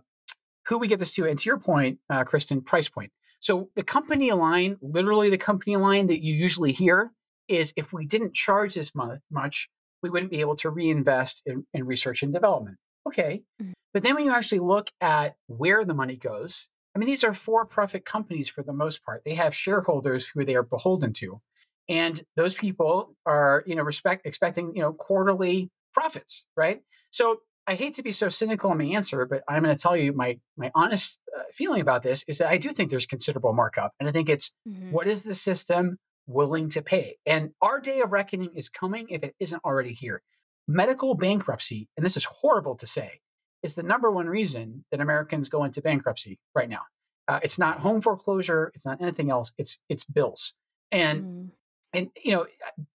who 0.67 0.77
we 0.77 0.87
get 0.87 0.99
this 0.99 1.15
to. 1.15 1.25
And 1.25 1.39
to 1.39 1.49
your 1.49 1.57
point, 1.57 1.99
uh, 2.09 2.23
Kristen, 2.23 2.61
price 2.61 2.89
point. 2.89 3.11
So 3.39 3.69
the 3.75 3.83
company 3.83 4.31
line, 4.31 4.77
literally 4.81 5.29
the 5.29 5.37
company 5.37 5.75
line 5.75 6.07
that 6.07 6.23
you 6.23 6.33
usually 6.33 6.71
hear 6.71 7.11
is 7.47 7.73
if 7.77 7.93
we 7.93 8.05
didn't 8.05 8.33
charge 8.33 8.73
this 8.73 8.93
mu- 8.95 9.17
much, 9.31 9.69
we 10.01 10.09
wouldn't 10.09 10.31
be 10.31 10.41
able 10.41 10.55
to 10.57 10.69
reinvest 10.69 11.43
in, 11.45 11.65
in 11.73 11.85
research 11.85 12.23
and 12.23 12.33
development. 12.33 12.77
Okay. 13.07 13.43
Mhm. 13.61 13.73
But 13.93 14.03
then 14.03 14.15
when 14.15 14.25
you 14.25 14.31
actually 14.31 14.59
look 14.59 14.91
at 15.01 15.35
where 15.47 15.85
the 15.85 15.93
money 15.93 16.17
goes, 16.17 16.67
I 16.95 16.99
mean, 16.99 17.07
these 17.07 17.23
are 17.23 17.33
for 17.33 17.65
profit 17.65 18.05
companies 18.05 18.49
for 18.49 18.63
the 18.63 18.73
most 18.73 19.03
part. 19.03 19.21
They 19.23 19.35
have 19.35 19.55
shareholders 19.55 20.27
who 20.27 20.43
they 20.43 20.55
are 20.55 20.63
beholden 20.63 21.13
to. 21.13 21.41
And 21.89 22.21
those 22.35 22.55
people 22.55 23.15
are, 23.25 23.63
you 23.65 23.75
know, 23.75 23.83
respect 23.83 24.25
expecting, 24.25 24.75
you 24.75 24.81
know, 24.81 24.93
quarterly 24.93 25.69
profits, 25.93 26.45
right? 26.55 26.81
So 27.11 27.41
I 27.67 27.75
hate 27.75 27.93
to 27.95 28.03
be 28.03 28.11
so 28.13 28.29
cynical 28.29 28.71
in 28.71 28.77
my 28.77 28.85
answer, 28.85 29.25
but 29.25 29.43
I'm 29.47 29.61
going 29.63 29.75
to 29.75 29.81
tell 29.81 29.95
you 29.97 30.13
my 30.13 30.39
my 30.55 30.71
honest 30.73 31.19
uh, 31.37 31.43
feeling 31.51 31.81
about 31.81 32.01
this 32.01 32.23
is 32.27 32.37
that 32.37 32.49
I 32.49 32.57
do 32.57 32.71
think 32.71 32.89
there's 32.89 33.05
considerable 33.05 33.53
markup, 33.53 33.91
and 33.99 34.07
I 34.07 34.11
think 34.11 34.29
it's 34.29 34.53
Mhm. 34.67 34.91
what 34.91 35.07
is 35.07 35.23
the 35.23 35.35
system 35.35 35.97
willing 36.27 36.69
to 36.69 36.81
pay? 36.81 37.17
And 37.25 37.51
our 37.61 37.79
day 37.79 38.01
of 38.01 38.11
reckoning 38.11 38.55
is 38.55 38.69
coming 38.69 39.07
if 39.09 39.23
it 39.23 39.35
isn't 39.39 39.63
already 39.65 39.93
here. 39.93 40.21
Medical 40.67 41.13
bankruptcy, 41.15 41.87
and 41.97 42.05
this 42.05 42.17
is 42.17 42.25
horrible 42.25 42.75
to 42.75 42.87
say, 42.87 43.21
is 43.63 43.75
the 43.75 43.83
number 43.83 44.11
one 44.11 44.27
reason 44.27 44.85
that 44.91 44.99
Americans 45.01 45.49
go 45.49 45.63
into 45.63 45.81
bankruptcy 45.81 46.39
right 46.55 46.69
now. 46.69 46.83
Uh, 47.27 47.39
it's 47.43 47.59
not 47.59 47.79
home 47.79 47.99
foreclosure, 48.01 48.71
it's 48.75 48.85
not 48.85 49.01
anything 49.01 49.29
else. 49.29 49.51
It's 49.57 49.79
it's 49.89 50.05
bills. 50.05 50.53
And 50.91 51.23
Mm. 51.23 51.51
and 51.93 52.11
you 52.23 52.31
know, 52.31 52.47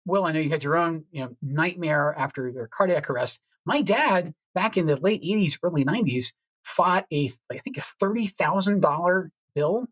Will, 0.07 0.25
I 0.25 0.33
know 0.33 0.41
you 0.41 0.51
had 0.51 0.63
your 0.65 0.77
own 0.77 1.07
you 1.11 1.25
know 1.25 1.37
nightmare 1.43 2.15
after 2.17 2.49
your 2.49 2.69
cardiac 2.69 3.11
arrest. 3.11 3.43
My 3.71 3.83
dad, 3.83 4.35
back 4.55 4.77
in 4.77 4.87
the 4.87 4.97
late 4.97 5.23
'80s, 5.23 5.59
early 5.63 5.85
'90s, 5.85 6.33
fought 6.65 7.07
a 7.13 7.31
I 7.53 7.59
think 7.59 7.77
a 7.79 7.83
thirty 7.83 8.27
thousand 8.27 8.81
dollar 8.81 9.31
bill, 9.55 9.87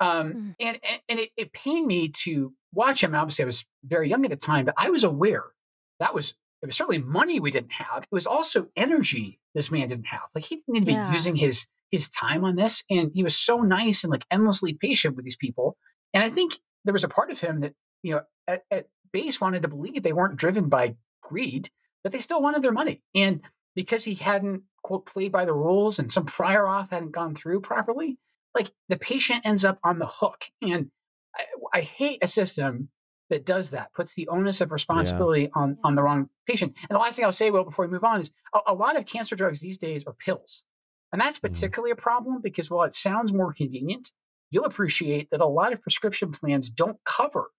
um, 0.00 0.32
Mm. 0.32 0.54
and 0.60 0.78
and, 0.88 1.00
and 1.08 1.18
it, 1.20 1.30
it 1.36 1.52
pained 1.52 1.86
me 1.86 2.08
to 2.24 2.52
watch 2.72 3.02
him. 3.02 3.14
Obviously, 3.14 3.42
I 3.42 3.46
was 3.46 3.64
very 3.84 4.08
young 4.08 4.24
at 4.24 4.30
the 4.30 4.36
time, 4.36 4.64
but 4.66 4.74
I 4.78 4.90
was 4.90 5.02
aware 5.02 5.44
that 5.98 6.14
was 6.14 6.34
it 6.62 6.66
was 6.66 6.76
certainly 6.76 7.02
money 7.02 7.40
we 7.40 7.50
didn't 7.50 7.72
have. 7.72 8.04
It 8.04 8.14
was 8.14 8.26
also 8.26 8.68
energy 8.76 9.38
this 9.54 9.70
man 9.70 9.88
didn't 9.88 10.06
have. 10.06 10.28
Like 10.34 10.44
he 10.44 10.56
didn't 10.56 10.72
need 10.72 10.80
to 10.80 11.06
be 11.08 11.12
using 11.12 11.36
his 11.36 11.66
his 11.90 12.08
time 12.08 12.44
on 12.44 12.54
this, 12.56 12.84
and 12.88 13.10
he 13.14 13.24
was 13.24 13.36
so 13.36 13.62
nice 13.62 14.04
and 14.04 14.10
like 14.12 14.24
endlessly 14.30 14.74
patient 14.74 15.16
with 15.16 15.24
these 15.24 15.36
people. 15.36 15.76
And 16.14 16.22
I 16.22 16.30
think 16.30 16.52
there 16.84 16.92
was 16.92 17.04
a 17.04 17.08
part 17.08 17.32
of 17.32 17.40
him 17.40 17.60
that 17.60 17.74
you 18.04 18.12
know 18.12 18.22
at, 18.46 18.62
at 18.70 18.86
base 19.12 19.40
wanted 19.40 19.62
to 19.62 19.68
believe 19.68 20.02
they 20.02 20.12
weren't 20.12 20.36
driven 20.36 20.68
by 20.68 20.94
greed, 21.20 21.68
but 22.04 22.12
they 22.12 22.20
still 22.20 22.40
wanted 22.40 22.62
their 22.62 22.70
money. 22.70 23.02
And 23.14 23.40
because 23.74 24.04
he 24.04 24.14
hadn't 24.14 24.62
quote 24.84 25.06
played 25.06 25.32
by 25.32 25.46
the 25.46 25.54
rules 25.54 25.98
and 25.98 26.12
some 26.12 26.26
prior 26.26 26.64
auth 26.64 26.90
hadn't 26.90 27.12
gone 27.12 27.34
through 27.34 27.62
properly, 27.62 28.18
like 28.54 28.70
the 28.88 28.98
patient 28.98 29.40
ends 29.44 29.64
up 29.64 29.80
on 29.82 29.98
the 29.98 30.06
hook. 30.06 30.44
And 30.62 30.90
I, 31.34 31.44
I 31.72 31.80
hate 31.80 32.18
a 32.22 32.28
system 32.28 32.90
that 33.30 33.46
does 33.46 33.70
that, 33.70 33.92
puts 33.94 34.14
the 34.14 34.28
onus 34.28 34.60
of 34.60 34.70
responsibility 34.70 35.42
yeah. 35.42 35.48
on, 35.54 35.78
on 35.82 35.94
the 35.94 36.02
wrong 36.02 36.28
patient. 36.46 36.76
And 36.88 36.94
the 36.94 37.00
last 37.00 37.16
thing 37.16 37.24
I'll 37.24 37.32
say, 37.32 37.50
well, 37.50 37.64
before 37.64 37.86
we 37.86 37.92
move 37.92 38.04
on, 38.04 38.20
is 38.20 38.32
a, 38.54 38.60
a 38.68 38.74
lot 38.74 38.96
of 38.96 39.06
cancer 39.06 39.34
drugs 39.34 39.60
these 39.60 39.78
days 39.78 40.04
are 40.04 40.12
pills. 40.12 40.62
And 41.10 41.20
that's 41.20 41.38
mm-hmm. 41.38 41.48
particularly 41.48 41.92
mm-hmm. 41.92 42.00
a 42.00 42.02
problem 42.02 42.40
because 42.42 42.70
while 42.70 42.86
it 42.86 42.94
sounds 42.94 43.32
more 43.32 43.52
convenient, 43.52 44.12
you'll 44.50 44.66
appreciate 44.66 45.30
that 45.30 45.40
a 45.40 45.46
lot 45.46 45.72
of 45.72 45.80
prescription 45.80 46.30
plans 46.30 46.68
don't 46.68 46.98
cover 47.04 47.50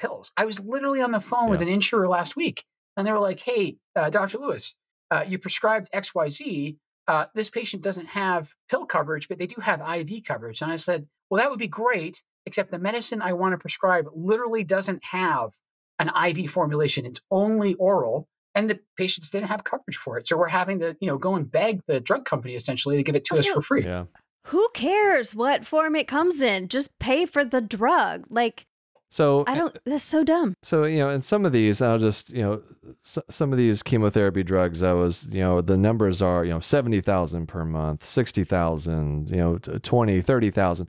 pills. 0.00 0.32
I 0.36 0.46
was 0.46 0.58
literally 0.58 1.02
on 1.02 1.12
the 1.12 1.20
phone 1.20 1.44
yeah. 1.44 1.50
with 1.50 1.62
an 1.62 1.68
insurer 1.68 2.08
last 2.08 2.34
week 2.34 2.64
and 3.00 3.06
they 3.08 3.12
were 3.12 3.18
like, 3.18 3.40
hey, 3.40 3.78
uh, 3.96 4.10
Dr. 4.10 4.38
Lewis, 4.38 4.76
uh, 5.10 5.24
you 5.26 5.38
prescribed 5.38 5.90
XYZ. 5.92 6.76
Uh, 7.08 7.24
this 7.34 7.50
patient 7.50 7.82
doesn't 7.82 8.06
have 8.06 8.52
pill 8.68 8.86
coverage, 8.86 9.26
but 9.26 9.38
they 9.38 9.46
do 9.46 9.60
have 9.60 9.80
IV 9.80 10.22
coverage. 10.24 10.60
And 10.60 10.70
I 10.70 10.76
said, 10.76 11.06
well, 11.28 11.40
that 11.40 11.50
would 11.50 11.58
be 11.58 11.66
great 11.66 12.22
except 12.46 12.70
the 12.70 12.78
medicine 12.78 13.22
I 13.22 13.32
want 13.32 13.52
to 13.52 13.58
prescribe 13.58 14.06
literally 14.14 14.64
doesn't 14.64 15.02
have 15.04 15.50
an 15.98 16.10
IV 16.28 16.50
formulation. 16.50 17.06
It's 17.06 17.20
only 17.30 17.74
oral, 17.74 18.28
and 18.54 18.68
the 18.68 18.80
patients 18.96 19.30
didn't 19.30 19.48
have 19.48 19.64
coverage 19.64 19.96
for 19.96 20.18
it. 20.18 20.26
So 20.26 20.36
we're 20.36 20.48
having 20.48 20.80
to, 20.80 20.96
you 21.00 21.08
know, 21.08 21.18
go 21.18 21.36
and 21.36 21.50
beg 21.50 21.80
the 21.86 22.00
drug 22.00 22.24
company 22.24 22.54
essentially 22.54 22.96
to 22.96 23.02
give 23.02 23.14
it 23.14 23.24
to 23.26 23.36
also, 23.36 23.48
us 23.48 23.54
for 23.54 23.62
free. 23.62 23.84
Yeah. 23.84 24.04
Who 24.46 24.68
cares 24.74 25.34
what 25.34 25.66
form 25.66 25.96
it 25.96 26.08
comes 26.08 26.40
in? 26.40 26.68
Just 26.68 26.98
pay 26.98 27.26
for 27.26 27.44
the 27.44 27.60
drug. 27.60 28.24
Like 28.30 28.66
so 29.10 29.42
I 29.48 29.56
don't. 29.56 29.76
That's 29.84 30.04
so 30.04 30.22
dumb. 30.22 30.56
So 30.62 30.84
you 30.84 30.98
know, 30.98 31.08
and 31.08 31.24
some 31.24 31.44
of 31.44 31.50
these, 31.50 31.82
I'll 31.82 31.98
just 31.98 32.30
you 32.30 32.42
know, 32.42 32.62
so, 33.02 33.22
some 33.28 33.50
of 33.52 33.58
these 33.58 33.82
chemotherapy 33.82 34.44
drugs, 34.44 34.84
I 34.84 34.92
was 34.92 35.28
you 35.32 35.40
know, 35.40 35.60
the 35.60 35.76
numbers 35.76 36.22
are 36.22 36.44
you 36.44 36.52
know, 36.52 36.60
seventy 36.60 37.00
thousand 37.00 37.48
per 37.48 37.64
month, 37.64 38.04
sixty 38.04 38.44
thousand, 38.44 39.28
you 39.28 39.36
know, 39.36 39.58
twenty, 39.58 40.20
thirty 40.20 40.50
thousand, 40.50 40.88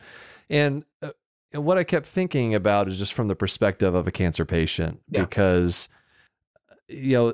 and 0.52 0.86
uh, 1.02 1.12
and 1.52 1.66
what 1.66 1.80
I 1.80 1.84
kept 1.84 2.06
thinking 2.06 2.54
about 2.54 2.88
is 2.88 3.00
just 3.00 3.14
from 3.14 3.28
the 3.28 3.36
perspective 3.36 3.96
of 3.96 4.08
a 4.08 4.12
cancer 4.12 4.46
patient, 4.46 5.02
yeah. 5.10 5.22
because 5.22 5.90
you 6.88 7.14
know 7.14 7.34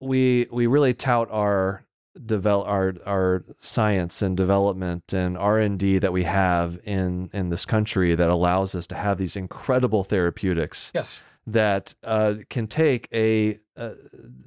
we 0.00 0.46
we 0.52 0.68
really 0.68 0.94
tout 0.94 1.28
our 1.32 1.84
develop 2.24 2.66
our 2.66 2.94
our 3.06 3.44
science 3.58 4.22
and 4.22 4.36
development 4.36 5.12
and 5.12 5.36
R 5.38 5.58
and 5.58 5.78
D 5.78 5.98
that 5.98 6.12
we 6.12 6.24
have 6.24 6.78
in 6.84 7.30
in 7.32 7.50
this 7.50 7.64
country 7.64 8.14
that 8.14 8.30
allows 8.30 8.74
us 8.74 8.86
to 8.88 8.94
have 8.94 9.18
these 9.18 9.36
incredible 9.36 10.04
therapeutics. 10.04 10.92
Yes, 10.94 11.22
that 11.46 11.94
uh, 12.04 12.34
can 12.50 12.66
take 12.66 13.08
a 13.12 13.58
uh, 13.76 13.90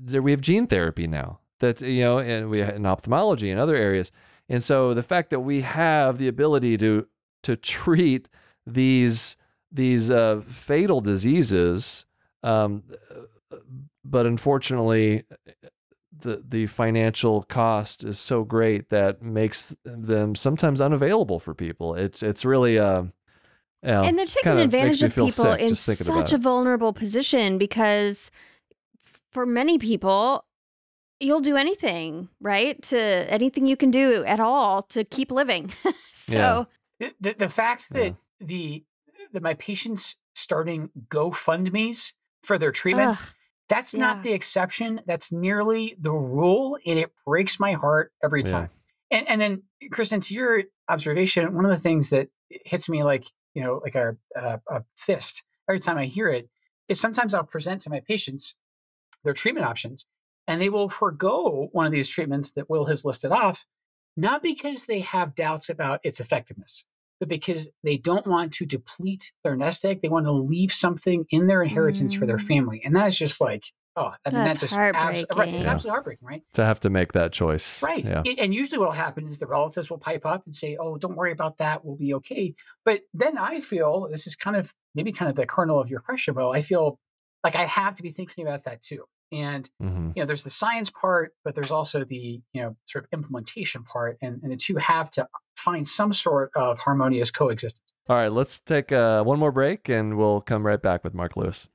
we 0.08 0.32
have 0.32 0.42
gene 0.42 0.68
therapy 0.68 1.08
now 1.08 1.40
that 1.60 1.82
you 1.82 2.02
know 2.02 2.20
and 2.20 2.50
we 2.50 2.62
in 2.62 2.86
ophthalmology 2.86 3.50
and 3.50 3.60
other 3.60 3.76
areas, 3.76 4.12
and 4.50 4.64
so 4.64 4.94
the 4.94 5.04
fact 5.04 5.30
that 5.30 5.40
we 5.40 5.62
have 5.62 6.18
the 6.18 6.28
ability 6.28 6.78
to 6.78 7.08
to 7.44 7.56
treat 7.56 8.30
these 8.66 9.38
these 9.72 10.12
uh, 10.12 10.42
fatal 10.48 11.02
diseases, 11.02 12.06
um, 12.44 12.84
but 14.04 14.26
unfortunately, 14.26 15.24
the 16.22 16.44
the 16.48 16.68
financial 16.68 17.44
cost 17.44 18.04
is 18.04 18.20
so 18.20 18.44
great 18.44 18.90
that 18.90 19.22
makes 19.22 19.76
them 19.84 20.36
sometimes 20.36 20.82
unavailable 20.82 21.40
for 21.40 21.54
people. 21.54 21.96
It's 21.96 22.24
it's 22.24 22.46
really 22.46 22.80
uh, 22.80 23.06
and 23.84 24.18
they're 24.18 24.26
taking 24.26 24.60
advantage 24.60 25.04
of 25.04 25.14
people 25.14 25.54
in 25.54 25.76
such 25.76 26.32
a 26.34 26.38
vulnerable 26.38 26.94
position 26.94 27.58
because 27.58 28.32
for 29.32 29.46
many 29.46 29.78
people 29.78 30.46
you'll 31.20 31.40
do 31.40 31.56
anything 31.56 32.30
right 32.40 32.82
to 32.82 32.98
anything 33.00 33.68
you 33.68 33.78
can 33.78 33.92
do 33.92 34.24
at 34.26 34.40
all 34.40 34.82
to 34.82 35.04
keep 35.04 35.32
living 35.32 35.72
so 36.14 36.68
yeah. 37.00 37.10
the, 37.20 37.34
the 37.34 37.50
fact 37.50 37.90
that 37.92 38.06
yeah 38.06 38.12
the 38.42 38.84
that 39.34 39.44
my 39.44 39.54
patients 39.56 40.18
starting 40.36 40.90
GoFundMe's 41.10 42.14
for 42.44 42.58
their 42.58 42.72
treatment. 42.72 43.18
Ugh, 43.18 43.28
that's 43.72 43.94
yeah. 43.94 44.02
not 44.02 44.22
the 44.22 44.34
exception. 44.34 45.00
That's 45.08 45.32
nearly 45.32 45.96
the 45.98 46.12
rule, 46.12 46.78
and 46.86 47.00
it 47.00 47.12
breaks 47.26 47.58
my 47.58 47.72
heart 47.72 48.12
every 48.22 48.44
time. 48.44 48.70
Yeah. 49.10 49.18
And 49.20 49.30
and 49.30 49.42
then, 49.42 49.64
Kristen, 49.92 50.20
to 50.22 50.34
your 50.34 50.64
observation, 50.90 51.54
one 51.56 51.64
of 51.64 51.72
the 51.72 51.78
things 51.78 52.10
that 52.10 52.28
hits 52.50 52.90
me 52.90 53.04
like 53.04 53.26
you 53.54 53.64
know 53.64 53.80
like 53.82 53.96
a, 53.96 54.18
a, 54.36 54.60
a 54.70 54.84
fist 54.98 55.44
every 55.70 55.80
time 55.80 55.98
I 55.98 56.06
hear 56.06 56.28
it 56.28 56.50
is 56.90 57.00
sometimes 57.00 57.34
I'll 57.34 57.46
present 57.46 57.80
to 57.82 57.90
my 57.90 58.02
patients 58.02 58.56
their 59.24 59.34
treatment 59.34 59.66
options, 59.66 60.06
and 60.48 60.62
they 60.62 60.70
will 60.70 60.90
forego 60.90 61.70
one 61.72 61.86
of 61.86 61.94
these 61.94 62.10
treatments 62.10 62.52
that 62.52 62.70
Will 62.70 62.86
has 62.86 63.06
listed 63.06 63.32
off, 63.32 63.66
not 64.18 64.44
because 64.44 64.84
they 64.84 65.00
have 65.00 65.34
doubts 65.34 65.70
about 65.70 66.02
its 66.04 66.20
effectiveness, 66.20 66.86
but 67.22 67.30
because 67.30 67.70
they 67.84 67.98
don't 67.98 68.26
want 68.26 68.52
to 68.52 68.66
deplete 68.66 69.32
their 69.44 69.56
nest 69.56 69.86
egg. 69.86 70.02
They 70.02 70.10
want 70.10 70.26
to 70.26 70.32
leave 70.32 70.74
something 70.74 71.24
in 71.30 71.46
their 71.46 71.62
inheritance 71.62 72.16
mm. 72.16 72.20
for 72.20 72.26
their 72.26 72.38
mm. 72.38 72.48
family. 72.48 72.82
And 72.84 72.96
that 72.96 73.10
is 73.10 73.16
just 73.16 73.40
like, 73.40 73.64
oh, 73.96 74.12
I 74.26 74.32
mean, 74.32 74.44
that's 74.44 74.62
that 74.62 74.66
just 74.66 74.76
abs- 74.76 75.26
right, 75.38 75.54
it's 75.54 75.66
absolutely 75.68 75.92
heartbreaking, 75.92 76.28
right? 76.28 76.42
To 76.56 76.66
have 76.66 76.80
to 76.80 76.90
make 76.90 77.14
that 77.14 77.32
choice. 77.32 77.80
Right. 77.84 78.04
Yeah. 78.04 78.24
And 78.40 78.56
usually 78.56 78.80
what 78.80 78.88
will 78.88 78.96
happen 78.96 79.28
is 79.28 79.38
the 79.38 79.46
relatives 79.46 79.92
will 79.92 80.00
pipe 80.00 80.26
up 80.26 80.42
and 80.48 80.56
say, 80.56 80.78
oh, 80.82 80.98
don't 80.98 81.16
worry 81.16 81.32
about 81.32 81.60
that. 81.60 81.86
We'll 81.86 81.96
be 81.96 82.16
okay. 82.16 82.56
But 82.86 83.02
then 83.14 83.38
I 83.38 83.60
feel 83.60 84.08
this 84.10 84.26
is 84.26 84.36
kind 84.36 84.56
of 84.56 84.74
maybe 84.96 85.12
kind 85.12 85.30
of 85.30 85.36
the 85.36 85.46
kernel 85.46 85.80
of 85.80 85.92
your 85.92 86.00
question, 86.00 86.34
Bo. 86.34 86.52
I 86.52 86.64
feel 86.64 86.98
like 87.44 87.56
I 87.56 87.66
have 87.68 87.94
to 87.96 88.04
be 88.04 88.10
thinking 88.10 88.48
about 88.48 88.64
that 88.64 88.82
too. 88.82 89.04
And 89.32 89.70
mm-hmm. 89.82 90.12
you 90.16 90.22
know, 90.22 90.26
there's 90.26 90.44
the 90.44 90.50
science 90.50 90.90
part, 90.90 91.34
but 91.44 91.56
there's 91.56 91.72
also 91.72 92.04
the 92.04 92.42
you 92.54 92.62
know 92.62 92.76
sort 92.86 93.06
of 93.06 93.10
implementation 93.14 93.84
part, 93.84 94.18
and, 94.22 94.42
and 94.44 94.52
the 94.52 94.58
two 94.58 94.76
have 94.78 95.10
to 95.12 95.28
find 95.56 95.88
some 95.88 96.14
sort 96.14 96.52
of 96.56 96.80
harmonious 96.80 97.32
coexistence. 97.32 97.94
All 98.10 98.16
right, 98.16 98.32
let's 98.32 98.60
take 98.60 98.92
uh, 98.92 99.24
one 99.24 99.40
more 99.40 99.52
break, 99.52 99.90
and 99.90 100.18
we'll 100.18 100.42
come 100.42 100.66
right 100.66 100.82
back 100.82 101.04
with 101.04 101.14
Mark 101.14 101.38
Lewis. 101.38 101.68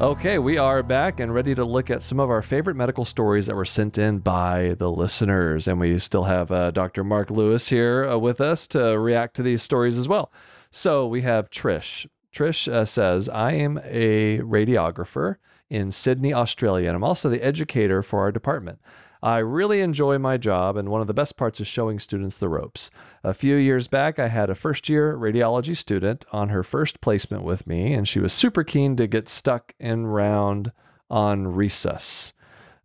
Okay, 0.00 0.40
we 0.40 0.58
are 0.58 0.82
back 0.82 1.20
and 1.20 1.32
ready 1.32 1.54
to 1.54 1.64
look 1.64 1.88
at 1.88 2.02
some 2.02 2.18
of 2.18 2.28
our 2.28 2.42
favorite 2.42 2.74
medical 2.74 3.04
stories 3.04 3.46
that 3.46 3.54
were 3.54 3.64
sent 3.64 3.96
in 3.96 4.18
by 4.18 4.74
the 4.76 4.90
listeners. 4.90 5.68
And 5.68 5.78
we 5.78 6.00
still 6.00 6.24
have 6.24 6.50
uh, 6.50 6.72
Dr. 6.72 7.04
Mark 7.04 7.30
Lewis 7.30 7.68
here 7.68 8.04
uh, 8.04 8.18
with 8.18 8.40
us 8.40 8.66
to 8.68 8.98
react 8.98 9.36
to 9.36 9.44
these 9.44 9.62
stories 9.62 9.96
as 9.96 10.08
well. 10.08 10.32
So 10.72 11.06
we 11.06 11.20
have 11.20 11.48
Trish. 11.48 12.08
Trish 12.34 12.70
uh, 12.70 12.84
says, 12.84 13.28
I 13.28 13.52
am 13.52 13.78
a 13.84 14.38
radiographer 14.38 15.36
in 15.70 15.92
Sydney, 15.92 16.34
Australia, 16.34 16.88
and 16.88 16.96
I'm 16.96 17.04
also 17.04 17.28
the 17.28 17.42
educator 17.42 18.02
for 18.02 18.20
our 18.20 18.32
department. 18.32 18.80
I 19.22 19.38
really 19.38 19.80
enjoy 19.80 20.18
my 20.18 20.36
job, 20.36 20.76
and 20.76 20.90
one 20.90 21.00
of 21.00 21.06
the 21.06 21.14
best 21.14 21.38
parts 21.38 21.58
is 21.58 21.66
showing 21.66 21.98
students 21.98 22.36
the 22.36 22.48
ropes. 22.48 22.90
A 23.22 23.32
few 23.32 23.56
years 23.56 23.88
back, 23.88 24.18
I 24.18 24.28
had 24.28 24.50
a 24.50 24.54
first 24.54 24.88
year 24.88 25.16
radiology 25.16 25.76
student 25.76 26.26
on 26.30 26.50
her 26.50 26.62
first 26.62 27.00
placement 27.00 27.42
with 27.42 27.66
me, 27.66 27.94
and 27.94 28.06
she 28.06 28.20
was 28.20 28.34
super 28.34 28.64
keen 28.64 28.96
to 28.96 29.06
get 29.06 29.28
stuck 29.28 29.72
in 29.78 30.06
round 30.08 30.72
on 31.08 31.46
resus, 31.46 32.32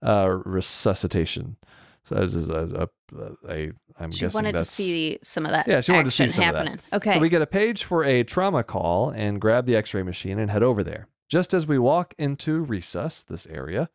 uh, 0.01 0.29
resuscitation. 0.45 1.57
So 2.09 2.15
this 2.15 2.33
is 2.33 2.49
a, 2.49 2.89
a, 3.15 3.31
a 3.47 3.71
I'm 3.99 4.11
she 4.11 4.21
guessing 4.21 4.37
wanted 4.37 4.57
to 4.57 4.65
see 4.65 5.19
some 5.21 5.45
of 5.45 5.51
that. 5.51 5.67
Yeah, 5.67 5.81
she 5.81 5.91
wanted 5.91 6.05
to 6.05 6.11
see 6.11 6.27
some 6.27 6.43
happening. 6.43 6.73
of 6.73 6.81
that. 6.89 6.95
Okay. 6.97 7.13
So 7.13 7.19
we 7.19 7.29
get 7.29 7.43
a 7.43 7.47
page 7.47 7.83
for 7.83 8.03
a 8.03 8.23
trauma 8.23 8.63
call 8.63 9.11
and 9.11 9.39
grab 9.39 9.67
the 9.67 9.75
X-ray 9.75 10.01
machine 10.01 10.39
and 10.39 10.49
head 10.49 10.63
over 10.63 10.83
there. 10.83 11.07
Just 11.27 11.53
as 11.53 11.67
we 11.67 11.77
walk 11.77 12.15
into 12.17 12.65
resus, 12.65 13.23
this 13.23 13.45
area, 13.45 13.91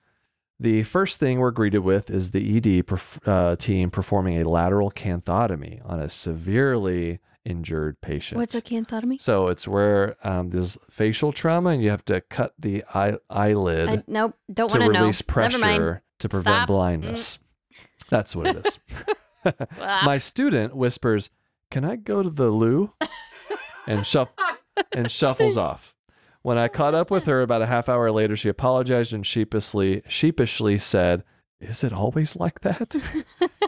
the 0.61 0.85
first 0.85 1.19
thing 1.19 1.41
we're 1.41 1.51
greeted 1.51 1.81
with 1.81 2.09
is 2.09 2.31
the 2.31 2.57
ED 2.57 2.87
perf- 2.87 3.19
uh, 3.27 3.57
team 3.57 3.91
performing 3.91 4.41
a 4.41 4.49
lateral 4.49 4.93
canthotomy 4.93 5.81
on 5.85 5.99
a 5.99 6.09
severely 6.09 7.19
injured 7.45 8.01
patient. 8.01 8.39
What's 8.39 8.55
a 8.55 8.62
canthotomy? 8.62 9.21
So 9.21 9.49
it's 9.49 9.67
where 9.67 10.15
um, 10.23 10.51
there's 10.51 10.79
facial 10.89 11.33
trauma 11.33 11.71
and 11.71 11.83
you 11.83 11.91
have 11.91 12.05
to 12.05 12.21
cut 12.21 12.55
the 12.57 12.85
eye- 12.95 13.19
eyelid. 13.29 13.89
I, 13.89 14.05
nope, 14.07 14.37
don't 14.53 14.71
want 14.71 14.85
to 14.85 14.93
know. 14.93 15.01
release 15.01 15.21
pressure 15.21 16.03
to 16.21 16.29
prevent 16.29 16.55
Stop. 16.55 16.67
blindness. 16.69 17.41
That's 18.11 18.35
what 18.37 18.47
it 18.49 18.67
is. 18.67 18.79
My 19.79 20.19
student 20.19 20.75
whispers, 20.75 21.31
"Can 21.71 21.85
I 21.85 21.97
go 21.97 22.23
to 22.23 22.31
the 22.31 22.49
loo?" 22.49 22.93
and 23.87 24.07
shuff- 24.07 24.33
and 24.93 25.11
shuffles 25.11 25.57
off. 25.69 25.95
When 26.43 26.59
I 26.59 26.69
caught 26.69 26.95
up 26.95 27.11
with 27.11 27.25
her 27.25 27.43
about 27.43 27.63
a 27.63 27.67
half 27.67 27.89
hour 27.89 28.11
later, 28.11 28.37
she 28.37 28.49
apologized 28.49 29.13
and 29.13 29.27
sheepishly 29.27 30.03
sheepishly 30.09 30.79
said, 30.79 31.25
"Is 31.61 31.85
it 31.85 31.93
always 31.93 32.37
like 32.37 32.61
that?" 32.61 32.95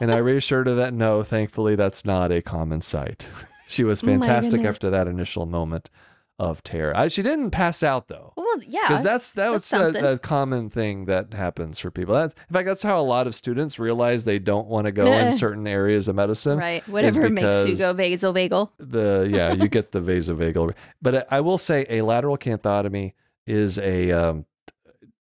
and 0.01 0.12
I 0.12 0.18
reassured 0.18 0.66
her 0.66 0.74
that 0.74 0.95
no, 0.95 1.22
thankfully 1.22 1.76
that's 1.76 2.05
not 2.05 2.32
a 2.32 2.43
common 2.43 2.80
sight. 2.82 3.26
she 3.68 3.84
was 3.84 4.03
oh 4.03 4.07
fantastic 4.07 4.62
oh 4.64 4.68
after 4.68 4.91
that 4.91 5.09
initial 5.09 5.47
moment 5.47 5.91
of 6.39 6.62
terror. 6.62 6.97
I, 6.97 7.09
she 7.09 7.22
didn't 7.22 7.51
pass 7.51 7.82
out 7.82 8.09
though. 8.09 8.32
Well, 8.37 8.62
yeah, 8.66 8.89
because 8.89 9.03
that's 9.03 9.32
that's, 9.32 9.70
that's 9.70 9.97
a, 9.97 10.12
a, 10.12 10.18
common 10.18 10.68
thing 10.70 11.07
that 11.07 11.32
happens 11.32 11.78
for 11.78 11.91
people. 11.91 12.14
That's 12.14 12.34
in 12.34 12.53
fact 12.53 12.66
that's 12.66 12.82
how 12.82 12.99
a 12.99 13.03
lot 13.03 13.26
of 13.26 13.34
students 13.34 13.78
realize 13.78 14.24
they 14.24 14.39
don't 14.39 14.66
want 14.66 14.84
to 14.87 14.93
go 14.93 15.11
in 15.11 15.32
certain 15.37 15.66
areas 15.66 16.09
of 16.09 16.16
medicine. 16.16 16.59
Right, 16.59 16.87
whatever 16.89 17.30
makes 17.30 17.68
you 17.68 17.76
go 17.76 17.95
vasovagal. 17.95 18.70
The 18.78 19.28
yeah, 19.30 19.53
you 19.55 19.68
get 19.68 19.93
the 19.93 20.01
vasovagal. 20.01 20.74
But 21.01 21.30
I 21.32 21.41
will 21.41 21.59
say 21.59 21.87
a 21.89 22.03
lateral 22.03 22.37
canthotomy 22.37 23.14
is 23.47 23.78
a 23.78 24.11
um, 24.11 24.45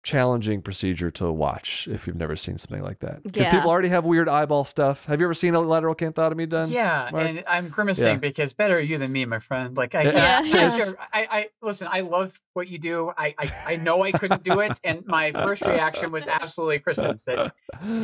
challenging 0.02 0.62
procedure 0.62 1.10
to 1.10 1.30
watch 1.30 1.86
if 1.90 2.06
you've 2.06 2.16
never 2.16 2.36
seen 2.36 2.56
something 2.56 2.82
like 2.82 3.00
that. 3.00 3.22
Because 3.22 3.42
Yeah. 3.46 3.50
people 3.52 3.68
already 3.70 3.88
have 3.88 4.04
weird 4.04 4.28
eyeball 4.28 4.64
stuff. 4.64 5.04
Have 5.06 5.20
you 5.20 5.26
ever 5.26 5.34
seen 5.34 5.54
a 5.54 5.60
lateral 5.60 5.94
canthotomy 5.94 6.48
done? 6.48 6.70
Yeah, 6.70 7.08
Mark? 7.12 7.26
and 7.28 7.44
I'm 7.46 7.68
grimacing 7.68 8.06
Yeah. 8.06 8.14
because 8.16 8.52
better 8.52 8.80
you 8.80 8.96
than 8.98 9.12
me, 9.12 9.24
my 9.26 9.38
friend. 9.38 9.76
Like 9.76 9.94
I, 9.94 10.02
Yeah. 10.02 10.40
I, 10.42 10.46
Yeah, 10.46 10.90
I. 11.12 11.20
I, 11.20 11.38
I 11.38 11.48
listen. 11.62 11.88
I 11.90 12.00
love 12.00 12.40
what 12.54 12.68
you 12.68 12.78
do. 12.78 13.12
I, 13.18 13.34
I, 13.38 13.52
I 13.66 13.76
know 13.76 14.02
I 14.02 14.12
couldn't 14.12 14.42
do 14.44 14.60
it, 14.60 14.80
and 14.84 15.04
my 15.06 15.32
first 15.32 15.62
reaction 15.62 16.10
was 16.12 16.26
absolutely 16.26 16.78
Kristen's. 16.78 17.24
That 17.24 17.52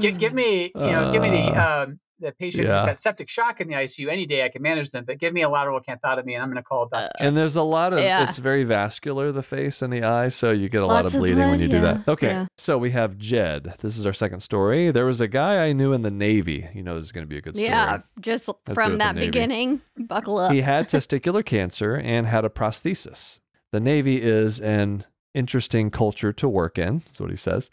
give, 0.00 0.18
give 0.18 0.32
me, 0.34 0.64
you 0.74 0.80
know, 0.80 1.12
give 1.12 1.22
me 1.22 1.30
the 1.30 1.46
um, 1.82 2.00
the 2.20 2.32
patient 2.32 2.62
who's 2.66 2.82
got 2.82 2.96
septic 2.98 3.28
shock 3.28 3.60
in 3.60 3.68
the 3.68 3.74
ICU 3.74 4.10
any 4.10 4.24
day. 4.26 4.44
I 4.44 4.48
can 4.48 4.62
manage 4.62 4.90
them, 4.90 5.04
but 5.04 5.18
give 5.18 5.32
me 5.32 5.42
a 5.42 5.48
lateral 5.48 5.80
canthotomy, 5.80 6.34
and 6.34 6.42
I'm 6.42 6.48
going 6.48 6.56
to 6.56 6.62
call 6.62 6.84
it 6.84 6.90
uh, 6.92 7.02
Dr. 7.02 7.10
And 7.20 7.36
there's 7.36 7.56
a 7.56 7.62
lot 7.62 7.92
of 7.92 7.98
Yeah. 7.98 8.24
it's 8.24 8.38
very 8.38 8.64
vascular 8.64 9.32
the 9.32 9.42
face 9.42 9.82
and 9.82 9.92
the 9.92 10.02
eye, 10.04 10.28
so 10.28 10.50
you 10.50 10.68
get 10.68 10.82
a 10.82 10.86
lot 10.86 11.04
Lots 11.04 11.08
of 11.08 11.14
of 11.14 11.20
bleeding 11.20 11.38
when 11.38 11.48
blood, 11.50 11.60
you 11.60 11.68
do 11.68 11.80
that. 11.80 12.06
Okay, 12.08 12.28
yeah. 12.28 12.46
so 12.56 12.78
we 12.78 12.90
have 12.92 13.18
Jed. 13.18 13.74
This 13.80 13.98
is 13.98 14.06
our 14.06 14.12
second 14.12 14.40
story. 14.40 14.90
There 14.90 15.06
was 15.06 15.20
a 15.20 15.28
guy 15.28 15.66
I 15.66 15.72
knew 15.72 15.92
in 15.92 16.02
the 16.02 16.10
Navy. 16.10 16.68
You 16.74 16.82
know 16.82 16.94
this 16.94 17.04
is 17.04 17.12
going 17.12 17.24
to 17.24 17.28
be 17.28 17.38
a 17.38 17.42
good 17.42 17.56
story. 17.56 17.68
Yeah, 17.68 17.98
just 18.20 18.46
do 18.46 18.52
with 18.66 18.74
from 18.74 18.98
that 18.98 19.16
beginning, 19.16 19.80
buckle 19.96 20.38
up. 20.38 20.52
He 20.52 20.60
had 20.60 20.88
testicular 20.88 21.44
cancer 21.44 21.96
and 21.96 22.26
had 22.26 22.44
a 22.44 22.48
prosthesis. 22.48 23.40
The 23.72 23.80
Navy 23.80 24.22
is 24.22 24.60
an 24.60 25.04
interesting 25.34 25.90
culture 25.90 26.32
to 26.32 26.48
work 26.48 26.78
in, 26.78 27.02
That's 27.06 27.20
what 27.20 27.30
he 27.30 27.36
says. 27.36 27.70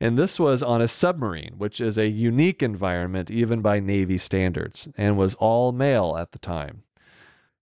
And 0.00 0.18
this 0.18 0.40
was 0.40 0.62
on 0.62 0.80
a 0.80 0.88
submarine, 0.88 1.54
which 1.58 1.80
is 1.80 1.98
a 1.98 2.08
unique 2.08 2.62
environment 2.62 3.30
even 3.30 3.60
by 3.60 3.80
Navy 3.80 4.16
standards, 4.16 4.88
and 4.96 5.18
was 5.18 5.34
all 5.34 5.72
male 5.72 6.16
at 6.18 6.32
the 6.32 6.38
time. 6.38 6.84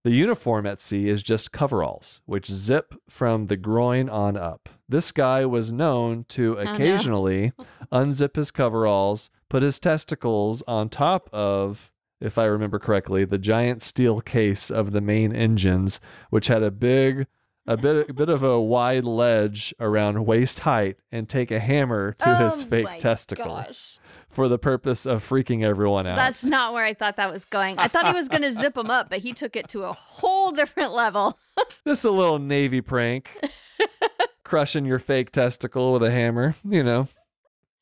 The 0.04 0.12
uniform 0.12 0.64
at 0.64 0.80
sea 0.80 1.08
is 1.08 1.24
just 1.24 1.50
coveralls, 1.50 2.20
which 2.24 2.46
zip 2.46 2.94
from 3.08 3.48
the 3.48 3.56
groin 3.56 4.08
on 4.08 4.36
up. 4.36 4.68
This 4.88 5.10
guy 5.10 5.44
was 5.44 5.72
known 5.72 6.24
to 6.30 6.58
oh, 6.58 6.62
no. 6.62 6.74
occasionally 6.74 7.52
unzip 7.90 8.36
his 8.36 8.52
coveralls, 8.52 9.28
put 9.48 9.64
his 9.64 9.80
testicles 9.80 10.62
on 10.68 10.88
top 10.88 11.28
of, 11.32 11.90
if 12.20 12.38
I 12.38 12.44
remember 12.44 12.78
correctly, 12.78 13.24
the 13.24 13.38
giant 13.38 13.82
steel 13.82 14.20
case 14.20 14.70
of 14.70 14.92
the 14.92 15.00
main 15.00 15.34
engines, 15.34 16.00
which 16.30 16.46
had 16.46 16.62
a 16.62 16.70
big, 16.70 17.26
a 17.68 17.76
bit, 17.76 18.10
a 18.10 18.12
bit 18.12 18.28
of 18.28 18.42
a 18.42 18.60
wide 18.60 19.04
ledge 19.04 19.72
around 19.78 20.26
waist 20.26 20.60
height, 20.60 20.96
and 21.12 21.28
take 21.28 21.50
a 21.52 21.60
hammer 21.60 22.14
to 22.14 22.36
his 22.36 22.64
Oh 22.64 22.66
fake 22.66 22.84
my 22.86 22.98
testicle 22.98 23.44
Gosh. 23.44 23.98
for 24.28 24.48
the 24.48 24.58
purpose 24.58 25.06
of 25.06 25.26
freaking 25.28 25.62
everyone 25.62 26.06
out. 26.06 26.16
That's 26.16 26.44
not 26.44 26.72
where 26.72 26.84
I 26.84 26.94
thought 26.94 27.16
that 27.16 27.30
was 27.30 27.44
going. 27.44 27.78
I 27.78 27.86
thought 27.88 28.06
he 28.08 28.14
was 28.14 28.28
going 28.28 28.42
to 28.42 28.52
zip 28.52 28.76
him 28.76 28.90
up, 28.90 29.10
but 29.10 29.20
he 29.20 29.32
took 29.32 29.54
it 29.54 29.68
to 29.68 29.82
a 29.84 29.92
whole 29.92 30.50
different 30.50 30.92
level. 30.92 31.38
this 31.84 32.00
is 32.00 32.04
a 32.04 32.10
little 32.10 32.38
Navy 32.40 32.80
prank. 32.80 33.30
Crushing 34.44 34.86
your 34.86 34.98
fake 34.98 35.30
testicle 35.30 35.92
with 35.92 36.02
a 36.02 36.10
hammer, 36.10 36.54
you 36.68 36.82
know. 36.82 37.06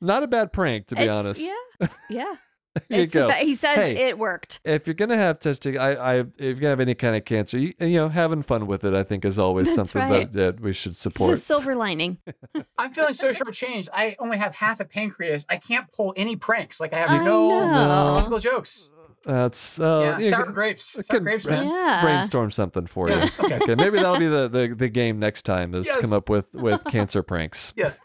Not 0.00 0.22
a 0.24 0.26
bad 0.26 0.52
prank, 0.52 0.88
to 0.88 0.96
be 0.96 1.02
It's- 1.02 1.16
honest. 1.16 1.40
Yeah. 1.40 1.52
Yeah. 2.10 2.34
There 2.88 3.00
you 3.00 3.06
go. 3.06 3.28
fa- 3.28 3.36
he 3.36 3.54
says 3.54 3.76
Hey. 3.76 4.08
it 4.08 4.18
worked. 4.18 4.60
if 4.64 4.86
you're 4.86 4.94
gonna 4.94 5.16
have 5.16 5.40
testicle, 5.40 5.80
I, 5.80 5.92
I, 5.92 6.14
if 6.20 6.30
you're 6.38 6.54
gonna 6.54 6.68
have 6.70 6.80
any 6.80 6.94
kind 6.94 7.16
of 7.16 7.24
cancer, 7.24 7.58
you, 7.58 7.72
you 7.80 7.88
know, 7.94 8.08
having 8.08 8.42
fun 8.42 8.66
with 8.66 8.84
it, 8.84 8.94
I 8.94 9.02
think, 9.02 9.24
is 9.24 9.38
always 9.38 9.66
That's 9.74 9.90
something 9.90 10.10
right. 10.10 10.30
that, 10.32 10.56
that 10.56 10.60
we 10.60 10.72
should 10.72 10.96
support. 10.96 11.32
It's 11.32 11.42
a 11.42 11.44
silver 11.44 11.74
lining. 11.74 12.18
I'm 12.78 12.92
feeling 12.92 13.14
so 13.14 13.30
shortchanged. 13.32 13.88
I 13.92 14.16
only 14.18 14.38
have 14.38 14.54
half 14.54 14.80
a 14.80 14.84
pancreas. 14.84 15.46
I 15.48 15.56
can't 15.56 15.90
pull 15.90 16.12
any 16.16 16.36
pranks. 16.36 16.80
Like 16.80 16.92
I 16.92 16.98
have 16.98 17.10
I 17.10 17.24
no 17.24 17.48
know. 17.48 18.16
physical 18.16 18.38
jokes. 18.38 18.90
That's 19.24 19.80
uh, 19.80 20.16
yeah, 20.18 20.24
you 20.24 20.30
sour 20.30 20.44
can 20.44 20.52
grapes. 20.52 21.04
Sour 21.04 21.18
grapes, 21.20 21.44
bra- 21.46 21.60
Yeah. 21.62 22.00
brainstorm 22.02 22.52
something 22.52 22.86
for 22.86 23.08
Yeah, 23.10 23.24
you. 23.40 23.44
okay. 23.56 23.74
maybe 23.74 23.96
that'll 23.96 24.18
be 24.20 24.28
the, 24.28 24.46
the, 24.48 24.72
the 24.76 24.88
game 24.88 25.18
next 25.18 25.42
time 25.44 25.74
is 25.74 25.86
Yes. 25.86 25.96
come 26.00 26.12
up 26.12 26.28
with 26.28 26.46
with 26.54 26.84
cancer 26.88 27.24
pranks. 27.24 27.72
Yes. 27.76 27.98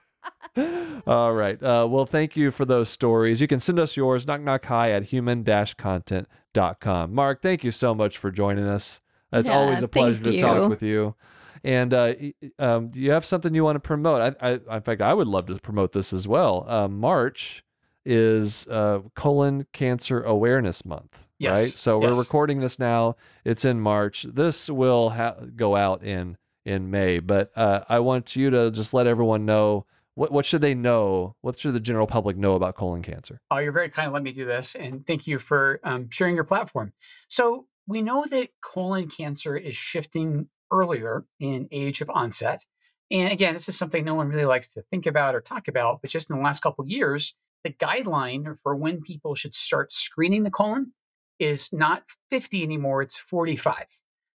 All 1.08 1.34
right. 1.34 1.62
Uh, 1.62 1.88
well, 1.90 2.06
thank 2.06 2.36
you 2.36 2.52
for 2.52 2.66
those 2.66 2.90
stories. 2.90 3.42
You 3.42 3.48
can 3.48 3.60
send 3.60 3.80
us 3.80 3.96
yours, 3.96 4.28
knock 4.28 4.42
knock 4.42 4.66
hi 4.66 4.92
at 4.92 5.06
human 5.06 5.44
content.com. 5.44 7.14
Mark, 7.14 7.42
thank 7.42 7.64
you 7.64 7.72
so 7.72 7.96
much 7.96 8.18
for 8.18 8.32
joining 8.32 8.66
us. 8.66 9.02
It's 9.32 9.48
Yeah, 9.50 9.58
always 9.58 9.82
a 9.82 9.88
pleasure 9.88 10.24
to 10.24 10.40
talk 10.40 10.70
with 10.70 10.84
you. 10.84 11.16
And 11.64 11.94
uh, 11.94 12.14
um, 12.60 12.90
do 12.90 13.00
you 13.00 13.12
have 13.12 13.24
something 13.26 13.54
you 13.54 13.64
want 13.64 13.76
to 13.76 13.80
promote? 13.82 14.36
I, 14.42 14.60
I, 14.70 14.78
in 14.78 14.82
fact, 14.82 15.02
I 15.02 15.14
would 15.14 15.28
love 15.28 15.46
to 15.48 15.56
promote 15.60 15.92
this 15.94 16.12
as 16.12 16.28
well. 16.28 16.66
Uh, 16.68 16.88
March 16.88 17.64
is 18.04 18.68
uh, 18.68 19.00
colon 19.16 19.68
cancer 19.72 20.22
awareness 20.24 20.84
month, 20.84 21.28
Yes, 21.38 21.58
right? 21.58 21.78
So 21.78 22.00
we're 22.00 22.18
recording 22.18 22.60
this 22.60 22.80
now. 22.80 23.16
It's 23.46 23.64
in 23.64 23.80
March. 23.80 24.24
This 24.24 24.70
will 24.70 25.12
ha- 25.12 25.36
go 25.56 25.76
out 25.76 26.04
in 26.04 26.38
in 26.66 26.90
May, 26.92 27.20
but 27.20 27.52
uh, 27.56 27.84
I 27.90 28.00
want 28.00 28.36
you 28.36 28.50
to 28.52 28.70
just 28.72 28.94
let 28.94 29.08
everyone 29.08 29.46
know 29.46 29.86
what 30.16 30.32
what 30.32 30.46
should 30.46 30.62
they 30.62 30.76
know? 30.76 31.36
What 31.42 31.60
should 31.60 31.74
the 31.74 31.80
general 31.80 32.08
public 32.08 32.38
know 32.38 32.56
about 32.56 32.76
colon 32.76 33.02
cancer? 33.02 33.42
Oh, 33.50 33.58
you're 33.58 33.72
very 33.72 33.90
kind. 33.90 34.12
Let 34.12 34.24
me 34.24 34.32
do 34.32 34.46
this, 34.46 34.76
and 34.76 35.06
thank 35.06 35.28
you 35.28 35.40
for 35.40 35.80
um, 35.84 36.10
sharing 36.10 36.36
your 36.36 36.44
platform. 36.44 36.94
So 37.28 37.68
we 37.88 38.02
know 38.02 38.26
that 38.30 38.50
colon 38.62 39.10
cancer 39.10 39.56
is 39.56 39.76
shifting 39.76 40.48
earlier 40.72 41.26
in 41.40 41.68
age 41.72 42.02
of 42.02 42.10
onset, 42.10 42.66
and 43.10 43.32
again, 43.32 43.54
this 43.54 43.70
is 43.70 43.78
something 43.78 44.04
no 44.04 44.16
one 44.16 44.30
really 44.30 44.46
likes 44.46 44.74
to 44.74 44.84
think 44.92 45.06
about 45.06 45.36
or 45.36 45.42
talk 45.42 45.68
about. 45.68 46.02
But 46.02 46.12
just 46.12 46.30
in 46.30 46.36
the 46.36 46.44
last 46.44 46.62
couple 46.62 46.86
years, 46.86 47.36
the 47.64 47.72
guideline 47.72 48.58
for 48.60 48.76
when 48.76 49.02
people 49.02 49.36
should 49.36 49.54
start 49.54 49.92
screening 49.92 50.44
the 50.44 50.52
colon 50.52 50.94
is 51.40 51.72
not 51.72 52.04
50 52.30 52.64
anymore; 52.64 53.02
it's 53.02 53.18
45. 53.18 53.86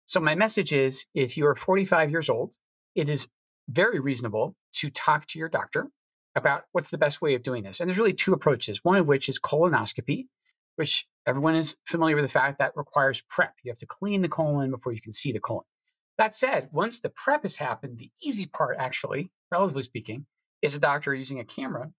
So 0.05 0.21
my 0.21 0.35
message 0.35 0.73
is: 0.73 1.07
if 1.15 1.39
you 1.39 1.47
are 1.47 1.55
45 1.55 2.11
years 2.11 2.29
old, 2.29 2.57
it 2.95 3.09
is 3.09 3.29
very 3.69 4.01
reasonable 4.01 4.57
to 4.75 4.91
talk 4.91 5.27
to 5.29 5.39
your 5.39 5.49
doctor 5.49 5.89
about 6.35 6.65
what's 6.73 6.91
the 6.91 6.99
best 6.99 7.21
way 7.21 7.35
of 7.35 7.43
doing 7.43 7.63
this. 7.63 7.81
And 7.81 7.89
there's 7.89 7.99
really 7.99 8.15
two 8.15 8.33
approaches, 8.33 8.81
one 8.83 8.97
of 8.97 9.07
which 9.07 9.29
is 9.29 9.39
colonoscopy, 9.39 10.27
which 10.77 11.07
everyone 11.27 11.55
is 11.55 11.77
familiar 11.85 12.17
with 12.17 12.25
the 12.25 12.31
fact 12.31 12.59
that 12.59 12.73
requires 12.77 13.23
prep. 13.29 13.55
You 13.63 13.71
have 13.71 13.79
to 13.79 13.87
clean 13.87 14.23
the 14.23 14.29
colon 14.29 14.71
before 14.71 14.93
you 14.93 15.01
can 15.01 15.13
see 15.13 15.33
the 15.33 15.41
colon. 15.41 15.65
That 16.19 16.35
said, 16.35 16.69
once 16.73 17.01
the 17.01 17.11
prep 17.11 17.43
has 17.43 17.57
happened, 17.57 17.99
the 17.99 18.11
easy 18.23 18.47
part, 18.47 18.77
actually, 18.79 19.31
relatively 19.51 19.83
speaking, 19.83 20.27
is 20.63 20.75
a 20.75 20.81
doctor 20.81 21.15
using 21.15 21.41
a 21.41 21.45
camera, 21.45 21.91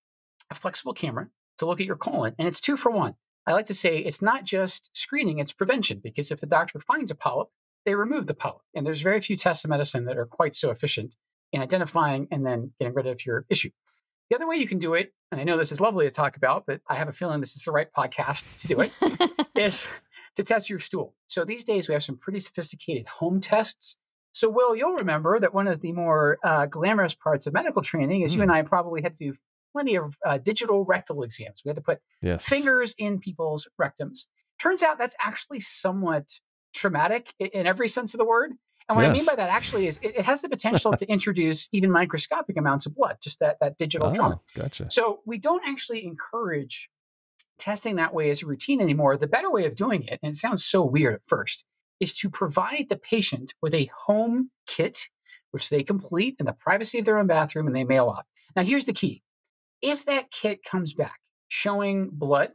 a 0.49 0.55
flexible 0.55 0.93
camera, 0.93 1.29
to 1.57 1.65
look 1.65 1.79
at 1.79 1.87
your 1.87 1.95
colon. 1.95 2.33
And 2.39 2.47
it's 2.47 2.61
two 2.61 2.77
for 2.77 2.91
one. 2.91 3.15
I 3.45 3.53
like 3.53 3.65
to 3.67 3.73
say 3.73 3.97
it's 3.97 4.21
not 4.21 4.45
just 4.45 4.89
screening, 4.95 5.39
it's 5.39 5.51
prevention, 5.51 5.99
because 6.03 6.31
if 6.31 6.39
the 6.39 6.47
doctor 6.47 6.79
finds 6.79 7.11
a 7.11 7.15
polyp, 7.15 7.49
they 7.85 7.95
remove 7.95 8.27
the 8.27 8.33
polyp. 8.33 8.61
And 8.73 8.85
there's 8.85 9.01
very 9.01 9.19
few 9.19 9.35
tests 9.35 9.65
in 9.65 9.69
medicine 9.69 10.05
that 10.05 10.17
are 10.17 10.25
quite 10.25 10.55
so 10.55 10.71
efficient 10.71 11.15
in 11.53 11.61
identifying 11.61 12.27
and 12.31 12.45
then 12.45 12.73
getting 12.79 12.93
rid 12.93 13.07
of 13.07 13.25
your 13.25 13.45
issue. 13.49 13.69
The 14.29 14.35
other 14.35 14.47
way 14.47 14.55
you 14.57 14.67
can 14.67 14.79
do 14.79 14.93
it, 14.95 15.13
and 15.31 15.39
I 15.39 15.43
know 15.43 15.57
this 15.57 15.71
is 15.71 15.79
lovely 15.79 16.05
to 16.05 16.11
talk 16.11 16.35
about, 16.35 16.65
but 16.65 16.81
I 16.89 16.95
have 16.95 17.07
a 17.07 17.13
feeling 17.13 17.39
this 17.39 17.55
is 17.55 17.63
the 17.63 17.71
right 17.71 17.87
podcast 17.95 18.43
to 18.57 18.67
do 18.67 18.81
it, 18.81 18.91
is 19.55 19.87
to 20.35 20.43
test 20.43 20.69
your 20.69 20.79
stool. 20.79 21.13
So 21.27 21.45
these 21.45 21.63
days 21.63 21.87
we 21.87 21.93
have 21.93 22.03
some 22.03 22.17
pretty 22.17 22.39
sophisticated 22.39 23.07
home 23.07 23.39
tests. 23.39 23.97
So, 24.35 24.49
Will, 24.49 24.75
you'll 24.75 24.93
remember 24.95 25.39
that 25.39 25.53
one 25.53 25.67
of 25.67 25.81
the 25.81 25.91
more 25.91 26.39
uh, 26.43 26.65
glamorous 26.65 27.13
parts 27.13 27.45
of 27.45 27.53
medical 27.53 27.83
training 27.83 28.23
is 28.23 28.33
you 28.33 28.39
Hmm. 28.39 28.49
and 28.49 28.51
I 28.51 28.63
probably 28.63 29.03
had 29.03 29.15
to 29.17 29.31
do 29.31 29.37
plenty 29.73 29.95
of 29.95 30.17
uh, 30.25 30.39
digital 30.39 30.83
rectal 30.85 31.21
exams. 31.21 31.61
We 31.63 31.69
had 31.69 31.75
to 31.75 31.81
put 31.83 31.99
Yes. 32.21 32.43
fingers 32.43 32.95
in 32.97 33.19
people's 33.19 33.67
rectums. 33.79 34.25
Turns 34.59 34.81
out 34.81 34.97
that's 34.97 35.15
actually 35.23 35.59
somewhat 35.59 36.39
traumatic 36.73 37.33
in 37.37 37.67
every 37.67 37.87
sense 37.87 38.15
of 38.15 38.17
the 38.17 38.25
word. 38.25 38.53
And 38.89 38.97
what 38.97 39.05
I 39.05 39.11
mean 39.11 39.25
by 39.25 39.35
that 39.35 39.49
actually 39.49 39.87
is 39.87 39.97
it, 40.01 40.17
it 40.17 40.25
has 40.25 40.41
the 40.41 40.49
potential 40.49 40.93
to 40.93 41.05
introduce 41.09 41.69
even 41.71 41.91
microscopic 41.91 42.57
amounts 42.57 42.85
of 42.85 42.95
blood, 42.95 43.17
just 43.21 43.39
that, 43.39 43.57
that 43.59 43.77
digital 43.77 44.13
trauma. 44.13 44.39
Oh, 44.39 44.61
gotcha. 44.61 44.87
So 44.89 45.21
we 45.25 45.37
don't 45.37 45.63
actually 45.65 46.05
encourage 46.05 46.89
testing 47.57 47.95
that 47.95 48.13
way 48.13 48.29
as 48.29 48.43
a 48.43 48.45
routine 48.45 48.81
anymore. 48.81 49.17
The 49.17 49.27
better 49.27 49.49
way 49.49 49.65
of 49.65 49.75
doing 49.75 50.03
it, 50.03 50.19
and 50.21 50.33
it 50.33 50.35
sounds 50.35 50.65
so 50.65 50.83
weird 50.83 51.13
at 51.13 51.21
first, 51.25 51.65
is 51.99 52.15
to 52.17 52.29
provide 52.29 52.87
the 52.89 52.97
patient 52.97 53.53
with 53.61 53.73
a 53.73 53.89
home 54.05 54.49
kit, 54.67 55.09
which 55.51 55.69
they 55.69 55.83
complete 55.83 56.35
in 56.39 56.45
the 56.45 56.53
privacy 56.53 56.99
of 56.99 57.05
their 57.05 57.17
own 57.17 57.27
bathroom 57.27 57.67
and 57.67 57.75
they 57.75 57.83
mail 57.83 58.07
off. 58.07 58.25
Now, 58.55 58.63
here's 58.63 58.85
the 58.85 58.93
key 58.93 59.23
if 59.81 60.05
that 60.05 60.31
kit 60.31 60.63
comes 60.63 60.93
back 60.93 61.19
showing 61.47 62.09
blood 62.11 62.51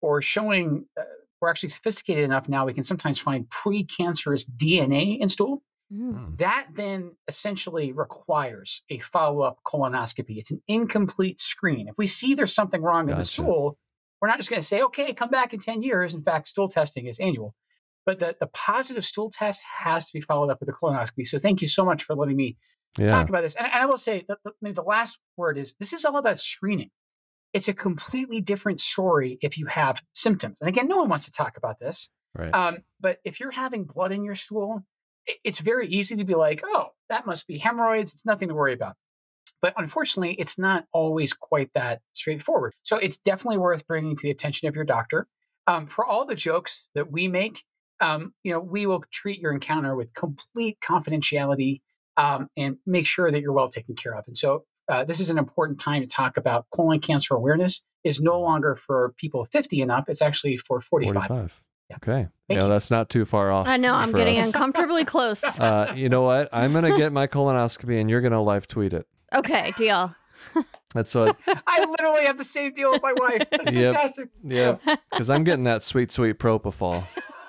or 0.00 0.20
showing, 0.20 0.86
uh, 0.98 1.04
we're 1.42 1.50
actually 1.50 1.68
sophisticated 1.70 2.24
enough 2.24 2.48
now, 2.48 2.64
we 2.64 2.72
can 2.72 2.84
sometimes 2.84 3.18
find 3.18 3.46
precancerous 3.48 4.48
DNA 4.48 5.18
in 5.18 5.28
stool. 5.28 5.62
Mm. 5.92 6.12
Hmm. 6.14 6.34
That 6.36 6.68
then 6.74 7.16
essentially 7.28 7.92
requires 7.92 8.82
a 8.88 8.98
follow 8.98 9.42
up 9.42 9.58
colonoscopy. 9.66 10.38
It's 10.38 10.50
an 10.52 10.62
incomplete 10.68 11.38
screen. 11.40 11.88
If 11.88 11.98
we 11.98 12.06
see 12.06 12.34
there's 12.34 12.54
something 12.54 12.80
wrong 12.80 13.10
in 13.10 13.18
the 13.18 13.24
stool, 13.24 13.76
we're 14.20 14.28
not 14.28 14.38
just 14.38 14.48
going 14.48 14.62
to 14.62 14.66
say, 14.66 14.80
okay, 14.82 15.12
come 15.12 15.28
back 15.28 15.52
in 15.52 15.58
10 15.60 15.82
years. 15.82 16.14
In 16.14 16.22
fact, 16.22 16.48
stool 16.48 16.68
testing 16.68 17.06
is 17.08 17.18
annual. 17.18 17.54
But 18.06 18.20
the, 18.20 18.36
the 18.40 18.46
positive 18.46 19.04
stool 19.04 19.28
test 19.30 19.64
has 19.80 20.06
to 20.06 20.12
be 20.14 20.20
followed 20.20 20.48
up 20.50 20.60
with 20.60 20.68
a 20.68 20.72
colonoscopy. 20.72 21.26
So 21.26 21.38
thank 21.38 21.60
you 21.60 21.68
so 21.68 21.84
much 21.84 22.04
for 22.04 22.14
letting 22.14 22.36
me 22.36 22.56
Yeah. 22.98 23.06
talk 23.08 23.28
about 23.28 23.42
this. 23.42 23.54
And, 23.56 23.66
and 23.66 23.74
I 23.82 23.86
will 23.86 23.98
say 23.98 24.24
that 24.28 24.38
the, 24.44 24.52
maybe 24.62 24.74
the 24.74 24.82
last 24.82 25.18
word 25.36 25.58
is 25.58 25.74
this 25.78 25.92
is 25.92 26.04
all 26.04 26.16
about 26.16 26.40
screening. 26.40 26.90
It's 27.52 27.68
a 27.68 27.74
completely 27.74 28.40
different 28.40 28.80
story 28.80 29.38
if 29.42 29.58
you 29.58 29.66
have 29.66 30.02
symptoms. 30.14 30.56
And 30.60 30.68
again, 30.68 30.88
no 30.88 30.96
one 30.96 31.08
wants 31.08 31.26
to 31.26 31.30
talk 31.30 31.56
about 31.56 31.78
this. 31.78 32.10
Right. 32.34 32.52
Um, 32.54 32.78
but 33.00 33.18
if 33.24 33.40
you're 33.40 33.50
having 33.50 33.84
blood 33.84 34.12
in 34.12 34.24
your 34.24 34.34
stool, 34.34 34.82
it's 35.44 35.58
very 35.58 35.86
easy 35.86 36.16
to 36.16 36.24
be 36.24 36.34
like, 36.34 36.62
oh, 36.64 36.88
that 37.08 37.26
must 37.26 37.46
be 37.46 37.58
hemorrhoids. 37.58 38.12
It's 38.12 38.26
nothing 38.26 38.48
to 38.48 38.54
worry 38.54 38.72
about. 38.72 38.96
But 39.60 39.74
unfortunately, 39.76 40.34
it's 40.38 40.58
not 40.58 40.86
always 40.92 41.32
quite 41.32 41.70
that 41.74 42.00
straightforward. 42.12 42.74
So 42.82 42.96
it's 42.96 43.18
definitely 43.18 43.58
worth 43.58 43.86
bringing 43.86 44.16
to 44.16 44.22
the 44.22 44.30
attention 44.30 44.68
of 44.68 44.74
your 44.74 44.84
doctor. 44.84 45.28
Um, 45.68 45.86
for 45.86 46.04
all 46.04 46.24
the 46.24 46.34
jokes 46.34 46.88
that 46.96 47.12
we 47.12 47.28
make, 47.28 47.62
um, 48.00 48.34
you 48.42 48.52
know, 48.52 48.58
we 48.58 48.86
will 48.86 49.04
treat 49.12 49.40
your 49.40 49.52
encounter 49.52 49.94
with 49.94 50.12
complete 50.14 50.78
confidentiality 50.80 51.82
um, 52.16 52.48
and 52.56 52.78
make 52.84 53.06
sure 53.06 53.30
that 53.30 53.40
you're 53.40 53.52
well 53.52 53.68
taken 53.68 53.94
care 53.94 54.14
of. 54.14 54.24
And 54.26 54.36
so 54.36 54.64
uh, 54.92 55.04
this 55.04 55.20
is 55.20 55.30
an 55.30 55.38
important 55.38 55.80
time 55.80 56.02
to 56.02 56.06
talk 56.06 56.36
about 56.36 56.66
colon 56.70 57.00
cancer 57.00 57.34
awareness 57.34 57.82
is 58.04 58.20
no 58.20 58.38
longer 58.40 58.76
for 58.76 59.14
people 59.16 59.44
50 59.46 59.80
and 59.80 59.90
up. 59.90 60.04
It's 60.08 60.20
actually 60.20 60.56
for 60.58 60.80
45. 60.80 61.14
45. 61.26 61.62
Okay. 61.94 62.12
Thank 62.12 62.30
yeah, 62.48 62.62
you. 62.62 62.68
that's 62.68 62.90
not 62.90 63.08
too 63.08 63.24
far 63.24 63.50
off. 63.50 63.66
I 63.66 63.76
know 63.76 63.94
I'm 63.94 64.12
getting 64.12 64.38
us. 64.38 64.46
uncomfortably 64.46 65.04
close. 65.04 65.42
Uh, 65.58 65.92
you 65.94 66.08
know 66.08 66.22
what? 66.22 66.48
I'm 66.52 66.72
gonna 66.72 66.96
get 66.96 67.12
my 67.12 67.26
colonoscopy, 67.26 68.00
and 68.00 68.10
you're 68.10 68.20
gonna 68.20 68.42
live 68.42 68.66
tweet 68.68 68.92
it. 68.92 69.06
Okay, 69.34 69.72
deal. 69.78 70.14
That's 70.94 71.14
what. 71.14 71.38
I 71.66 71.84
literally 71.86 72.26
have 72.26 72.36
the 72.36 72.44
same 72.44 72.74
deal 72.74 72.92
with 72.92 73.02
my 73.02 73.14
wife. 73.16 73.44
That's 73.50 73.72
Yep. 73.72 73.94
fantastic. 73.94 74.28
Yeah, 74.44 74.76
because 75.10 75.30
I'm 75.30 75.42
getting 75.42 75.64
that 75.64 75.82
sweet, 75.82 76.12
sweet 76.12 76.38
propofol. 76.38 77.04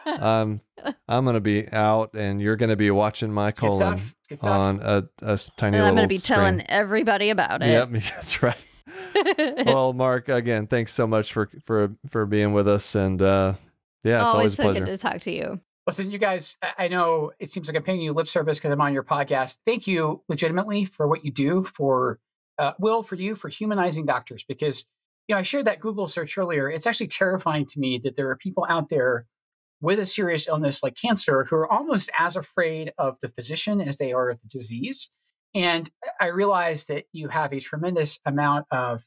Um, 0.06 0.62
I'm 1.08 1.26
gonna 1.26 1.40
be 1.42 1.68
out, 1.72 2.14
and 2.14 2.42
you're 2.42 2.56
gonna 2.56 2.76
be 2.76 2.92
watching 2.92 3.32
my 3.32 3.50
It's 3.50 3.60
good 3.60 3.70
colon 3.70 3.98
stuff. 3.98 4.16
It's 4.20 4.28
good 4.30 4.38
stuff. 4.40 4.50
on 4.52 4.80
a, 4.82 5.04
a 5.22 5.32
s- 5.34 5.52
tiny 5.58 5.78
And 5.78 5.86
I'm 5.86 5.96
going 5.96 6.06
to 6.06 6.10
be 6.10 6.18
telling 6.20 6.56
screen. 6.60 6.66
everybody 6.70 7.30
about 7.30 7.62
it. 7.62 7.68
Yep, 7.68 7.90
that's 8.16 8.42
right. 8.44 8.58
well, 9.66 9.94
Mark, 9.94 10.30
again, 10.30 10.68
thanks 10.68 10.94
so 10.94 11.08
much 11.08 11.32
for 11.34 11.50
for 11.66 11.92
for 12.10 12.26
being 12.26 12.54
with 12.54 12.68
us, 12.68 12.96
and 12.96 13.22
uh, 13.22 13.54
yeah, 14.04 14.26
it's 14.26 14.34
always, 14.34 14.34
Always 14.34 14.54
a 14.54 14.56
so 14.58 14.64
pleasure. 14.64 14.80
good 14.86 14.92
to 14.92 14.98
talk 14.98 15.22
to 15.22 15.32
you. 15.32 15.60
Listen, 15.86 16.12
you 16.12 16.18
guys, 16.18 16.58
I- 16.62 16.86
I 16.86 16.88
know 16.88 17.32
it 17.40 17.50
seems 17.52 17.68
like 17.68 17.76
I'm 17.78 17.84
paying 17.84 18.02
you 18.02 18.14
lip 18.14 18.28
service 18.28 18.58
because 18.60 18.72
I'm 18.72 18.82
on 18.82 18.94
your 18.94 19.04
podcast. 19.04 19.58
Thank 19.66 19.86
you 19.88 20.22
legitimately 20.30 20.86
for 20.86 21.08
what 21.08 21.24
you 21.26 21.32
do 21.32 21.64
for 21.64 22.20
uh, 22.58 22.72
Will, 22.80 23.04
for 23.04 23.16
you, 23.16 23.36
for 23.36 23.50
humanizing 23.50 24.06
doctors. 24.06 24.44
Because, 24.46 24.86
you 25.28 25.36
know, 25.36 25.40
I 25.40 25.42
shared 25.42 25.66
that 25.66 25.80
Google 25.82 26.08
search 26.08 26.38
earlier. 26.38 26.70
It's 26.70 26.88
actually 26.88 27.08
terrifying 27.08 27.66
to 27.68 27.80
me 27.80 27.98
that 28.04 28.16
there 28.16 28.30
are 28.30 28.36
people 28.38 28.66
out 28.70 28.90
there 28.90 29.26
with 29.84 30.00
a 30.00 30.06
serious 30.06 30.48
illness 30.48 30.82
like 30.82 30.96
cancer 30.96 31.44
who 31.44 31.58
are 31.58 31.70
almost 31.70 32.10
as 32.18 32.38
afraid 32.38 32.94
of 32.98 33.18
the 33.22 33.28
physician 33.28 33.82
as 33.82 33.98
they 33.98 34.14
are 34.14 34.30
of 34.30 34.40
the 34.42 34.48
disease. 34.48 35.12
And 35.54 35.92
I 36.22 36.28
realize 36.28 36.88
that 36.88 37.04
you 37.12 37.28
have 37.28 37.52
a 37.52 37.60
tremendous 37.60 38.18
amount 38.26 38.66
of, 38.72 39.04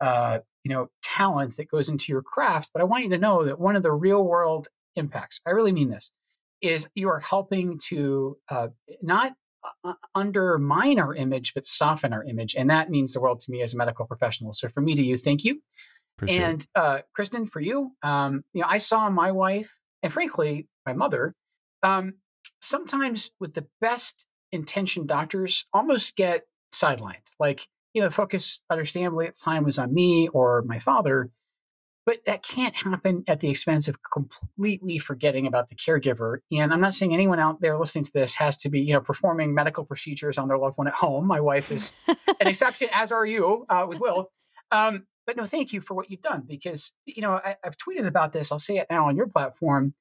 uh, 0.00 0.40
you 0.64 0.72
know, 0.74 0.88
talent 1.00 1.56
that 1.56 1.70
goes 1.70 1.88
into 1.88 2.06
your 2.10 2.22
craft. 2.22 2.72
But 2.74 2.82
I 2.82 2.86
want 2.86 3.04
you 3.04 3.10
to 3.10 3.18
know 3.18 3.44
that 3.44 3.60
one 3.60 3.76
of 3.76 3.84
the 3.84 3.92
real 3.92 4.24
world 4.24 4.66
impacts, 4.96 5.40
I 5.46 5.50
really 5.50 5.70
mean 5.70 5.90
this, 5.90 6.10
is 6.60 6.88
you 6.96 7.08
are 7.08 7.20
helping 7.20 7.78
to 7.90 8.36
uh, 8.48 8.68
not 9.00 9.32
undermine 10.16 10.98
our 10.98 11.14
image, 11.14 11.54
but 11.54 11.64
soften 11.64 12.12
our 12.12 12.24
image. 12.24 12.56
And 12.56 12.68
that 12.68 12.90
means 12.90 13.12
the 13.12 13.20
world 13.20 13.38
to 13.40 13.52
me 13.52 13.62
as 13.62 13.74
a 13.74 13.76
medical 13.76 14.06
professional. 14.06 14.52
So 14.52 14.68
for 14.68 14.80
me 14.80 14.96
to 14.96 15.02
you, 15.02 15.16
thank 15.16 15.44
you. 15.44 15.62
Appreciate 16.18 16.42
and 16.42 16.66
uh, 16.74 16.98
Kristen, 17.14 17.46
for 17.46 17.60
you, 17.60 17.92
um, 18.02 18.42
you 18.52 18.62
know, 18.62 18.68
I 18.68 18.78
saw 18.78 19.08
my 19.08 19.30
wife 19.30 19.72
and 20.02 20.12
frankly, 20.12 20.68
my 20.84 20.92
mother, 20.92 21.34
um, 21.82 22.14
sometimes 22.60 23.30
with 23.40 23.54
the 23.54 23.66
best 23.80 24.26
intentioned 24.52 25.08
doctors 25.08 25.66
almost 25.72 26.16
get 26.16 26.44
sidelined. 26.72 27.16
Like, 27.38 27.66
you 27.94 28.02
know, 28.02 28.10
focus 28.10 28.60
understandably 28.70 29.26
at 29.26 29.34
the 29.34 29.40
time 29.44 29.64
was 29.64 29.78
on 29.78 29.92
me 29.92 30.28
or 30.28 30.62
my 30.62 30.78
father, 30.78 31.30
but 32.04 32.24
that 32.26 32.42
can't 32.42 32.76
happen 32.76 33.24
at 33.26 33.40
the 33.40 33.50
expense 33.50 33.88
of 33.88 33.98
completely 34.12 34.98
forgetting 34.98 35.46
about 35.46 35.68
the 35.68 35.74
caregiver. 35.74 36.38
And 36.52 36.72
I'm 36.72 36.80
not 36.80 36.94
saying 36.94 37.12
anyone 37.12 37.40
out 37.40 37.60
there 37.60 37.78
listening 37.78 38.04
to 38.04 38.12
this 38.12 38.34
has 38.36 38.56
to 38.58 38.68
be, 38.68 38.80
you 38.80 38.92
know, 38.92 39.00
performing 39.00 39.54
medical 39.54 39.84
procedures 39.84 40.38
on 40.38 40.48
their 40.48 40.58
loved 40.58 40.78
one 40.78 40.86
at 40.86 40.94
home. 40.94 41.26
My 41.26 41.40
wife 41.40 41.72
is 41.72 41.94
an 42.06 42.16
exception, 42.46 42.88
as 42.92 43.10
are 43.10 43.26
you 43.26 43.66
uh, 43.68 43.86
with 43.88 43.98
Will. 43.98 44.30
Um, 44.70 45.06
but 45.26 45.36
no, 45.36 45.44
thank 45.44 45.72
you 45.72 45.80
for 45.80 45.94
what 45.94 46.10
you've 46.10 46.20
done 46.20 46.44
because, 46.46 46.92
you 47.04 47.22
know, 47.22 47.32
I, 47.32 47.56
I've 47.64 47.76
tweeted 47.76 48.06
about 48.06 48.32
this. 48.32 48.52
I'll 48.52 48.58
say 48.58 48.78
it 48.78 48.86
now 48.90 49.08
on 49.08 49.16
your 49.16 49.26
platform. 49.26 49.94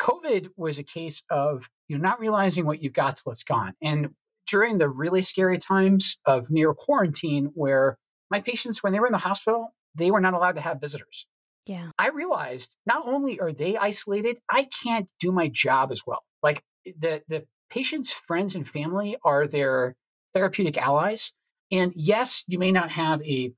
COVID 0.00 0.48
was 0.56 0.78
a 0.78 0.82
case 0.82 1.22
of 1.30 1.68
you 1.88 1.98
know, 1.98 2.02
not 2.02 2.20
realizing 2.20 2.64
what 2.64 2.82
you've 2.82 2.92
got 2.92 3.16
till 3.16 3.32
it's 3.32 3.44
gone. 3.44 3.74
And 3.82 4.10
during 4.46 4.78
the 4.78 4.88
really 4.88 5.22
scary 5.22 5.58
times 5.58 6.18
of 6.24 6.50
near 6.50 6.72
quarantine, 6.72 7.50
where 7.54 7.98
my 8.30 8.40
patients, 8.40 8.82
when 8.82 8.92
they 8.92 9.00
were 9.00 9.06
in 9.06 9.12
the 9.12 9.18
hospital, 9.18 9.74
they 9.94 10.10
were 10.10 10.20
not 10.20 10.34
allowed 10.34 10.54
to 10.54 10.60
have 10.60 10.80
visitors. 10.80 11.26
Yeah. 11.66 11.90
I 11.98 12.08
realized 12.08 12.78
not 12.86 13.06
only 13.06 13.38
are 13.38 13.52
they 13.52 13.76
isolated, 13.76 14.38
I 14.48 14.68
can't 14.82 15.10
do 15.18 15.30
my 15.30 15.48
job 15.48 15.92
as 15.92 16.02
well. 16.06 16.22
Like 16.42 16.62
eh, 16.86 16.92
the 16.98 17.22
the 17.28 17.46
patient's 17.70 18.12
friends 18.12 18.54
and 18.54 18.66
family 18.66 19.16
are 19.24 19.46
their 19.46 19.94
therapeutic 20.32 20.76
allies. 20.78 21.32
And 21.70 21.92
yes, 21.94 22.44
you 22.48 22.58
may 22.58 22.72
not 22.72 22.90
have 22.90 23.22
a 23.22 23.52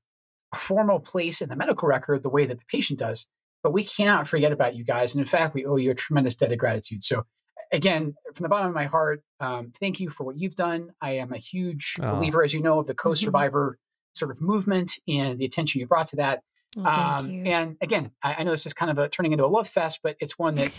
formal 0.55 0.99
place 0.99 1.41
in 1.41 1.49
the 1.49 1.55
medical 1.55 1.87
record 1.87 2.23
the 2.23 2.29
way 2.29 2.45
that 2.45 2.57
the 2.59 2.65
patient 2.67 2.99
does, 2.99 3.27
but 3.63 3.71
we 3.73 3.83
cannot 3.83 4.27
forget 4.27 4.51
about 4.51 4.75
you 4.75 4.83
guys. 4.83 5.13
And 5.15 5.19
in 5.21 5.25
fact, 5.25 5.53
we 5.53 5.65
owe 5.65 5.75
you 5.77 5.91
a 5.91 5.95
tremendous 5.95 6.35
debt 6.35 6.51
of 6.51 6.57
gratitude. 6.57 7.03
So 7.03 7.23
again, 7.71 8.13
from 8.33 8.43
the 8.43 8.49
bottom 8.49 8.67
of 8.69 8.75
my 8.75 8.85
heart, 8.85 9.21
um, 9.39 9.71
thank 9.79 9.99
you 9.99 10.09
for 10.09 10.23
what 10.25 10.37
you've 10.37 10.55
done. 10.55 10.89
I 11.01 11.11
am 11.17 11.33
a 11.33 11.37
huge 11.37 11.95
Oh. 12.01 12.15
believer, 12.15 12.43
as 12.43 12.53
you 12.53 12.61
know, 12.61 12.79
of 12.79 12.87
the 12.87 12.93
co-survivor 13.03 13.77
sort 14.13 14.31
of 14.31 14.41
movement 14.41 14.93
and 15.07 15.39
the 15.39 15.45
attention 15.45 15.79
you 15.81 15.87
brought 15.87 16.07
to 16.07 16.17
that. 16.17 16.41
Well, 16.75 16.85
thank 16.85 17.21
Um, 17.23 17.29
you. 17.31 17.43
and 17.51 17.77
again, 17.81 18.11
I, 18.23 18.35
I 18.39 18.43
know 18.43 18.51
this 18.51 18.65
is 18.65 18.73
kind 18.73 18.89
of 18.91 18.97
a, 18.97 19.07
turning 19.09 19.31
into 19.31 19.45
a 19.45 19.47
love 19.47 19.67
fest, 19.67 19.99
but 20.03 20.15
it's 20.19 20.37
one 20.39 20.55
that 20.55 20.71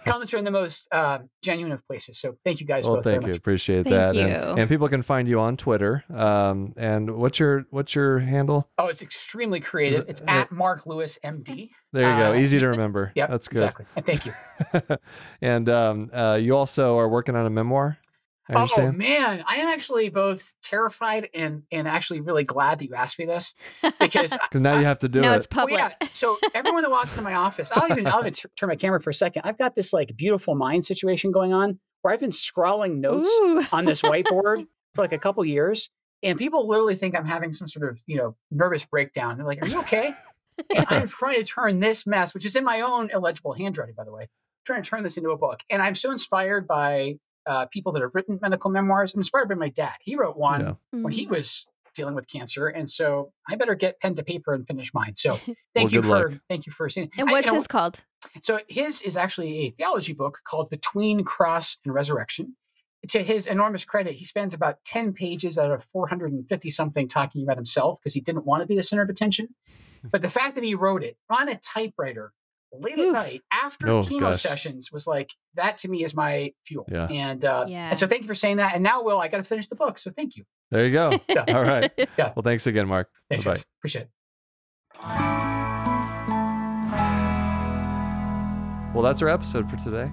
comes 0.06 0.30
from 0.30 0.44
the 0.44 0.50
most 0.50 0.88
uh, 0.92 1.18
genuine 1.42 1.72
of 1.72 1.86
places. 1.86 2.18
So 2.18 2.36
thank 2.44 2.60
you 2.60 2.66
guys 2.66 2.86
Well, 2.86 2.96
both 2.96 3.04
thank 3.04 3.20
very 3.20 3.24
you. 3.24 3.28
much. 3.30 3.38
Appreciate 3.38 3.84
Thank 3.84 3.94
that. 3.96 4.14
you. 4.14 4.22
And, 4.22 4.58
and 4.60 4.68
people 4.68 4.88
can 4.88 5.02
find 5.02 5.28
you 5.28 5.38
on 5.40 5.56
Twitter. 5.56 6.04
Um, 6.12 6.72
and 6.76 7.16
what's 7.16 7.38
your 7.38 7.64
what's 7.70 7.94
your 7.94 8.18
handle? 8.18 8.68
Oh, 8.78 8.86
it's 8.86 9.02
extremely 9.02 9.60
creative. 9.60 10.00
it- 10.00 10.08
It's 10.10 10.22
uh, 10.22 10.24
at 10.28 10.52
Mark 10.52 10.86
Lewis 10.86 11.18
MD. 11.24 11.70
There 11.92 12.10
you 12.10 12.16
go. 12.16 12.32
Uh, 12.32 12.34
Easy 12.36 12.58
to 12.58 12.68
remember. 12.70 13.12
yeah, 13.14 13.26
That's 13.26 13.48
good. 13.48 13.56
exactly. 13.62 13.86
And 13.96 14.04
thank 14.06 14.26
you. 14.26 14.32
and 15.40 15.68
um, 15.68 16.10
uh, 16.12 16.38
you 16.40 16.56
also 16.56 16.98
are 16.98 17.08
working 17.08 17.36
on 17.36 17.46
a 17.46 17.50
memoir. 17.50 17.98
I 18.48 18.68
Oh 18.76 18.92
man, 18.92 19.42
I 19.46 19.56
am 19.56 19.68
actually 19.68 20.08
both 20.08 20.54
terrified 20.62 21.28
and 21.34 21.62
and 21.72 21.88
actually 21.88 22.20
really 22.20 22.44
glad 22.44 22.78
that 22.78 22.86
you 22.86 22.94
asked 22.94 23.18
me 23.18 23.24
this 23.26 23.54
because 24.00 24.32
Because 24.32 24.60
now 24.60 24.78
you 24.78 24.84
have 24.84 25.00
to 25.00 25.08
do 25.08 25.20
now 25.20 25.32
it. 25.34 25.36
it's 25.38 25.48
oh, 25.52 25.56
Well, 25.56 25.66
public. 25.68 25.80
yeah. 26.00 26.08
So 26.12 26.38
everyone 26.54 26.82
that 26.82 26.90
walks 26.90 27.16
in 27.18 27.24
my 27.24 27.34
office, 27.34 27.70
I'll 27.74 27.90
even 27.90 28.06
I'll 28.06 28.20
even 28.20 28.32
t- 28.32 28.48
turn 28.56 28.68
my 28.68 28.76
camera 28.76 29.00
for 29.00 29.10
a 29.10 29.14
second. 29.14 29.42
I've 29.44 29.58
got 29.58 29.74
this 29.74 29.92
like 29.92 30.16
beautiful 30.16 30.54
mind 30.54 30.84
situation 30.84 31.30
going 31.32 31.52
on 31.52 31.78
where 32.02 32.14
I've 32.14 32.20
been 32.20 32.32
scrawling 32.32 33.00
notes 33.00 33.28
Ooh. 33.28 33.64
on 33.72 33.84
this 33.84 34.02
whiteboard 34.02 34.66
for 34.94 35.02
like 35.02 35.12
a 35.12 35.18
couple 35.18 35.44
years, 35.44 35.90
and 36.22 36.38
people 36.38 36.68
literally 36.68 36.94
think 36.94 37.16
I'm 37.16 37.26
having 37.26 37.52
some 37.52 37.68
sort 37.68 37.90
of 37.90 38.02
you 38.06 38.16
know 38.16 38.36
nervous 38.50 38.84
breakdown. 38.84 39.36
They're 39.38 39.46
like, 39.46 39.62
"Are 39.62 39.66
you 39.68 39.80
okay?" 39.80 40.14
and 40.74 40.86
I'm 40.88 41.06
trying 41.08 41.36
to 41.42 41.44
turn 41.44 41.80
this 41.80 42.06
mess, 42.06 42.32
which 42.32 42.46
is 42.46 42.54
in 42.56 42.64
my 42.64 42.80
own 42.80 43.10
illegible 43.12 43.52
handwriting, 43.54 43.94
by 43.96 44.04
the 44.04 44.12
way, 44.12 44.28
trying 44.64 44.82
to 44.82 44.88
turn 44.88 45.02
this 45.02 45.16
into 45.16 45.30
a 45.30 45.36
book. 45.36 45.60
And 45.68 45.82
I'm 45.82 45.94
so 45.94 46.10
inspired 46.12 46.66
by 46.66 47.16
uh, 47.46 47.66
people 47.66 47.92
that 47.92 48.02
have 48.02 48.10
written 48.14 48.38
medical 48.42 48.70
memoirs. 48.70 49.14
I'm 49.14 49.20
inspired 49.20 49.48
by 49.48 49.54
my 49.54 49.68
dad. 49.68 49.94
He 50.00 50.16
wrote 50.16 50.36
one 50.36 50.60
Yeah. 50.60 50.74
when 50.90 51.12
Mm. 51.12 51.16
he 51.16 51.26
was 51.26 51.66
dealing 51.94 52.14
with 52.14 52.28
cancer, 52.28 52.66
and 52.68 52.90
so 52.90 53.32
I 53.48 53.56
better 53.56 53.74
get 53.74 54.00
pen 54.00 54.14
to 54.16 54.22
paper 54.22 54.52
and 54.52 54.66
finish 54.66 54.92
mine. 54.92 55.14
So 55.14 55.38
thank 55.74 55.92
you 55.92 56.02
for 56.02 56.30
luck. 56.30 56.40
thank 56.48 56.66
you 56.66 56.72
for 56.72 56.88
seeing. 56.88 57.10
and 57.18 57.28
I- 57.28 57.32
what's 57.32 57.46
you 57.46 57.52
know, 57.52 57.58
his 57.58 57.66
called? 57.66 58.00
so 58.42 58.60
his 58.68 59.00
is 59.02 59.16
actually 59.16 59.66
a 59.66 59.70
theology 59.70 60.12
book 60.12 60.40
called 60.44 60.68
Between 60.70 61.24
Cross 61.24 61.78
and 61.84 61.94
Resurrection. 61.94 62.56
To 63.10 63.22
his 63.22 63.46
enormous 63.46 63.84
credit, 63.84 64.14
he 64.14 64.24
spends 64.24 64.52
about 64.52 64.82
10 64.84 65.12
pages 65.12 65.56
out 65.58 65.70
of 65.70 65.84
450 65.84 66.70
something 66.70 67.06
talking 67.06 67.42
about 67.44 67.56
himself 67.56 68.00
because 68.00 68.14
he 68.14 68.20
didn't 68.20 68.44
want 68.44 68.62
to 68.62 68.66
be 68.66 68.74
the 68.74 68.82
center 68.82 69.02
of 69.02 69.08
attention. 69.08 69.54
But 70.10 70.22
the 70.22 70.30
fact 70.30 70.54
that 70.56 70.64
he 70.64 70.74
wrote 70.74 71.02
it 71.04 71.16
on 71.30 71.48
a 71.48 71.56
typewriter 71.56 72.32
late 72.80 72.98
at 72.98 73.12
night 73.12 73.42
after 73.52 73.88
Oh, 73.88 74.02
chemo 74.02 74.20
gosh. 74.20 74.40
sessions 74.42 74.90
was 74.92 75.06
like 75.06 75.30
that 75.54 75.78
to 75.78 75.88
me 75.88 76.04
is 76.04 76.14
my 76.14 76.52
fuel. 76.64 76.86
Yeah. 76.90 77.06
And 77.08 77.44
uh, 77.44 77.64
Yeah. 77.68 77.88
and 77.90 77.98
so 77.98 78.06
thank 78.06 78.22
you 78.22 78.28
for 78.28 78.34
saying 78.34 78.56
that. 78.58 78.74
And 78.74 78.82
now, 78.82 79.02
Will, 79.02 79.20
I 79.20 79.28
got 79.28 79.38
to 79.38 79.44
finish 79.44 79.66
the 79.68 79.76
book. 79.76 79.98
So 79.98 80.10
thank 80.10 80.36
you. 80.36 80.44
There 80.70 80.84
you 80.86 80.92
go. 80.92 81.12
Yeah. 81.28 81.44
All 81.48 81.62
right. 81.62 81.90
Yeah. 82.18 82.32
Well, 82.34 82.42
thanks 82.42 82.66
again, 82.66 82.86
Mark. 82.88 83.08
Thanks, 83.28 83.44
Bye-bye. 83.44 83.54
guys. 83.56 83.66
Appreciate 83.80 84.02
it. 84.02 84.10
Well, 88.94 89.02
that's 89.02 89.20
our 89.20 89.28
episode 89.28 89.68
for 89.68 89.76
today. 89.76 90.10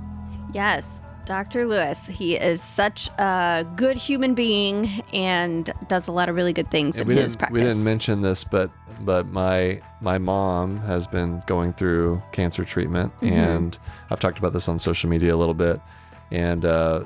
Yes, 0.53 0.99
Dr. 1.25 1.65
Lewis. 1.65 2.07
He 2.07 2.35
is 2.35 2.61
such 2.61 3.09
a 3.17 3.65
good 3.75 3.97
human 3.97 4.33
being 4.33 4.87
and 5.13 5.71
does 5.87 6.07
a 6.07 6.11
lot 6.11 6.29
of 6.29 6.35
really 6.35 6.53
good 6.53 6.69
things 6.69 6.99
And 6.99 7.09
in 7.09 7.17
his 7.17 7.35
practice. 7.35 7.53
we 7.53 7.61
didn't 7.61 7.83
mention 7.83 8.21
this, 8.21 8.43
but 8.43 8.69
but 9.01 9.27
my 9.27 9.81
my 10.01 10.17
mom 10.17 10.77
has 10.81 11.07
been 11.07 11.41
going 11.47 11.73
through 11.73 12.21
cancer 12.31 12.63
treatment, 12.63 13.11
Mhm. 13.21 13.31
and 13.31 13.79
I've 14.09 14.19
talked 14.19 14.37
about 14.37 14.53
this 14.53 14.67
on 14.69 14.79
social 14.79 15.09
media 15.09 15.33
a 15.33 15.37
little 15.37 15.53
bit, 15.55 15.79
and 16.31 16.63
uh, 16.65 17.03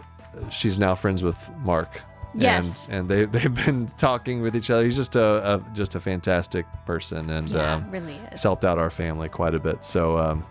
she's 0.50 0.78
now 0.80 0.96
friends 0.96 1.24
with 1.24 1.38
Mark. 1.64 2.02
Yes. 2.34 2.76
and, 2.90 2.94
and 3.00 3.10
they 3.10 3.26
they've 3.40 3.66
been 3.66 3.88
talking 3.98 4.42
with 4.42 4.56
each 4.56 4.70
other. 4.70 4.84
He's 4.84 4.96
just 4.98 5.16
a, 5.16 5.56
a 5.56 5.64
just 5.74 5.96
a 5.96 6.00
fantastic 6.00 6.66
person, 6.86 7.30
and 7.30 7.50
yeah, 7.50 7.76
um, 7.76 7.90
really 7.92 8.20
is. 8.32 8.44
helped 8.44 8.66
out 8.66 8.78
our 8.78 8.90
family 8.90 9.30
quite 9.30 9.56
a 9.56 9.60
bit. 9.60 9.84
So 9.86 10.18
um, 10.20 10.46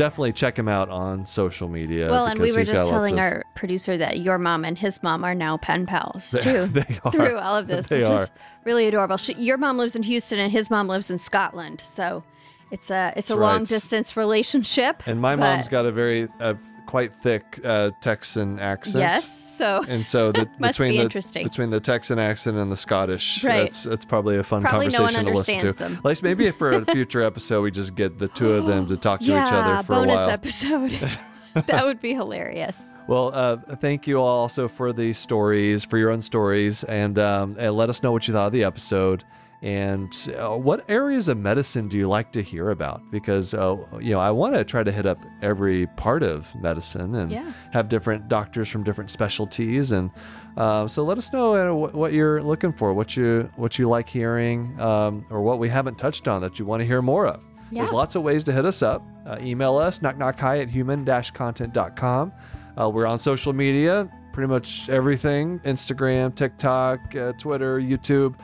definitely 0.00 0.32
check 0.32 0.58
him 0.58 0.66
out 0.66 0.88
on 0.88 1.26
social 1.26 1.68
media. 1.68 2.10
Well, 2.10 2.24
and 2.26 2.40
we 2.40 2.52
were 2.52 2.64
just 2.64 2.88
telling 2.90 3.14
of- 3.14 3.20
our 3.20 3.44
producer 3.54 3.98
that 3.98 4.18
your 4.20 4.38
mom 4.38 4.64
and 4.64 4.78
his 4.78 5.02
mom 5.02 5.22
are 5.24 5.34
now 5.34 5.58
pen 5.58 5.84
pals 5.84 6.34
too. 6.40 6.66
they 6.72 6.98
are. 7.04 7.12
Through 7.12 7.36
all 7.36 7.54
of 7.56 7.66
this, 7.66 7.86
They 7.88 8.00
which 8.00 8.08
are. 8.08 8.22
is 8.22 8.30
really 8.64 8.86
adorable. 8.86 9.18
She, 9.18 9.34
your 9.34 9.58
mom 9.58 9.76
lives 9.76 9.94
in 9.94 10.02
Houston 10.02 10.38
and 10.38 10.50
his 10.50 10.70
mom 10.70 10.86
lives 10.88 11.10
in 11.10 11.18
Scotland, 11.18 11.82
so 11.82 12.24
it's 12.70 12.90
a 12.90 13.12
it's 13.14 13.28
a 13.28 13.34
That's 13.34 13.38
right. 13.40 13.52
long 13.52 13.64
distance 13.64 14.16
relationship. 14.16 15.02
And 15.06 15.20
my 15.20 15.36
mom's 15.36 15.68
got 15.68 15.84
a 15.84 15.92
very 15.92 16.28
uh, 16.40 16.54
quite 16.90 17.12
thick 17.14 17.60
uh, 17.64 17.90
Texan 18.00 18.58
accent. 18.58 18.98
yes, 18.98 19.54
so 19.56 19.82
And 19.88 20.04
so 20.04 20.32
the, 20.32 20.46
between 20.60 20.90
be 20.92 20.96
the 20.98 21.02
interesting. 21.04 21.44
between 21.44 21.70
the 21.70 21.80
Texan 21.80 22.18
accent 22.18 22.56
and 22.58 22.70
the 22.72 22.76
Scottish, 22.76 23.44
Right. 23.44 23.62
that's 23.62 23.84
that's 23.84 24.04
probably 24.04 24.36
a 24.38 24.42
fun 24.44 24.62
Probably 24.62 24.88
no 24.88 24.98
conversation 24.98 25.24
to 25.26 25.32
listen 25.32 25.58
to. 25.60 25.72
them. 25.72 25.94
At 25.98 26.04
least 26.04 26.22
maybe 26.22 26.50
for 26.50 26.72
a 26.72 26.84
future 26.92 27.22
episode, 27.22 27.62
we 27.62 27.70
just 27.70 27.94
get 27.94 28.18
the 28.18 28.28
two 28.28 28.50
of 28.52 28.66
them 28.66 28.86
to 28.88 28.96
talk 28.96 29.20
to 29.20 29.26
yeah, 29.26 29.46
each 29.46 29.52
other 29.52 29.82
for 29.84 29.92
bonus 29.94 30.14
a 30.14 30.16
while. 30.16 30.30
episode. 30.30 31.10
that 31.66 31.84
would 31.84 32.00
be 32.00 32.12
hilarious. 32.14 32.84
Well, 33.06 33.30
uh, 33.34 33.56
thank 33.80 34.06
you 34.06 34.18
all 34.20 34.26
also 34.42 34.68
for 34.68 34.92
the 34.92 35.12
stories, 35.14 35.84
for 35.84 35.98
your 35.98 36.10
own 36.10 36.22
stories, 36.22 36.84
and, 36.84 37.18
um, 37.18 37.56
and 37.58 37.74
let 37.74 37.88
us 37.90 38.02
know 38.04 38.12
what 38.12 38.28
you 38.28 38.34
thought 38.34 38.48
of 38.48 38.52
the 38.52 38.62
episode. 38.62 39.24
And 39.62 40.10
uh, 40.38 40.56
what 40.56 40.88
areas 40.88 41.28
of 41.28 41.36
medicine 41.36 41.88
do 41.88 41.98
you 41.98 42.08
like 42.08 42.32
to 42.32 42.42
hear 42.42 42.70
about? 42.70 43.02
Because 43.10 43.52
uh, 43.52 43.76
you 44.00 44.12
know, 44.14 44.20
I 44.20 44.30
want 44.30 44.54
to 44.54 44.64
try 44.64 44.82
to 44.82 44.90
hit 44.90 45.04
up 45.04 45.18
every 45.42 45.86
part 45.96 46.22
of 46.22 46.46
medicine 46.54 47.14
and 47.14 47.30
Yeah. 47.30 47.52
have 47.72 47.88
different 47.90 48.28
doctors 48.28 48.68
from 48.70 48.84
different 48.84 49.10
specialties. 49.10 49.92
And 49.92 50.10
uh, 50.56 50.88
so, 50.88 51.04
let 51.04 51.18
us 51.18 51.30
know 51.32 51.54
uh, 51.54 51.74
what, 51.74 51.94
what 51.94 52.12
you're 52.14 52.42
looking 52.42 52.72
for, 52.72 52.94
what 52.94 53.16
you 53.16 53.50
what 53.56 53.78
you 53.78 53.88
like 53.88 54.08
hearing, 54.08 54.80
um, 54.80 55.26
or 55.30 55.42
what 55.42 55.58
we 55.58 55.68
haven't 55.68 55.98
touched 55.98 56.26
on 56.26 56.40
that 56.40 56.58
you 56.58 56.64
want 56.64 56.80
to 56.80 56.86
hear 56.86 57.02
more 57.02 57.26
of. 57.26 57.40
There's 57.70 57.92
lots 57.92 58.14
of 58.16 58.22
ways 58.22 58.42
to 58.44 58.52
hit 58.52 58.64
us 58.64 58.82
up. 58.82 59.02
Uh, 59.26 59.36
email 59.40 59.76
us, 59.76 60.00
knockknockhi 60.00 60.62
at 60.62 60.68
human-content.com. 60.70 62.32
Uh, 62.80 62.88
we're 62.90 63.06
on 63.06 63.18
social 63.18 63.52
media, 63.52 64.08
pretty 64.32 64.48
much 64.48 64.88
everything 64.88 65.60
Instagram, 65.60 66.34
TikTok, 66.34 67.14
uh, 67.14 67.32
Twitter, 67.34 67.78
YouTube. 67.80 68.34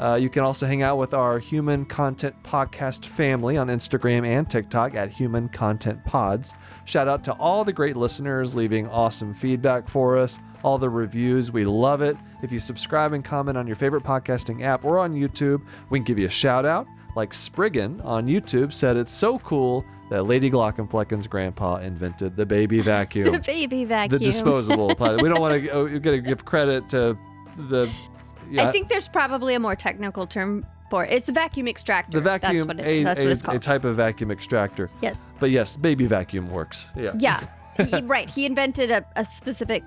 Uh, 0.00 0.14
you 0.14 0.30
can 0.30 0.42
also 0.42 0.64
hang 0.66 0.80
out 0.82 0.96
with 0.96 1.12
our 1.12 1.38
Human 1.38 1.84
Content 1.84 2.34
Podcast 2.42 3.04
family 3.04 3.58
on 3.58 3.68
Instagram 3.68 4.26
and 4.26 4.48
TikTok 4.48 4.94
at 4.94 5.10
Human 5.10 5.50
Content 5.50 6.02
Pods. 6.06 6.54
Shout 6.86 7.06
out 7.06 7.22
to 7.24 7.32
all 7.34 7.64
the 7.66 7.72
great 7.74 7.98
listeners 7.98 8.56
leaving 8.56 8.88
awesome 8.88 9.34
feedback 9.34 9.90
for 9.90 10.16
us, 10.16 10.38
all 10.62 10.78
the 10.78 10.88
reviews. 10.88 11.52
We 11.52 11.66
love 11.66 12.00
it. 12.00 12.16
If 12.42 12.50
you 12.50 12.58
subscribe 12.58 13.12
and 13.12 13.22
comment 13.22 13.58
on 13.58 13.66
your 13.66 13.76
favorite 13.76 14.02
podcasting 14.02 14.62
app 14.62 14.86
or 14.86 14.98
on 14.98 15.12
YouTube, 15.14 15.60
we 15.90 15.98
can 15.98 16.04
give 16.04 16.18
you 16.18 16.26
a 16.28 16.30
shout 16.30 16.64
out. 16.64 16.86
Like 17.14 17.34
Spriggan 17.34 18.00
on 18.00 18.26
YouTube 18.26 18.72
said, 18.72 18.96
it's 18.96 19.12
so 19.12 19.38
cool 19.40 19.84
that 20.08 20.22
Lady 20.22 20.50
Glaucomflecken's 20.50 21.26
grandpa 21.26 21.76
invented 21.76 22.36
the 22.36 22.46
baby 22.46 22.80
vacuum 22.80 23.32
The 23.32 23.38
baby 23.40 23.84
vacuum. 23.84 24.18
the 24.18 24.24
disposable. 24.24 24.88
We 24.88 25.28
don't 25.28 25.40
want 25.40 25.62
to. 25.62 25.88
You 25.88 26.00
got 26.00 26.12
to 26.12 26.20
give 26.20 26.46
credit 26.46 26.88
to 26.88 27.18
the. 27.68 27.92
Yeah, 28.50 28.68
I 28.68 28.72
think 28.72 28.88
there's 28.88 29.08
probably 29.08 29.54
a 29.54 29.60
more 29.60 29.76
technical 29.76 30.26
term 30.26 30.66
for 30.90 31.04
it. 31.04 31.12
It's 31.12 31.28
a 31.28 31.32
vacuum 31.32 31.68
extractor. 31.68 32.18
the 32.18 32.20
vacuum. 32.20 32.66
That's 32.66 32.66
what, 32.66 32.80
it, 32.80 32.86
a, 32.86 33.04
that's 33.04 33.20
a, 33.20 33.24
what 33.24 33.32
it's 33.32 33.44
a 33.44 33.58
type 33.58 33.84
of 33.84 33.96
vacuum 33.96 34.30
extractor. 34.30 34.90
Yes. 35.00 35.16
But 35.38 35.50
yes, 35.50 35.76
baby 35.76 36.06
vacuum 36.06 36.50
works. 36.50 36.90
Yeah. 36.96 37.12
Yeah, 37.18 37.40
he, 37.78 38.02
right. 38.02 38.28
He 38.28 38.44
invented 38.44 38.90
a, 38.90 39.04
a 39.16 39.24
specific. 39.24 39.82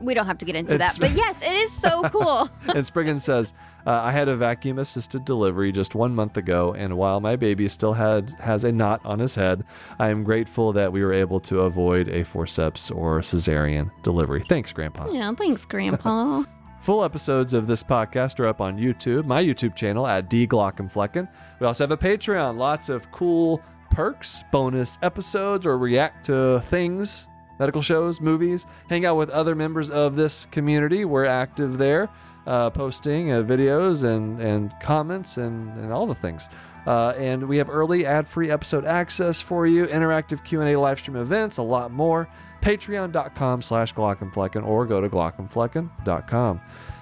We 0.00 0.14
don't 0.14 0.26
have 0.26 0.38
to 0.38 0.44
get 0.44 0.56
into 0.56 0.74
It's- 0.74 0.94
that, 0.96 1.00
but 1.00 1.12
yes, 1.16 1.42
it 1.42 1.52
is 1.52 1.72
so 1.72 2.02
cool. 2.10 2.48
and 2.74 2.84
Spriggan 2.84 3.20
says, 3.20 3.54
uh, 3.86 4.00
I 4.02 4.10
had 4.12 4.28
a 4.28 4.36
vacuum 4.36 4.78
assisted 4.78 5.24
delivery 5.24 5.70
just 5.72 5.94
one 5.94 6.14
month 6.14 6.36
ago, 6.36 6.74
and 6.74 6.96
while 6.96 7.20
my 7.20 7.36
baby 7.36 7.68
still 7.68 7.92
had 7.92 8.30
has 8.40 8.64
a 8.64 8.72
knot 8.72 9.00
on 9.04 9.18
his 9.18 9.34
head, 9.34 9.64
I 9.98 10.08
am 10.10 10.24
grateful 10.24 10.72
that 10.74 10.92
we 10.92 11.02
were 11.04 11.12
able 11.12 11.40
to 11.40 11.60
avoid 11.60 12.08
a 12.08 12.24
forceps 12.24 12.90
or 12.90 13.20
cesarean 13.20 13.90
delivery. 14.02 14.44
Thanks, 14.48 14.72
Grandpa. 14.72 15.10
yeah, 15.10 15.32
thanks, 15.34 15.64
Grandpa. 15.64 16.44
Full 16.82 17.04
episodes 17.04 17.54
of 17.54 17.68
this 17.68 17.84
podcast 17.84 18.40
are 18.40 18.46
up 18.48 18.60
on 18.60 18.76
YouTube, 18.76 19.24
my 19.24 19.40
YouTube 19.40 19.76
channel 19.76 20.04
at 20.04 20.28
D 20.28 20.48
Glaucomflecken. 20.48 21.28
We 21.60 21.66
also 21.68 21.84
have 21.84 21.92
a 21.92 21.96
Patreon, 21.96 22.56
lots 22.58 22.88
of 22.88 23.08
cool 23.12 23.62
perks, 23.92 24.42
bonus 24.50 24.98
episodes, 25.00 25.64
or 25.64 25.78
react 25.78 26.26
to 26.26 26.60
things, 26.62 27.28
medical 27.60 27.82
shows, 27.82 28.20
movies, 28.20 28.66
hang 28.90 29.06
out 29.06 29.16
with 29.16 29.30
other 29.30 29.54
members 29.54 29.90
of 29.90 30.16
this 30.16 30.48
community. 30.50 31.04
We're 31.04 31.24
active 31.24 31.78
there, 31.78 32.08
uh, 32.48 32.70
posting 32.70 33.30
uh, 33.30 33.44
videos 33.44 34.02
and, 34.02 34.40
and 34.40 34.74
comments 34.80 35.36
and, 35.36 35.78
and 35.78 35.92
all 35.92 36.08
the 36.08 36.16
things. 36.16 36.48
Uh, 36.86 37.10
and 37.16 37.48
we 37.48 37.58
have 37.58 37.70
early 37.70 38.04
ad-free 38.06 38.50
episode 38.50 38.84
access 38.84 39.40
for 39.40 39.66
you, 39.66 39.86
interactive 39.86 40.44
Q&A 40.44 40.76
live 40.76 40.98
stream 40.98 41.16
events, 41.16 41.58
a 41.58 41.62
lot 41.62 41.92
more. 41.92 42.28
Patreon.com 42.60 43.62
slash 43.62 43.94
Glaucomflecken 43.94 44.66
or 44.66 44.86
go 44.86 45.00
to 45.00 45.08
Glaucomflecken.com. 45.08 46.60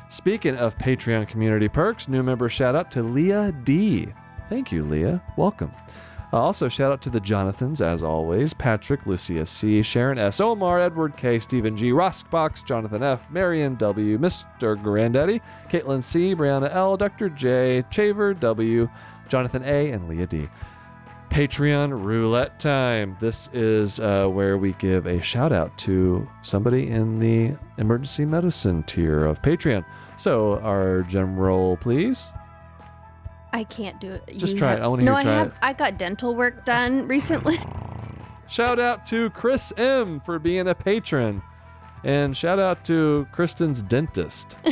Speaking 0.08 0.56
of 0.56 0.76
Patreon 0.76 1.28
community 1.28 1.68
perks, 1.68 2.08
new 2.08 2.22
member 2.22 2.48
shout 2.48 2.74
out 2.74 2.90
to 2.92 3.02
Leah 3.02 3.52
D. 3.64 4.08
Thank 4.48 4.72
you, 4.72 4.84
Leah. 4.84 5.22
Welcome. 5.36 5.70
Uh, 6.32 6.40
also, 6.40 6.68
shout 6.68 6.92
out 6.92 7.02
to 7.02 7.10
the 7.10 7.20
Jonathans, 7.20 7.80
as 7.80 8.02
always 8.02 8.54
Patrick, 8.54 9.04
Lucia 9.04 9.44
C., 9.44 9.82
Sharon 9.82 10.18
S., 10.18 10.40
Omar, 10.40 10.80
Edward 10.80 11.16
K., 11.16 11.40
Stephen 11.40 11.76
G., 11.76 11.90
Roskbox, 11.90 12.64
Jonathan 12.64 13.02
F., 13.02 13.28
Marion 13.30 13.74
W., 13.76 14.16
Mr. 14.16 14.80
Granddaddy, 14.80 15.40
Caitlin 15.68 16.02
C., 16.04 16.34
Brianna 16.34 16.72
L., 16.72 16.96
Dr. 16.96 17.30
J., 17.30 17.84
Chaver 17.90 18.38
W., 18.38 18.88
Jonathan 19.30 19.62
A., 19.64 19.90
and 19.92 20.08
Leah 20.08 20.26
D. 20.26 20.48
Patreon 21.30 22.04
roulette 22.04 22.58
time. 22.58 23.16
This 23.20 23.48
is 23.52 24.00
uh, 24.00 24.26
where 24.26 24.58
we 24.58 24.72
give 24.74 25.06
a 25.06 25.22
shout 25.22 25.52
out 25.52 25.76
to 25.78 26.28
somebody 26.42 26.88
in 26.88 27.20
the 27.20 27.56
emergency 27.78 28.24
medicine 28.24 28.82
tier 28.82 29.24
of 29.24 29.40
Patreon. 29.40 29.84
So, 30.16 30.58
our 30.58 31.02
general, 31.02 31.76
please. 31.76 32.32
I 33.52 33.64
can't 33.64 34.00
do 34.00 34.12
it. 34.12 34.26
Just 34.36 34.54
You 34.54 34.58
try 34.58 34.74
it. 34.74 34.80
I 34.82 34.88
wanna 34.88 35.04
no, 35.04 35.14
hear 35.16 35.24
you 35.24 35.30
I 35.30 35.38
have. 35.38 35.46
it. 35.48 35.54
I 35.62 35.72
got 35.72 35.98
dental 35.98 36.34
work 36.34 36.64
done 36.64 37.06
recently. 37.08 37.58
Shout 38.48 38.80
out 38.80 39.06
to 39.06 39.30
Chris 39.30 39.72
M 39.76 40.18
for 40.20 40.40
being 40.40 40.66
a 40.66 40.74
patron. 40.74 41.42
And 42.02 42.36
shout 42.36 42.58
out 42.58 42.84
to 42.86 43.28
Kristen's 43.30 43.82
dentist. 43.82 44.56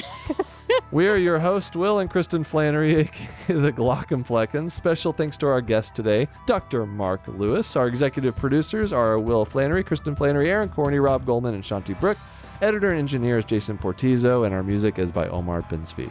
we 0.90 1.08
are 1.08 1.16
your 1.16 1.38
host, 1.38 1.76
Will 1.76 1.98
and 1.98 2.08
Kristen 2.08 2.44
Flanary, 2.44 2.98
aka 2.98 3.28
the 3.48 3.72
Glaucomfleckens. 3.72 4.70
Special 4.70 5.12
thanks 5.12 5.36
to 5.38 5.46
our 5.46 5.60
guest 5.60 5.94
today, 5.94 6.28
Dr. 6.46 6.86
Mark 6.86 7.20
Lewis. 7.26 7.76
Our 7.76 7.88
executive 7.88 8.34
producers 8.36 8.92
are 8.92 9.18
Will 9.18 9.44
Flanary, 9.44 9.84
Kristen 9.84 10.16
Flanary, 10.16 10.48
Aaron 10.48 10.68
Corney, 10.68 10.98
Rob 10.98 11.26
Goldman, 11.26 11.54
and 11.54 11.64
Shanti 11.64 11.98
Brook. 11.98 12.16
Editor 12.62 12.90
and 12.90 12.98
engineer 12.98 13.38
is 13.38 13.44
Jason 13.44 13.78
Portizo, 13.78 14.44
and 14.44 14.54
our 14.54 14.62
music 14.62 14.98
is 14.98 15.12
by 15.12 15.28
Omer 15.28 15.62
Ben-Zvi. 15.62 16.10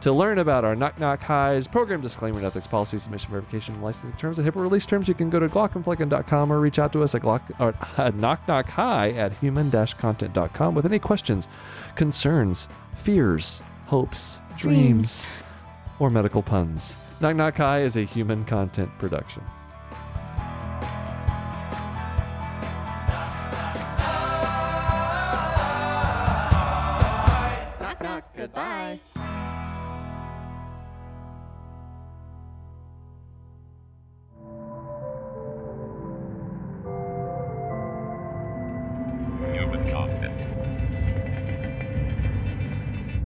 To 0.00 0.12
learn 0.12 0.38
about 0.38 0.64
our 0.64 0.74
Knock 0.74 0.98
Knock 0.98 1.20
Hi's, 1.20 1.68
program 1.68 2.00
disclaimer, 2.00 2.42
ethics 2.42 2.66
policy, 2.66 2.98
submission 2.98 3.30
verification, 3.30 3.82
licensing 3.82 4.18
terms, 4.18 4.38
and 4.38 4.48
HIPAA 4.48 4.62
release 4.62 4.86
terms, 4.86 5.08
you 5.08 5.14
can 5.14 5.28
go 5.28 5.38
to 5.38 5.46
glaucomflecken.com 5.46 6.50
or 6.50 6.58
reach 6.58 6.78
out 6.78 6.90
to 6.94 7.02
us 7.02 7.14
at, 7.14 7.20
Glock, 7.20 7.42
or, 7.60 7.74
at 8.02 8.14
Knock 8.14 8.48
Knock 8.48 8.66
Hi 8.70 9.10
at 9.10 9.32
human-content.com 9.34 10.74
with 10.74 10.86
any 10.86 10.98
questions, 10.98 11.48
concerns, 11.96 12.66
fears, 12.96 13.60
hopes, 13.90 14.38
dreams, 14.56 15.24
Dreams. 15.24 15.26
or 15.98 16.10
medical 16.10 16.42
puns. 16.42 16.96
Knock 17.20 17.34
Knock 17.34 17.56
Hi 17.56 17.80
is 17.80 17.96
a 17.96 18.04
human 18.04 18.44
content 18.44 18.88
production. 19.00 19.42